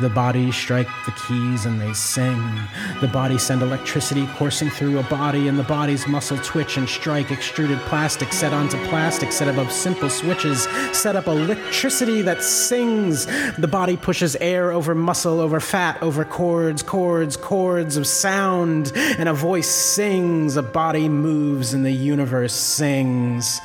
The 0.00 0.08
bodies 0.08 0.56
strike 0.56 0.88
the 1.06 1.12
keys 1.12 1.66
and 1.66 1.80
they 1.80 1.92
sing. 1.92 2.40
The 3.00 3.08
bodies 3.08 3.42
send 3.42 3.62
electricity 3.62 4.26
coursing 4.36 4.70
through 4.70 4.98
a 4.98 5.02
body, 5.04 5.48
and 5.48 5.58
the 5.58 5.64
body's 5.64 6.06
muscle 6.06 6.38
twitch 6.38 6.76
and 6.76 6.88
strike 6.88 7.30
extruded 7.30 7.78
plastic 7.80 8.32
set 8.32 8.52
onto 8.52 8.76
plastic 8.88 9.32
set 9.32 9.48
above 9.48 9.72
simple 9.72 10.10
switches, 10.10 10.64
set 10.92 11.16
up 11.16 11.26
electricity 11.26 12.22
that 12.22 12.42
sings. 12.42 13.26
The 13.56 13.68
body 13.68 13.96
pushes 13.96 14.36
air 14.36 14.72
over 14.72 14.94
muscle, 14.94 15.40
over 15.40 15.60
fat, 15.60 16.02
over 16.02 16.24
cords, 16.24 16.82
cords, 16.82 17.36
cords 17.36 17.96
of 17.96 18.06
sound, 18.06 18.92
and 18.94 19.28
a 19.28 19.34
voice 19.34 19.68
sings. 19.68 20.56
A 20.56 20.62
body 20.62 21.08
moves 21.08 21.47
and 21.48 21.84
the 21.84 21.90
universe 21.90 22.52
sings. 22.52 23.60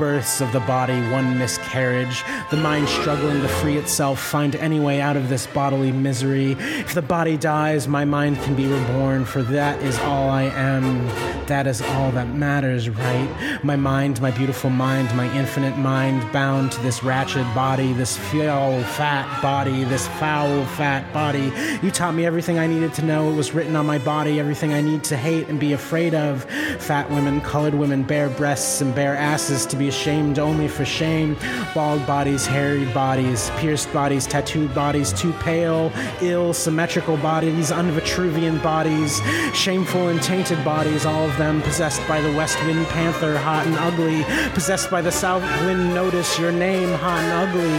Births 0.00 0.40
of 0.40 0.50
the 0.52 0.60
body, 0.60 0.98
one 1.10 1.38
miscarriage. 1.38 2.24
The 2.50 2.56
mind 2.56 2.88
struggling 2.88 3.42
to 3.42 3.48
free 3.48 3.76
itself, 3.76 4.18
find 4.18 4.56
any 4.56 4.80
way 4.80 4.98
out 5.02 5.14
of 5.14 5.28
this 5.28 5.46
bodily 5.46 5.92
misery. 5.92 6.52
If 6.52 6.94
the 6.94 7.02
body 7.02 7.36
dies, 7.36 7.86
my 7.86 8.06
mind 8.06 8.38
can 8.38 8.56
be 8.56 8.66
reborn, 8.66 9.26
for 9.26 9.42
that 9.42 9.78
is 9.82 9.98
all 9.98 10.30
I 10.30 10.44
am. 10.44 11.06
That 11.48 11.66
is 11.66 11.82
all 11.82 12.12
that 12.12 12.28
matters, 12.28 12.88
right? 12.88 13.60
My 13.62 13.76
mind, 13.76 14.22
my 14.22 14.30
beautiful 14.30 14.70
mind, 14.70 15.14
my 15.14 15.30
infinite 15.36 15.76
mind, 15.76 16.32
bound 16.32 16.72
to 16.72 16.80
this 16.80 17.02
ratchet 17.02 17.44
body, 17.54 17.92
this 17.92 18.16
foul, 18.16 18.82
fat 18.82 19.42
body, 19.42 19.84
this 19.84 20.08
foul, 20.08 20.64
fat 20.64 21.12
body. 21.12 21.52
You 21.82 21.90
taught 21.90 22.14
me 22.14 22.24
everything 22.24 22.58
I 22.58 22.66
needed 22.66 22.94
to 22.94 23.04
know. 23.04 23.30
It 23.30 23.36
was 23.36 23.52
written 23.52 23.76
on 23.76 23.84
my 23.84 23.98
body, 23.98 24.40
everything 24.40 24.72
I 24.72 24.80
need 24.80 25.04
to 25.04 25.16
hate 25.16 25.48
and 25.48 25.60
be 25.60 25.74
afraid 25.74 26.14
of. 26.14 26.44
Fat 26.78 27.10
women, 27.10 27.42
colored 27.42 27.74
women, 27.74 28.02
bare 28.02 28.30
breasts 28.30 28.80
and 28.80 28.94
bare 28.94 29.16
asses 29.16 29.66
to 29.66 29.76
be 29.76 29.89
ashamed 29.90 30.38
only 30.38 30.68
for 30.68 30.84
shame. 30.84 31.36
Bald 31.74 32.06
bodies, 32.06 32.46
hairy 32.46 32.86
bodies, 32.92 33.50
pierced 33.56 33.92
bodies, 33.92 34.24
tattooed 34.24 34.72
bodies, 34.72 35.12
too 35.12 35.32
pale, 35.48 35.92
ill, 36.22 36.54
symmetrical 36.54 37.16
bodies, 37.16 37.72
unvitruvian 37.72 38.62
bodies, 38.62 39.20
shameful 39.52 40.08
and 40.08 40.22
tainted 40.22 40.64
bodies, 40.64 41.04
all 41.04 41.24
of 41.28 41.36
them 41.36 41.60
possessed 41.62 42.00
by 42.06 42.20
the 42.20 42.32
west 42.36 42.56
wind 42.66 42.86
panther, 42.86 43.36
hot 43.36 43.66
and 43.66 43.76
ugly, 43.78 44.22
possessed 44.54 44.88
by 44.90 45.02
the 45.02 45.10
south 45.10 45.42
wind 45.66 45.92
notice, 45.92 46.38
your 46.38 46.52
name, 46.52 46.90
hot 46.98 47.20
and 47.24 47.32
ugly. 47.44 47.74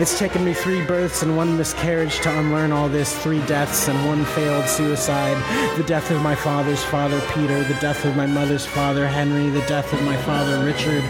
It's 0.00 0.18
taken 0.18 0.44
me 0.44 0.54
three 0.54 0.84
births 0.86 1.22
and 1.24 1.36
one 1.36 1.58
miscarriage 1.58 2.20
to 2.20 2.38
unlearn 2.38 2.70
all 2.70 2.88
this, 2.88 3.16
three 3.24 3.44
deaths 3.46 3.88
and 3.88 4.06
one 4.06 4.24
failed 4.36 4.68
suicide. 4.68 5.36
The 5.76 5.84
death 5.84 6.10
of 6.12 6.22
my 6.22 6.36
father's 6.36 6.84
father, 6.84 7.20
Peter, 7.34 7.62
the 7.64 7.78
death 7.80 8.04
of 8.04 8.16
my 8.16 8.26
mother's 8.26 8.64
father, 8.64 9.08
Henry, 9.08 9.48
the 9.50 9.66
death 9.66 9.92
of 9.92 10.02
my 10.02 10.16
father, 10.18 10.64
Richard, 10.64 11.02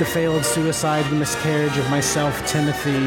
the 0.00 0.06
failed 0.06 0.42
suicide, 0.46 1.04
the 1.10 1.14
miscarriage 1.14 1.76
of 1.76 1.90
myself, 1.90 2.46
Timothy, 2.46 3.00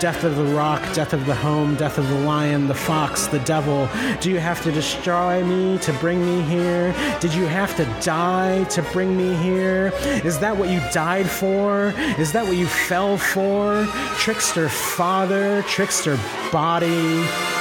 death 0.00 0.24
of 0.24 0.34
the 0.34 0.44
rock, 0.46 0.82
death 0.92 1.12
of 1.12 1.24
the 1.24 1.34
home, 1.34 1.76
death 1.76 1.96
of 1.96 2.08
the 2.08 2.18
lion, 2.22 2.66
the 2.66 2.74
fox, 2.74 3.28
the 3.28 3.38
devil. 3.40 3.88
Do 4.20 4.32
you 4.32 4.40
have 4.40 4.60
to 4.64 4.72
destroy 4.72 5.44
me 5.44 5.78
to 5.78 5.92
bring 5.94 6.26
me 6.26 6.42
here? 6.42 6.92
Did 7.20 7.34
you 7.34 7.46
have 7.46 7.76
to 7.76 7.84
die 8.02 8.64
to 8.64 8.82
bring 8.82 9.16
me 9.16 9.32
here? 9.36 9.92
Is 10.24 10.40
that 10.40 10.56
what 10.56 10.70
you 10.70 10.80
died 10.92 11.30
for? 11.30 11.94
Is 12.18 12.32
that 12.32 12.44
what 12.44 12.56
you 12.56 12.66
fell 12.66 13.16
for? 13.16 13.86
Trickster 14.18 14.68
father, 14.68 15.62
trickster 15.68 16.18
body. 16.50 17.59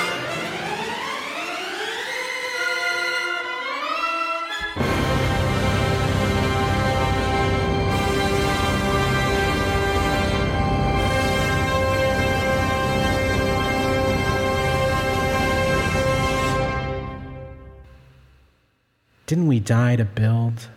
Didn't 19.29 19.45
we 19.45 19.59
die 19.59 19.95
to 19.95 20.05
build? 20.05 20.69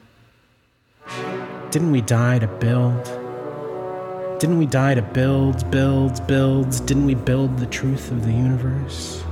Didn't 1.71 1.91
we 1.91 2.03
die 2.03 2.39
to 2.39 2.47
build? 2.47 3.03
Didn't 4.39 4.59
we 4.59 4.67
die 4.67 4.95
to 4.95 5.01
build, 5.01 5.71
build, 5.71 6.27
build? 6.27 6.69
Didn't 6.85 7.07
we 7.07 7.15
build 7.15 7.57
the 7.57 7.65
truth 7.65 8.11
of 8.11 8.27
the 8.27 8.31
universe? 8.31 9.25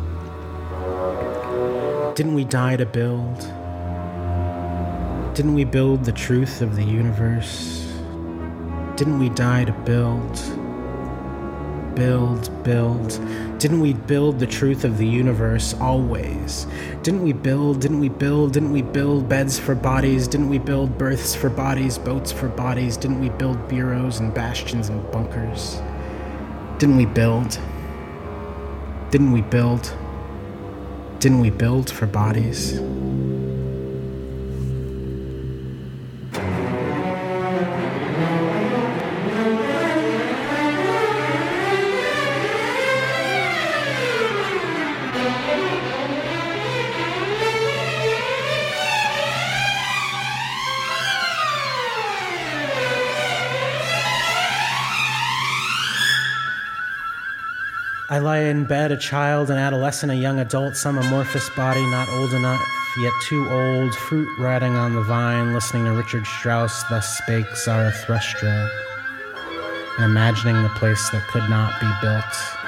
Didn't 2.16 2.32
we 2.32 2.44
die 2.44 2.76
to 2.76 2.86
build? 2.86 3.40
Didn't 5.34 5.52
we 5.52 5.64
build 5.64 6.06
the 6.06 6.12
truth 6.12 6.62
of 6.62 6.74
the 6.76 6.84
universe? 6.84 7.92
Didn't 8.96 9.18
we 9.18 9.28
die 9.28 9.64
to 9.66 9.72
build? 9.84 10.59
Build, 11.94 12.62
build. 12.62 13.20
Didn't 13.58 13.80
we 13.80 13.92
build 13.92 14.38
the 14.38 14.46
truth 14.46 14.84
of 14.84 14.96
the 14.96 15.06
universe 15.06 15.74
always? 15.74 16.66
Didn't 17.02 17.22
we 17.22 17.32
build, 17.32 17.80
didn't 17.80 18.00
we 18.00 18.08
build, 18.08 18.52
didn't 18.52 18.72
we 18.72 18.82
build 18.82 19.28
beds 19.28 19.58
for 19.58 19.74
bodies? 19.74 20.28
Didn't 20.28 20.48
we 20.48 20.58
build 20.58 20.96
berths 20.96 21.34
for 21.34 21.50
bodies, 21.50 21.98
boats 21.98 22.32
for 22.32 22.48
bodies? 22.48 22.96
Didn't 22.96 23.20
we 23.20 23.28
build 23.28 23.68
bureaus 23.68 24.20
and 24.20 24.32
bastions 24.32 24.88
and 24.88 25.10
bunkers? 25.10 25.82
Didn't 26.78 26.96
we 26.96 27.06
build? 27.06 27.58
Didn't 29.10 29.32
we 29.32 29.42
build? 29.42 29.92
Didn't 31.18 31.40
we 31.40 31.50
build 31.50 31.90
for 31.90 32.06
bodies? 32.06 32.80
Lie 58.22 58.38
in 58.38 58.64
bed, 58.64 58.92
a 58.92 58.96
child, 58.96 59.50
an 59.50 59.58
adolescent, 59.58 60.12
a 60.12 60.14
young 60.14 60.38
adult, 60.40 60.76
some 60.76 60.98
amorphous 60.98 61.48
body, 61.50 61.84
not 61.90 62.08
old 62.08 62.32
enough, 62.32 62.60
yet 62.98 63.12
too 63.22 63.48
old, 63.48 63.94
fruit 63.94 64.28
rotting 64.38 64.76
on 64.76 64.94
the 64.94 65.02
vine, 65.02 65.52
listening 65.52 65.84
to 65.84 65.92
Richard 65.92 66.26
Strauss, 66.26 66.82
thus 66.84 67.18
spake 67.18 67.46
Zarathustra, 67.56 68.70
and 69.98 70.04
imagining 70.04 70.62
the 70.62 70.68
place 70.70 71.10
that 71.10 71.26
could 71.28 71.48
not 71.48 71.80
be 71.80 71.88
built. 72.00 72.59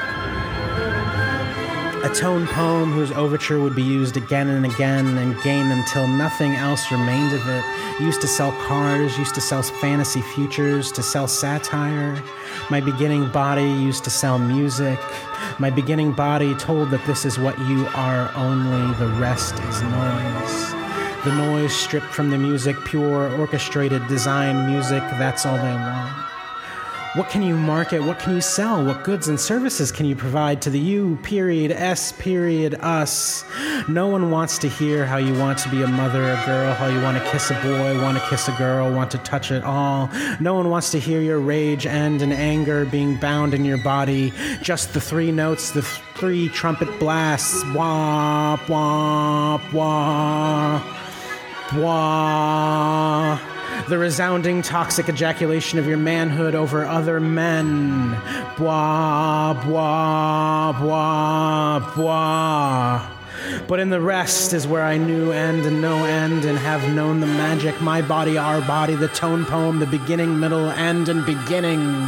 A 2.05 2.13
tone 2.13 2.49
poem 2.49 2.91
whose 2.91 3.13
overture 3.13 3.61
would 3.61 3.77
be 3.77 3.83
used 3.83 4.17
again 4.17 4.49
and 4.49 4.67
again 4.67 5.07
and 5.07 5.39
again 5.39 5.71
until 5.71 6.09
nothing 6.09 6.57
else 6.57 6.91
remained 6.91 7.33
of 7.33 7.49
it. 7.49 7.65
Used 8.01 8.21
to 8.23 8.27
sell 8.27 8.51
cars, 8.67 9.17
used 9.17 9.37
to 9.37 9.41
sell 9.41 9.63
fantasy 9.63 10.21
futures, 10.21 10.91
to 10.93 11.03
sell 11.03 11.29
satire. 11.29 12.21
My 12.71 12.81
beginning 12.81 13.31
body 13.31 13.63
used 13.63 14.03
to 14.03 14.11
sell 14.11 14.37
music. 14.37 14.99
My 15.61 15.71
beginning 15.71 16.11
body 16.11 16.57
told 16.57 16.91
that 16.91 17.07
this 17.07 17.25
is 17.25 17.39
what 17.39 17.57
you 17.61 17.87
are, 17.95 18.33
only 18.35 18.93
the 18.97 19.07
rest 19.21 19.55
is 19.55 19.83
noise. 19.83 20.73
The 21.25 21.37
noise 21.37 21.73
stripped 21.73 22.07
from 22.13 22.31
the 22.31 22.39
music, 22.39 22.77
pure, 22.85 23.33
orchestrated, 23.39 24.09
designed 24.09 24.67
music, 24.67 25.05
that's 25.21 25.47
all 25.47 25.57
they 25.57 25.75
want. 25.75 26.32
What 27.15 27.29
can 27.29 27.43
you 27.43 27.59
market? 27.59 28.01
What 28.03 28.19
can 28.19 28.35
you 28.35 28.41
sell? 28.41 28.83
What 28.83 29.05
goods 29.05 29.29
and 29.29 29.39
services 29.39 29.93
can 29.93 30.07
you 30.07 30.17
provide 30.17 30.63
to 30.63 30.71
the 30.71 30.79
you, 30.79 31.17
period, 31.23 31.71
S, 31.71 32.11
period, 32.13 32.75
us? 32.81 33.45
No 33.87 34.07
one 34.07 34.31
wants 34.31 34.57
to 34.61 34.69
hear 34.69 35.05
how 35.05 35.19
you 35.19 35.39
want 35.39 35.59
to 35.59 35.69
be 35.69 35.83
a 35.83 35.87
mother, 35.87 36.23
a 36.23 36.43
girl, 36.47 36.73
how 36.73 36.87
you 36.87 37.03
want 37.03 37.23
to 37.23 37.31
kiss 37.31 37.51
a 37.51 37.55
boy, 37.57 38.01
want 38.01 38.17
to 38.17 38.27
kiss 38.31 38.49
a 38.49 38.53
girl, 38.53 38.91
want 38.91 39.11
to 39.11 39.19
touch 39.19 39.51
it 39.51 39.63
all. 39.63 40.09
No 40.41 40.55
one 40.55 40.71
wants 40.71 40.91
to 40.93 40.99
hear 40.99 41.21
your 41.21 41.39
rage 41.39 41.85
and 41.85 42.23
and 42.23 42.33
anger 42.33 42.87
being 42.87 43.19
bound 43.19 43.53
in 43.53 43.67
your 43.67 43.79
body. 43.85 44.33
Just 44.63 44.95
the 44.95 45.01
three 45.01 45.31
notes, 45.31 45.73
the 45.73 45.83
three 45.83 46.49
trumpet 46.49 46.99
blasts. 46.99 47.63
Wah, 47.75 48.57
wah, 48.71 49.61
wah, 49.75 50.83
wah 51.75 53.52
the 53.89 53.99
resounding 53.99 54.63
toxic 54.63 55.09
ejaculation 55.09 55.79
of 55.79 55.87
your 55.87 55.97
manhood 55.97 56.55
over 56.55 56.85
other 56.85 57.21
men. 57.21 58.11
Blah, 58.57 59.55
blah, 59.65 60.73
blah, 60.73 61.95
blah. 61.95 63.09
But 63.67 63.81
in 63.81 63.91
the 63.91 64.01
rest 64.01 64.53
is 64.53 64.67
where 64.67 64.83
I 64.83 64.99
knew 64.99 65.33
end 65.33 65.67
and 65.67 65.81
no 65.81 66.05
end 66.05 66.45
and 66.45 66.59
have 66.59 66.95
known 66.95 67.21
the 67.21 67.27
magic. 67.27 67.81
My 67.81 68.03
body, 68.03 68.39
our 68.39 68.61
body, 68.61 68.95
the 68.95 69.09
tone 69.09 69.45
poem, 69.45 69.79
the 69.79 69.87
beginning, 69.87 70.39
middle, 70.39 70.71
end, 70.71 71.09
and 71.09 71.25
beginning. 71.27 72.05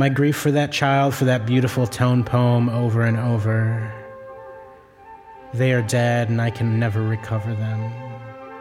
My 0.00 0.08
grief 0.08 0.34
for 0.34 0.50
that 0.52 0.72
child, 0.72 1.14
for 1.14 1.26
that 1.26 1.44
beautiful 1.44 1.86
tone 1.86 2.24
poem 2.24 2.70
over 2.70 3.02
and 3.02 3.18
over. 3.18 3.92
They 5.52 5.74
are 5.74 5.82
dead, 5.82 6.30
and 6.30 6.40
I 6.40 6.48
can 6.48 6.78
never 6.78 7.02
recover 7.02 7.54
them. 7.54 8.09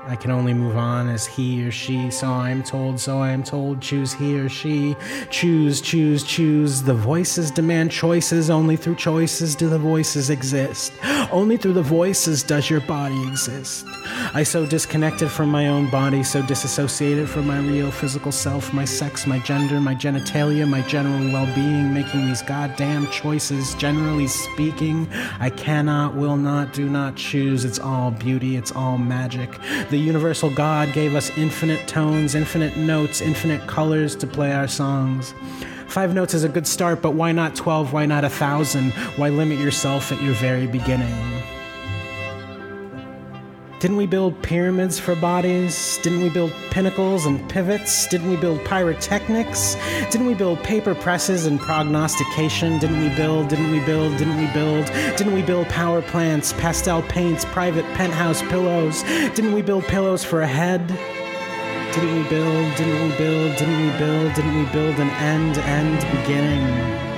I 0.10 0.16
can 0.16 0.32
only 0.32 0.56
move 0.56 0.76
on 0.76 1.08
as 1.08 1.28
he 1.28 1.64
or 1.64 1.70
she, 1.70 2.10
so 2.10 2.26
I 2.26 2.50
am 2.50 2.64
told, 2.64 3.00
so 3.00 3.20
I 3.20 3.30
am 3.30 3.44
told. 3.44 3.80
Choose 3.80 4.12
he 4.12 4.40
or 4.40 4.50
she. 4.50 4.96
Choose, 5.30 5.82
choose, 5.82 6.24
choose. 6.24 6.82
The 6.82 6.96
voices 6.96 7.52
demand 7.52 7.92
choices. 7.92 8.50
Only 8.50 8.76
through 8.76 8.96
choices 8.96 9.56
do 9.56 9.70
the 9.70 9.78
voices 9.78 10.32
exist. 10.32 10.94
Only 11.32 11.58
through 11.58 11.74
the 11.74 11.84
voices 11.84 12.42
does 12.42 12.72
your 12.72 12.82
body 12.82 13.22
exist. 13.28 13.86
I 14.34 14.42
so 14.42 14.66
disconnected 14.66 15.30
from 15.30 15.50
my 15.50 15.68
own 15.68 15.92
body, 15.92 16.24
so 16.24 16.42
disassociated 16.42 17.30
from 17.30 17.46
my 17.46 17.60
real 17.60 17.92
physical 17.92 18.32
self, 18.32 18.74
my 18.74 18.86
sex, 18.86 19.28
my 19.28 19.38
gender, 19.38 19.80
my 19.80 19.94
genitalia, 19.94 20.68
my 20.68 20.82
general 20.88 21.32
well 21.32 21.54
being, 21.54 21.94
making 21.94 22.26
these 22.26 22.42
goddamn 22.42 23.06
choices. 23.12 23.76
Generally 23.76 24.28
speaking, 24.28 25.08
I 25.40 25.52
cannot, 25.52 26.16
will 26.16 26.38
not, 26.38 26.74
do 26.74 26.90
not 26.90 27.16
choose. 27.16 27.64
It's 27.64 27.78
all 27.78 28.10
beauty, 28.10 28.56
it's 28.56 28.72
all 28.72 28.98
magic. 28.98 29.52
The 29.92 29.99
universal 30.00 30.50
God 30.50 30.94
gave 30.94 31.16
us 31.16 31.36
infinite 31.38 31.88
tones, 31.88 32.36
infinite 32.36 32.78
notes, 32.78 33.22
infinite 33.22 33.68
colors 33.68 34.16
to 34.18 34.28
play 34.28 34.54
our 34.54 34.68
songs. 34.68 35.34
Five 35.88 36.14
notes 36.14 36.34
is 36.34 36.44
a 36.44 36.50
good 36.50 36.68
start, 36.68 37.02
but 37.02 37.12
why 37.12 37.32
not 37.32 37.56
12? 37.56 37.94
Why 37.94 38.06
not 38.06 38.24
a 38.24 38.30
thousand? 38.30 38.92
Why 39.18 39.30
limit 39.30 39.60
yourself 39.60 40.12
at 40.12 40.22
your 40.22 40.34
very 40.34 40.68
beginning? 40.68 41.59
Didn't 43.80 43.96
we 43.96 44.08
build 44.08 44.42
pyramids 44.44 45.00
for 45.00 45.16
bodies? 45.16 45.98
Didn't 46.04 46.22
we 46.22 46.28
build 46.28 46.52
pinnacles 46.70 47.26
and 47.26 47.50
pivots? 47.50 48.08
Didn't 48.08 48.30
we 48.30 48.36
build 48.36 48.60
pyrotechnics? 48.66 49.78
Didn't 50.12 50.28
we 50.28 50.34
build 50.34 50.62
paper 50.66 50.94
presses 50.94 51.46
and 51.46 51.58
prognostication? 51.58 52.78
Didn't 52.80 53.00
we 53.00 53.08
build, 53.16 53.48
didn't 53.48 53.72
we 53.72 53.80
build, 53.86 54.18
didn't 54.18 54.36
we 54.36 54.48
build? 54.52 54.88
Didn't 55.16 55.32
we 55.32 55.42
build 55.42 55.70
power 55.70 56.02
plants, 56.02 56.52
pastel 56.52 57.04
paints, 57.04 57.46
private 57.46 57.86
penthouse 57.94 58.42
pillows? 58.50 59.04
Didn't 59.04 59.54
we 59.54 59.62
build 59.62 59.86
pillows 59.86 60.26
for 60.26 60.42
a 60.42 60.48
head? 60.48 60.86
Didn't 61.94 62.22
we 62.22 62.28
build, 62.28 62.76
didn't 62.76 63.10
we 63.10 63.18
build, 63.18 63.56
didn't 63.56 63.80
we 63.80 63.98
build, 63.98 64.34
didn't 64.34 64.58
we 64.58 64.72
build 64.74 65.00
an 65.00 65.10
end 65.10 65.58
end 65.58 66.00
beginning? 66.18 67.09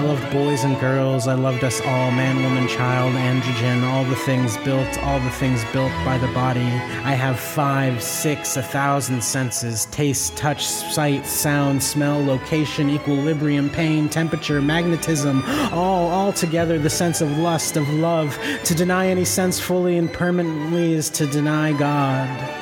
I 0.00 0.02
loved 0.02 0.32
boys 0.32 0.64
and 0.64 0.80
girls. 0.80 1.28
I 1.28 1.34
loved 1.34 1.62
us 1.62 1.82
all 1.82 2.10
man, 2.10 2.42
woman, 2.42 2.66
child, 2.68 3.12
androgen, 3.12 3.82
all 3.82 4.02
the 4.04 4.16
things 4.16 4.56
built, 4.64 4.98
all 5.02 5.20
the 5.20 5.30
things 5.32 5.62
built 5.74 5.92
by 6.06 6.16
the 6.16 6.26
body. 6.28 6.62
I 7.04 7.12
have 7.12 7.38
five, 7.38 8.02
six, 8.02 8.56
a 8.56 8.62
thousand 8.62 9.22
senses 9.22 9.84
taste, 9.90 10.38
touch, 10.38 10.64
sight, 10.66 11.26
sound, 11.26 11.82
smell, 11.82 12.24
location, 12.24 12.88
equilibrium, 12.88 13.68
pain, 13.68 14.08
temperature, 14.08 14.62
magnetism, 14.62 15.44
all, 15.70 16.08
all 16.08 16.32
together 16.32 16.78
the 16.78 16.88
sense 16.88 17.20
of 17.20 17.36
lust, 17.36 17.76
of 17.76 17.86
love. 17.90 18.38
To 18.64 18.74
deny 18.74 19.08
any 19.08 19.26
sense 19.26 19.60
fully 19.60 19.98
and 19.98 20.10
permanently 20.10 20.94
is 20.94 21.10
to 21.10 21.26
deny 21.26 21.74
God. 21.74 22.59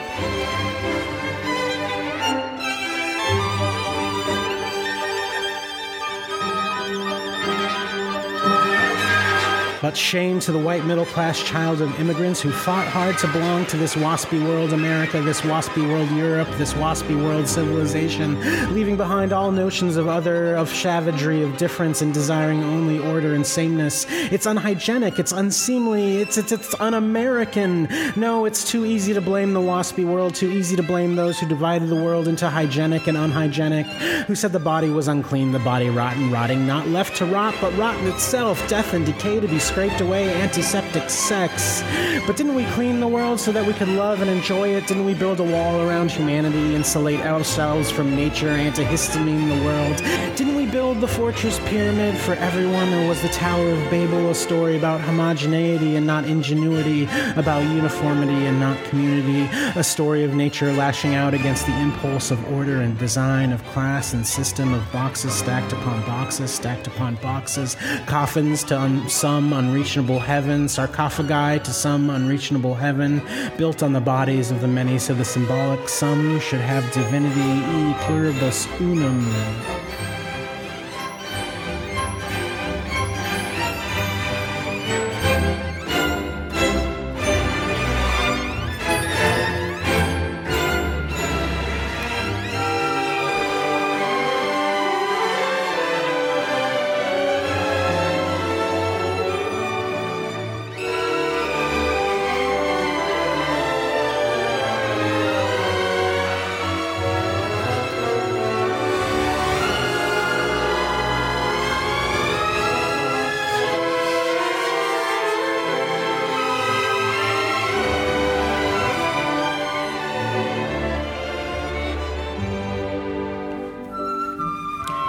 But 9.80 9.96
shame 9.96 10.40
to 10.40 10.50
the 10.50 10.58
white 10.58 10.84
middle 10.84 11.06
class 11.06 11.40
child 11.40 11.80
of 11.80 12.00
immigrants 12.00 12.40
who 12.40 12.50
fought 12.50 12.88
hard 12.88 13.16
to 13.18 13.28
belong 13.28 13.64
to 13.66 13.76
this 13.76 13.94
waspy 13.94 14.44
world 14.44 14.72
America, 14.72 15.20
this 15.20 15.42
waspy 15.42 15.88
world 15.88 16.10
Europe, 16.10 16.48
this 16.56 16.74
waspy 16.74 17.16
world 17.22 17.48
civilization, 17.48 18.40
leaving 18.74 18.96
behind 18.96 19.32
all 19.32 19.52
notions 19.52 19.96
of 19.96 20.08
other, 20.08 20.56
of 20.56 20.68
savagery, 20.68 21.42
of 21.42 21.56
difference, 21.56 22.02
and 22.02 22.12
desiring 22.12 22.64
only 22.64 22.98
order 22.98 23.34
and 23.34 23.46
sameness. 23.46 24.04
It's 24.08 24.46
unhygienic, 24.46 25.20
it's 25.20 25.30
unseemly, 25.30 26.18
it's, 26.22 26.36
it's, 26.36 26.50
it's 26.50 26.74
un 26.80 26.94
American. 26.94 27.88
No, 28.16 28.46
it's 28.46 28.68
too 28.68 28.84
easy 28.84 29.14
to 29.14 29.20
blame 29.20 29.52
the 29.52 29.60
waspy 29.60 30.04
world, 30.04 30.34
too 30.34 30.50
easy 30.50 30.74
to 30.74 30.82
blame 30.82 31.14
those 31.14 31.38
who 31.38 31.46
divided 31.46 31.88
the 31.88 31.96
world 31.96 32.26
into 32.26 32.48
hygienic 32.48 33.06
and 33.06 33.16
unhygienic, 33.16 33.86
who 34.26 34.34
said 34.34 34.50
the 34.50 34.58
body 34.58 34.90
was 34.90 35.06
unclean, 35.06 35.52
the 35.52 35.60
body 35.60 35.88
rotten, 35.88 36.32
rotting, 36.32 36.66
not 36.66 36.88
left 36.88 37.16
to 37.18 37.26
rot, 37.26 37.54
but 37.60 37.76
rotten 37.76 38.08
itself, 38.08 38.66
death 38.68 38.92
and 38.92 39.06
decay 39.06 39.38
to 39.38 39.46
be 39.46 39.58
scraped 39.68 40.00
away, 40.00 40.32
antiseptic 40.40 41.10
sex. 41.10 41.82
But 42.26 42.36
didn't 42.38 42.54
we 42.54 42.64
clean 42.72 43.00
the 43.00 43.06
world 43.06 43.38
so 43.38 43.52
that 43.52 43.66
we 43.66 43.74
could 43.74 43.88
love 43.88 44.22
and 44.22 44.30
enjoy 44.30 44.70
it? 44.70 44.86
Didn't 44.86 45.04
we 45.04 45.12
build 45.12 45.40
a 45.40 45.44
wall 45.44 45.82
around 45.82 46.10
humanity, 46.10 46.74
insulate 46.74 47.20
ourselves 47.20 47.90
from 47.90 48.16
nature, 48.16 48.48
antihistamine 48.48 49.46
the 49.54 49.64
world? 49.64 49.96
Didn't 50.36 50.56
we 50.56 50.64
build 50.64 51.02
the 51.02 51.06
fortress 51.06 51.58
pyramid 51.66 52.16
for 52.16 52.32
everyone, 52.36 52.92
or 52.94 53.08
was 53.08 53.20
the 53.20 53.28
Tower 53.28 53.68
of 53.68 53.90
Babel 53.90 54.30
a 54.30 54.34
story 54.34 54.78
about 54.78 55.02
homogeneity 55.02 55.96
and 55.96 56.06
not 56.06 56.24
ingenuity, 56.24 57.04
about 57.36 57.62
uniformity 57.64 58.46
and 58.46 58.58
not 58.58 58.82
community, 58.84 59.48
a 59.78 59.84
story 59.84 60.24
of 60.24 60.34
nature 60.34 60.72
lashing 60.72 61.14
out 61.14 61.34
against 61.34 61.66
the 61.66 61.78
impulse 61.78 62.30
of 62.30 62.52
order 62.52 62.80
and 62.80 62.98
design, 62.98 63.52
of 63.52 63.62
class 63.66 64.14
and 64.14 64.26
system, 64.26 64.72
of 64.72 64.92
boxes 64.92 65.34
stacked 65.34 65.74
upon 65.74 66.00
boxes, 66.06 66.50
stacked 66.50 66.86
upon 66.86 67.16
boxes, 67.16 67.76
coffins 68.06 68.64
to 68.64 68.78
un- 68.78 69.06
some 69.08 69.52
unreachable 69.58 70.20
heaven, 70.20 70.68
sarcophagi 70.68 71.58
to 71.64 71.72
some 71.72 72.10
unreachable 72.10 72.76
heaven, 72.76 73.20
built 73.56 73.82
on 73.82 73.92
the 73.92 74.00
bodies 74.00 74.52
of 74.52 74.60
the 74.60 74.68
many, 74.68 74.98
so 74.98 75.12
the 75.14 75.24
symbolic 75.24 75.88
some 75.88 76.38
should 76.38 76.60
have 76.60 76.84
divinity 76.92 77.40
e 77.40 77.94
pluribus 78.04 78.68
unum. 78.80 79.87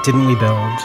Didn't 0.10 0.26
we 0.26 0.34
build? 0.34 0.80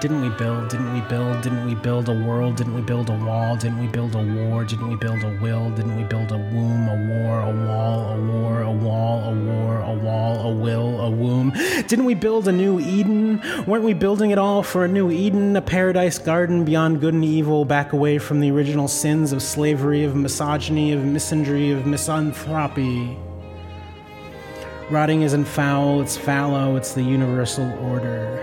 Didn't 0.00 0.22
we 0.22 0.28
build? 0.30 0.70
Didn't 0.70 0.92
we 0.92 1.02
build? 1.02 1.40
Didn't 1.40 1.64
we 1.64 1.76
build 1.76 2.08
a 2.08 2.12
world? 2.12 2.56
Didn't 2.56 2.74
we 2.74 2.80
build 2.80 3.10
a 3.10 3.12
wall? 3.12 3.54
Didn't 3.54 3.78
we 3.78 3.86
build 3.86 4.16
a 4.16 4.18
war? 4.18 4.64
Didn't 4.64 4.88
we 4.88 4.96
build 4.96 5.22
a 5.22 5.38
will? 5.40 5.70
Didn't 5.70 5.96
we 5.96 6.02
build 6.02 6.32
a 6.32 6.36
womb, 6.36 6.88
a 6.88 6.96
war, 6.96 7.42
a 7.42 7.64
wall, 7.64 8.14
a 8.14 8.20
war, 8.20 8.62
a 8.62 8.72
wall, 8.72 9.22
a 9.22 9.32
war, 9.32 9.78
a 9.82 9.94
wall, 9.94 10.50
a 10.50 10.52
will, 10.52 11.00
a 11.00 11.08
womb? 11.08 11.52
Didn't 11.86 12.06
we 12.06 12.14
build 12.14 12.48
a 12.48 12.52
new 12.52 12.80
Eden? 12.80 13.40
Weren't 13.68 13.84
we 13.84 13.94
building 13.94 14.32
it 14.32 14.38
all 14.38 14.64
for 14.64 14.84
a 14.84 14.88
new 14.88 15.12
Eden, 15.12 15.54
a 15.54 15.62
paradise 15.62 16.18
garden 16.18 16.64
beyond 16.64 17.00
good 17.00 17.14
and 17.14 17.24
evil, 17.24 17.64
back 17.64 17.92
away 17.92 18.18
from 18.18 18.40
the 18.40 18.50
original 18.50 18.88
sins 18.88 19.30
of 19.30 19.44
slavery, 19.44 20.02
of 20.02 20.16
misogyny, 20.16 20.90
of 20.92 21.02
misandry, 21.02 21.72
of 21.72 21.86
misanthropy? 21.86 23.16
Rotting 24.90 25.20
isn't 25.20 25.44
foul, 25.44 26.00
it's 26.00 26.16
fallow, 26.16 26.76
it's 26.76 26.94
the 26.94 27.02
universal 27.02 27.70
order. 27.84 28.42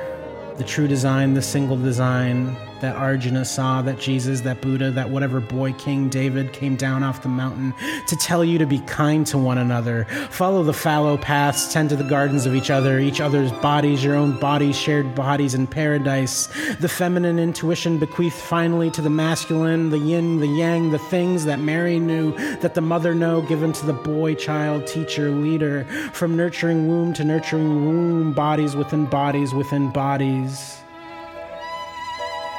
The 0.58 0.64
true 0.64 0.88
design, 0.88 1.34
the 1.34 1.42
single 1.42 1.76
design 1.76 2.56
that 2.86 2.98
Arjuna 2.98 3.44
saw, 3.44 3.82
that 3.82 4.00
Jesus, 4.00 4.42
that 4.42 4.62
Buddha, 4.62 4.92
that 4.92 5.10
whatever 5.10 5.40
boy 5.40 5.74
King 5.74 6.08
David 6.08 6.54
came 6.54 6.76
down 6.76 7.02
off 7.02 7.24
the 7.24 7.30
mountain 7.30 7.74
to 8.06 8.16
tell 8.16 8.46
you 8.46 8.60
to 8.60 8.68
be 8.68 8.78
kind 8.82 9.26
to 9.26 9.40
one 9.40 9.58
another. 9.58 10.06
Follow 10.30 10.62
the 10.62 10.72
fallow 10.72 11.18
paths, 11.18 11.74
tend 11.74 11.90
to 11.90 11.96
the 11.96 12.04
gardens 12.04 12.46
of 12.46 12.54
each 12.54 12.70
other, 12.70 13.00
each 13.00 13.20
other's 13.20 13.52
bodies, 13.54 14.04
your 14.04 14.14
own 14.14 14.40
bodies, 14.40 14.78
shared 14.78 15.16
bodies 15.16 15.56
in 15.56 15.66
paradise. 15.66 16.46
The 16.80 16.88
feminine 16.88 17.40
intuition 17.40 17.98
bequeathed 17.98 18.36
finally 18.36 18.92
to 18.92 19.02
the 19.02 19.10
masculine, 19.10 19.90
the 19.90 19.98
yin, 19.98 20.40
the 20.40 20.48
yang, 20.48 20.92
the 20.92 21.00
things 21.00 21.44
that 21.46 21.60
Mary 21.60 21.98
knew, 21.98 22.38
that 22.58 22.76
the 22.76 22.82
mother 22.82 23.16
know, 23.16 23.42
given 23.42 23.74
to 23.74 23.86
the 23.88 23.94
boy, 23.94 24.36
child, 24.36 24.86
teacher, 24.86 25.32
leader. 25.32 25.86
From 26.14 26.38
nurturing 26.38 26.88
womb 26.88 27.14
to 27.16 27.24
nurturing 27.24 27.84
womb, 27.84 28.34
bodies 28.34 28.76
within 28.76 29.08
bodies 29.08 29.56
within 29.56 29.90
bodies 29.92 30.85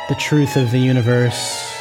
the 0.09 0.15
truth 0.15 0.57
of 0.57 0.71
the 0.71 0.79
universe. 0.79 1.76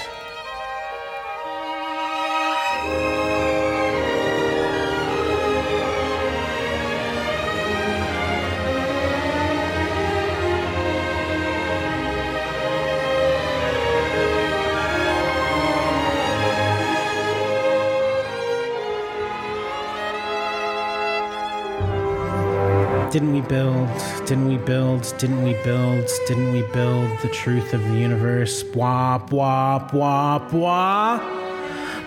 Didn't 23.16 23.32
we 23.32 23.40
build? 23.40 23.88
Didn't 24.26 24.50
we 24.50 24.58
build? 24.58 25.14
Didn't 25.18 25.42
we 25.42 25.54
build? 25.64 26.06
Didn't 26.28 26.52
we 26.52 26.64
build 26.74 27.10
the 27.22 27.30
truth 27.30 27.74
of 27.74 27.82
the 27.88 27.98
universe? 27.98 28.62
Blah, 28.62 29.20
blah, 29.20 29.80
blah, 29.80 30.38
blah. 30.50 31.20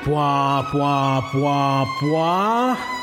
Blah, 0.05 0.71
blah, 0.71 1.33
blah, 1.33 1.87
blah. 2.03 2.98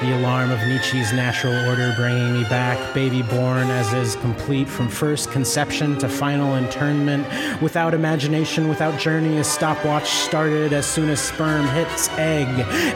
The 0.00 0.14
alarm 0.14 0.52
of 0.52 0.60
Nietzsche's 0.60 1.12
natural 1.12 1.68
order 1.68 1.92
bringing 1.96 2.32
me 2.32 2.44
back, 2.44 2.94
baby 2.94 3.22
born 3.22 3.68
as 3.68 3.92
is 3.92 4.14
complete 4.14 4.68
from 4.68 4.88
first 4.88 5.32
conception 5.32 5.98
to 5.98 6.08
final 6.08 6.54
internment, 6.54 7.26
without 7.60 7.94
imagination, 7.94 8.68
without 8.68 8.96
journey, 9.00 9.38
a 9.38 9.44
stopwatch 9.44 10.08
started 10.08 10.72
as 10.72 10.86
soon 10.86 11.08
as 11.08 11.20
sperm 11.20 11.66
hits 11.70 12.08
egg, 12.10 12.46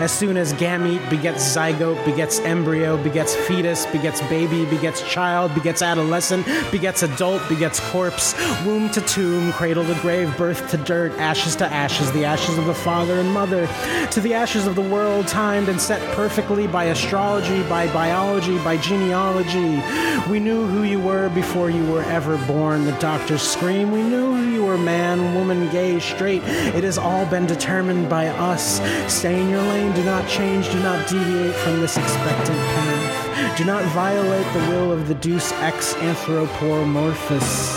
as 0.00 0.12
soon 0.12 0.36
as 0.36 0.52
gamete 0.54 1.10
begets 1.10 1.42
zygote, 1.56 2.04
begets 2.04 2.38
embryo, 2.40 2.96
begets 3.02 3.34
fetus, 3.34 3.84
begets 3.86 4.20
baby, 4.28 4.64
begets 4.66 5.02
child, 5.10 5.52
begets 5.54 5.82
adolescent, 5.82 6.46
begets 6.70 7.02
adult, 7.02 7.42
begets 7.48 7.80
corpse, 7.90 8.32
womb 8.64 8.88
to 8.90 9.00
tomb, 9.00 9.52
cradle 9.54 9.84
to 9.84 10.00
grave, 10.02 10.32
birth 10.38 10.70
to 10.70 10.76
dirt, 10.76 11.10
ashes 11.18 11.56
to 11.56 11.66
ashes, 11.66 12.12
the 12.12 12.24
ashes 12.24 12.56
of 12.58 12.66
the 12.66 12.74
father 12.74 13.18
and 13.18 13.32
mother, 13.32 13.66
to 14.12 14.20
the 14.20 14.32
ashes 14.32 14.68
of 14.68 14.76
the 14.76 14.82
world, 14.82 15.26
timed 15.26 15.68
and 15.68 15.80
set 15.80 16.00
perfectly 16.14 16.68
by 16.68 16.91
astrology, 16.92 17.62
by 17.64 17.92
biology, 17.92 18.56
by 18.58 18.76
genealogy. 18.76 19.82
We 20.30 20.38
knew 20.38 20.66
who 20.66 20.84
you 20.84 21.00
were 21.00 21.28
before 21.30 21.70
you 21.70 21.84
were 21.90 22.02
ever 22.04 22.36
born. 22.46 22.84
The 22.84 22.92
doctors 22.98 23.42
scream. 23.42 23.90
We 23.90 24.02
knew 24.02 24.36
who 24.36 24.50
you 24.50 24.64
were 24.64 24.78
man, 24.78 25.34
woman, 25.34 25.68
gay, 25.70 25.98
straight. 25.98 26.42
It 26.44 26.84
has 26.84 26.98
all 26.98 27.26
been 27.26 27.46
determined 27.46 28.08
by 28.08 28.28
us. 28.28 28.80
Stay 29.12 29.40
in 29.40 29.48
your 29.48 29.62
lane. 29.62 29.92
Do 29.92 30.04
not 30.04 30.28
change. 30.28 30.70
Do 30.70 30.78
not 30.80 31.08
deviate 31.08 31.54
from 31.56 31.80
this 31.80 31.96
expectant 31.96 32.58
path. 32.58 33.56
Do 33.58 33.64
not 33.64 33.82
violate 33.86 34.46
the 34.52 34.60
will 34.70 34.92
of 34.92 35.08
the 35.08 35.14
Deus 35.14 35.50
ex 35.54 35.94
anthropomorphous. 35.94 37.76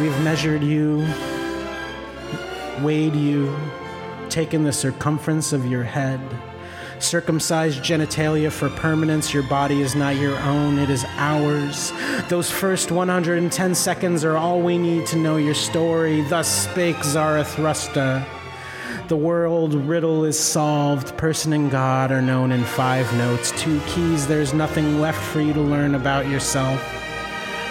We've 0.00 0.20
measured 0.22 0.62
you, 0.62 1.06
weighed 2.82 3.14
you, 3.14 3.54
taken 4.28 4.64
the 4.64 4.72
circumference 4.72 5.52
of 5.52 5.64
your 5.66 5.84
head. 5.84 6.20
Circumcised 6.98 7.82
genitalia 7.82 8.50
for 8.50 8.68
permanence. 8.70 9.34
Your 9.34 9.42
body 9.44 9.80
is 9.80 9.94
not 9.94 10.16
your 10.16 10.36
own, 10.38 10.78
it 10.78 10.90
is 10.90 11.04
ours. 11.16 11.92
Those 12.28 12.50
first 12.50 12.90
110 12.90 13.74
seconds 13.74 14.24
are 14.24 14.36
all 14.36 14.60
we 14.60 14.78
need 14.78 15.06
to 15.06 15.16
know 15.16 15.36
your 15.36 15.54
story. 15.54 16.22
Thus 16.22 16.48
spake 16.48 17.02
Zarathustra. 17.04 18.26
The 19.08 19.16
world 19.16 19.74
riddle 19.74 20.24
is 20.24 20.38
solved. 20.38 21.16
Person 21.16 21.52
and 21.52 21.70
God 21.70 22.10
are 22.10 22.22
known 22.22 22.50
in 22.50 22.64
five 22.64 23.12
notes. 23.14 23.52
Two 23.52 23.80
keys, 23.86 24.26
there's 24.26 24.52
nothing 24.52 25.00
left 25.00 25.22
for 25.22 25.40
you 25.40 25.52
to 25.52 25.60
learn 25.60 25.94
about 25.94 26.28
yourself. 26.28 26.80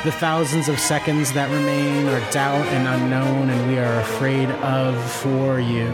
The 0.05 0.11
thousands 0.11 0.69
of 0.69 0.79
seconds 0.79 1.33
that 1.33 1.49
remain 1.49 2.07
are 2.07 2.31
doubt 2.31 2.65
and 2.67 2.87
unknown, 2.87 3.49
and 3.49 3.67
we 3.67 3.79
are 3.79 3.99
afraid 4.01 4.49
of 4.61 5.11
for 5.11 5.59
you. 5.59 5.87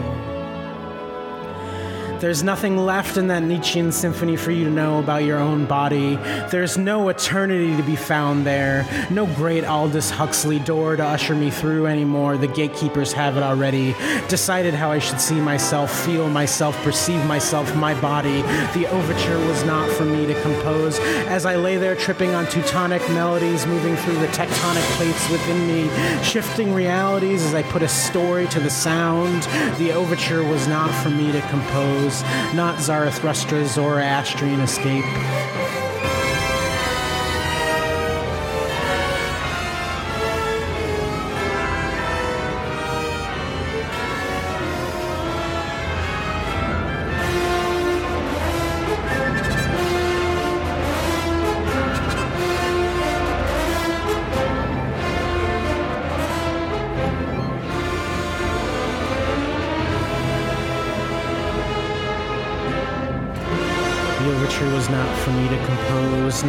There's 2.22 2.44
nothing 2.44 2.76
left 2.76 3.16
in 3.16 3.26
that 3.26 3.42
Nietzschean 3.42 3.90
symphony 3.90 4.36
for 4.36 4.52
you 4.52 4.62
to 4.66 4.70
know 4.70 5.00
about 5.00 5.24
your 5.24 5.40
own 5.40 5.66
body. 5.66 6.14
There's 6.52 6.78
no 6.78 7.08
eternity 7.08 7.76
to 7.76 7.82
be 7.82 7.96
found 7.96 8.46
there. 8.46 8.86
No 9.10 9.26
great 9.26 9.64
Aldous 9.64 10.08
Huxley 10.08 10.60
door 10.60 10.94
to 10.94 11.04
usher 11.04 11.34
me 11.34 11.50
through 11.50 11.86
anymore. 11.86 12.36
The 12.36 12.46
gatekeepers 12.46 13.12
have 13.14 13.36
it 13.36 13.42
already. 13.42 13.96
Decided 14.28 14.72
how 14.72 14.92
I 14.92 15.00
should 15.00 15.20
see 15.20 15.40
myself, 15.40 15.90
feel 16.06 16.30
myself, 16.30 16.76
perceive 16.84 17.26
myself, 17.26 17.74
my 17.74 18.00
body. 18.00 18.42
The 18.72 18.86
overture 18.92 19.38
was 19.48 19.64
not 19.64 19.90
for 19.90 20.04
me 20.04 20.24
to 20.24 20.40
compose. 20.42 21.00
As 21.26 21.44
I 21.44 21.56
lay 21.56 21.76
there 21.76 21.96
tripping 21.96 22.36
on 22.36 22.46
Teutonic 22.46 23.02
melodies, 23.10 23.66
moving 23.66 23.96
through 23.96 24.20
the 24.20 24.28
tectonic 24.28 24.84
plates 24.96 25.28
within 25.28 25.66
me, 25.66 26.22
shifting 26.22 26.72
realities 26.72 27.44
as 27.44 27.52
I 27.52 27.64
put 27.64 27.82
a 27.82 27.88
story 27.88 28.46
to 28.46 28.60
the 28.60 28.70
sound. 28.70 29.42
The 29.78 29.90
overture 29.90 30.44
was 30.44 30.68
not 30.68 30.94
for 31.02 31.10
me 31.10 31.32
to 31.32 31.40
compose 31.48 32.11
not 32.54 32.76
Zarathustra's 32.76 33.74
Zoroastrian 33.74 34.60
escape. 34.60 35.81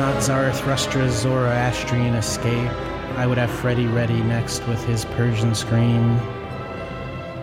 Not 0.04 0.22
Zarathustra's 0.22 1.22
Zoroastrian 1.22 2.16
escape. 2.16 2.70
I 3.16 3.26
would 3.26 3.38
have 3.38 3.50
Freddie 3.50 3.88
ready 3.88 4.22
next 4.24 4.68
with 4.68 4.84
his 4.84 5.06
Persian 5.06 5.56
scream, 5.56 6.20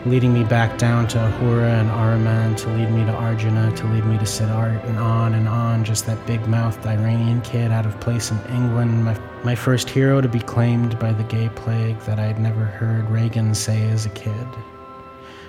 leading 0.04 0.34
me 0.34 0.44
back 0.44 0.76
down 0.76 1.08
to 1.08 1.26
Ahura 1.26 1.70
and 1.70 1.88
Ahriman, 1.88 2.58
to 2.58 2.68
lead 2.68 2.90
me 2.90 3.02
to 3.06 3.12
Arjuna, 3.12 3.74
to 3.76 3.86
lead 3.86 4.04
me 4.04 4.18
to 4.18 4.26
Siddhart, 4.26 4.84
and 4.84 4.98
on 4.98 5.32
and 5.32 5.48
on. 5.48 5.86
Just 5.86 6.04
that 6.04 6.26
big 6.26 6.46
mouthed 6.48 6.86
Iranian 6.86 7.40
kid 7.40 7.70
out 7.70 7.86
of 7.86 7.98
place 7.98 8.30
in 8.30 8.38
England, 8.50 9.06
my, 9.06 9.18
my 9.42 9.54
first 9.54 9.88
hero 9.88 10.20
to 10.20 10.28
be 10.28 10.40
claimed 10.40 10.98
by 10.98 11.12
the 11.12 11.24
gay 11.24 11.48
plague 11.48 11.98
that 12.00 12.20
I'd 12.20 12.38
never 12.38 12.66
heard 12.66 13.08
Reagan 13.08 13.54
say 13.54 13.88
as 13.88 14.04
a 14.04 14.10
kid. 14.10 14.48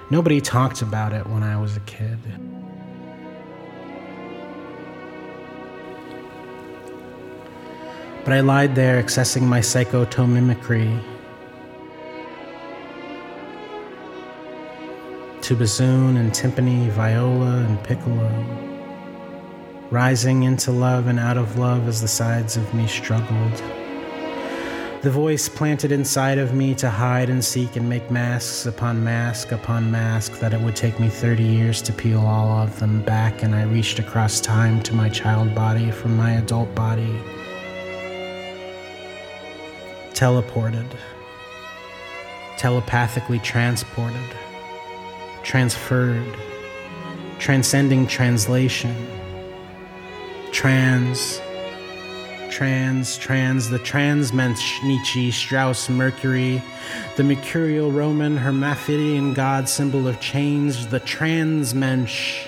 Nobody 0.10 0.40
talked 0.40 0.82
about 0.82 1.12
it 1.12 1.28
when 1.28 1.44
I 1.44 1.60
was 1.60 1.76
a 1.76 1.82
kid. 1.82 2.20
But 8.24 8.34
I 8.34 8.42
lied 8.42 8.76
there, 8.76 9.02
accessing 9.02 9.42
my 9.42 9.62
psychotomimicry. 9.62 11.02
To 15.42 15.56
bassoon 15.56 16.18
and 16.18 16.32
timpani, 16.32 16.90
viola 16.92 17.66
and 17.66 17.84
piccolo. 17.84 18.30
Rising 19.90 20.44
into 20.44 20.72
love 20.72 21.08
and 21.08 21.20
out 21.20 21.38
of 21.38 21.58
love 21.58 21.88
as 21.88 22.00
the 22.00 22.08
sides 22.08 22.58
of 22.58 22.74
me 22.76 22.86
struggled. 22.86 23.64
The 25.02 25.10
voice 25.10 25.50
planted 25.50 25.92
inside 25.92 26.38
of 26.38 26.54
me 26.54 26.76
to 26.76 26.92
hide 26.92 27.32
and 27.32 27.44
seek 27.44 27.76
and 27.76 27.90
make 27.90 28.12
masks 28.12 28.68
upon 28.68 29.04
mask 29.04 29.52
upon 29.52 29.90
mask 29.90 30.34
that 30.34 30.54
it 30.54 30.62
would 30.62 30.76
take 30.76 31.00
me 31.00 31.10
30 31.10 31.42
years 31.42 31.82
to 31.82 31.92
peel 31.92 32.20
all 32.20 32.62
of 32.62 32.80
them 32.80 33.02
back, 33.02 33.42
and 33.42 33.56
I 33.56 33.64
reached 33.64 33.98
across 33.98 34.40
time 34.40 34.84
to 34.84 34.94
my 34.94 35.10
child 35.10 35.56
body 35.56 35.90
from 35.90 36.16
my 36.16 36.34
adult 36.34 36.76
body 36.76 37.20
teleported, 40.22 40.86
telepathically 42.56 43.40
transported, 43.40 44.30
transferred, 45.42 46.38
transcending 47.40 48.06
translation, 48.06 48.96
trans, 50.52 51.42
trans, 52.52 53.18
trans, 53.18 53.68
the 53.72 53.80
transmensch, 53.80 54.84
Nietzsche, 54.84 55.32
Strauss, 55.32 55.90
Mercury, 55.90 56.62
the 57.18 57.24
mercurial 57.24 57.92
Roman, 57.92 58.38
Hermaphrodian 58.38 59.34
god 59.34 59.68
symbol 59.68 60.08
of 60.08 60.20
change, 60.20 60.86
the 60.86 61.00
transmensch. 61.00 62.48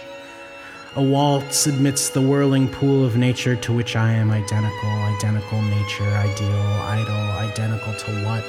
A 0.95 1.01
waltz 1.01 1.65
amidst 1.65 2.13
the 2.13 2.21
whirling 2.21 2.67
pool 2.67 3.03
of 3.03 3.17
nature 3.17 3.55
to 3.55 3.73
which 3.73 3.95
I 3.95 4.11
am 4.11 4.29
identical, 4.29 4.89
identical 4.89 5.59
nature, 5.63 6.03
ideal, 6.03 6.81
idol, 6.83 7.31
identical 7.49 7.95
to 7.95 8.11
what? 8.23 8.43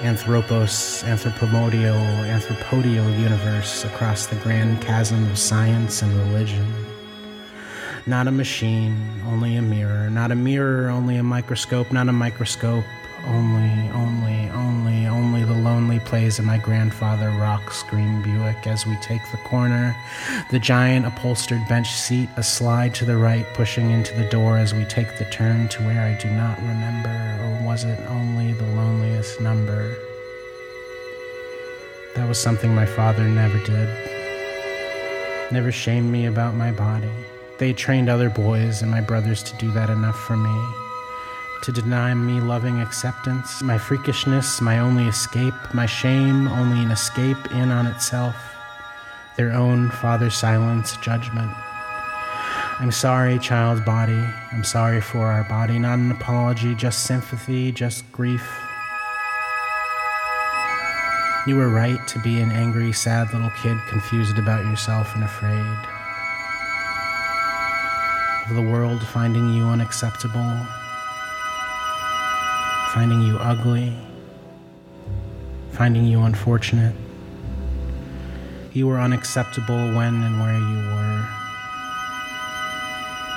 Anthropos, 0.00 1.02
anthropomodial, 1.02 2.00
anthropodial 2.28 3.18
universe 3.18 3.84
across 3.84 4.26
the 4.26 4.36
grand 4.36 4.80
chasm 4.80 5.28
of 5.28 5.36
science 5.36 6.02
and 6.02 6.16
religion. 6.18 6.72
Not 8.06 8.28
a 8.28 8.30
machine, 8.30 8.96
only 9.26 9.56
a 9.56 9.62
mirror. 9.62 10.08
Not 10.08 10.30
a 10.30 10.36
mirror, 10.36 10.88
only 10.88 11.16
a 11.16 11.24
microscope. 11.24 11.90
Not 11.90 12.08
a 12.08 12.12
microscope, 12.12 12.84
only, 13.26 13.90
only, 13.90 14.48
only, 14.50 15.06
only 15.06 15.44
the 15.44 15.54
lonely 15.54 16.00
plays 16.00 16.38
of 16.38 16.44
my 16.44 16.58
grandfather 16.58 17.30
rocks 17.30 17.82
green 17.84 18.22
Buick 18.22 18.66
as 18.66 18.86
we 18.86 18.96
take 18.96 19.22
the 19.30 19.36
corner. 19.38 19.96
The 20.50 20.58
giant 20.58 21.06
upholstered 21.06 21.66
bench 21.68 21.90
seat, 21.90 22.28
a 22.36 22.42
slide 22.42 22.94
to 22.96 23.04
the 23.04 23.16
right, 23.16 23.46
pushing 23.54 23.90
into 23.90 24.14
the 24.14 24.28
door 24.28 24.56
as 24.56 24.74
we 24.74 24.84
take 24.84 25.18
the 25.18 25.24
turn 25.26 25.68
to 25.68 25.82
where 25.82 26.02
I 26.02 26.20
do 26.20 26.30
not 26.30 26.58
remember, 26.60 27.38
or 27.42 27.66
was 27.66 27.84
it 27.84 28.00
only 28.08 28.52
the 28.52 28.66
loneliest 28.66 29.40
number? 29.40 29.96
That 32.14 32.28
was 32.28 32.38
something 32.38 32.74
my 32.74 32.86
father 32.86 33.24
never 33.28 33.58
did. 33.64 33.88
never 35.52 35.72
shamed 35.72 36.10
me 36.10 36.26
about 36.26 36.54
my 36.54 36.72
body. 36.72 37.10
They 37.58 37.72
trained 37.72 38.08
other 38.08 38.30
boys 38.30 38.82
and 38.82 38.90
my 38.90 39.00
brothers 39.00 39.42
to 39.42 39.56
do 39.56 39.70
that 39.72 39.90
enough 39.90 40.18
for 40.18 40.36
me. 40.36 40.79
To 41.64 41.72
deny 41.72 42.14
me 42.14 42.40
loving 42.40 42.80
acceptance, 42.80 43.62
my 43.62 43.76
freakishness, 43.76 44.62
my 44.62 44.78
only 44.78 45.06
escape, 45.08 45.54
my 45.74 45.84
shame, 45.84 46.48
only 46.48 46.82
an 46.82 46.90
escape 46.90 47.52
in 47.52 47.70
on 47.70 47.86
itself, 47.86 48.34
their 49.36 49.52
own 49.52 49.90
father 49.90 50.30
silence 50.30 50.96
judgment. 50.96 51.52
I'm 52.78 52.90
sorry, 52.90 53.38
child's 53.38 53.82
body. 53.82 54.24
I'm 54.52 54.64
sorry 54.64 55.02
for 55.02 55.26
our 55.26 55.44
body. 55.44 55.78
Not 55.78 55.98
an 55.98 56.10
apology, 56.10 56.74
just 56.74 57.04
sympathy, 57.04 57.72
just 57.72 58.10
grief. 58.10 58.58
You 61.46 61.56
were 61.56 61.68
right 61.68 62.00
to 62.08 62.18
be 62.20 62.40
an 62.40 62.50
angry, 62.52 62.90
sad 62.92 63.34
little 63.34 63.52
kid, 63.62 63.76
confused 63.86 64.38
about 64.38 64.64
yourself 64.64 65.14
and 65.14 65.24
afraid. 65.24 65.76
Of 68.48 68.56
the 68.56 68.62
world 68.62 69.06
finding 69.06 69.52
you 69.52 69.66
unacceptable, 69.66 70.66
finding 72.92 73.22
you 73.22 73.36
ugly, 73.36 73.96
finding 75.70 76.04
you 76.04 76.22
unfortunate. 76.22 76.94
You 78.72 78.88
were 78.88 78.98
unacceptable 78.98 79.94
when 79.94 80.22
and 80.24 80.40
where 80.40 80.58
you 80.58 80.76
were. 80.94 81.28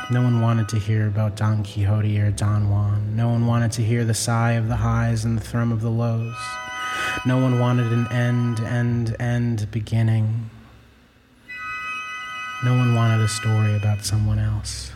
No 0.09 0.23
one 0.23 0.41
wanted 0.41 0.69
to 0.69 0.79
hear 0.79 1.07
about 1.07 1.35
Don 1.35 1.63
Quixote 1.63 2.19
or 2.19 2.31
Don 2.31 2.71
Juan. 2.71 3.15
No 3.15 3.29
one 3.29 3.45
wanted 3.45 3.71
to 3.73 3.83
hear 3.83 4.03
the 4.03 4.13
sigh 4.15 4.53
of 4.53 4.67
the 4.67 4.75
highs 4.75 5.23
and 5.23 5.37
the 5.37 5.41
thrum 5.41 5.71
of 5.71 5.81
the 5.81 5.89
lows. 5.91 6.35
No 7.23 7.37
one 7.37 7.59
wanted 7.59 7.93
an 7.93 8.07
end, 8.07 8.59
end, 8.59 9.15
end 9.19 9.67
beginning. 9.69 10.49
No 12.63 12.75
one 12.75 12.95
wanted 12.95 13.21
a 13.21 13.27
story 13.27 13.75
about 13.75 14.03
someone 14.03 14.39
else. 14.39 14.92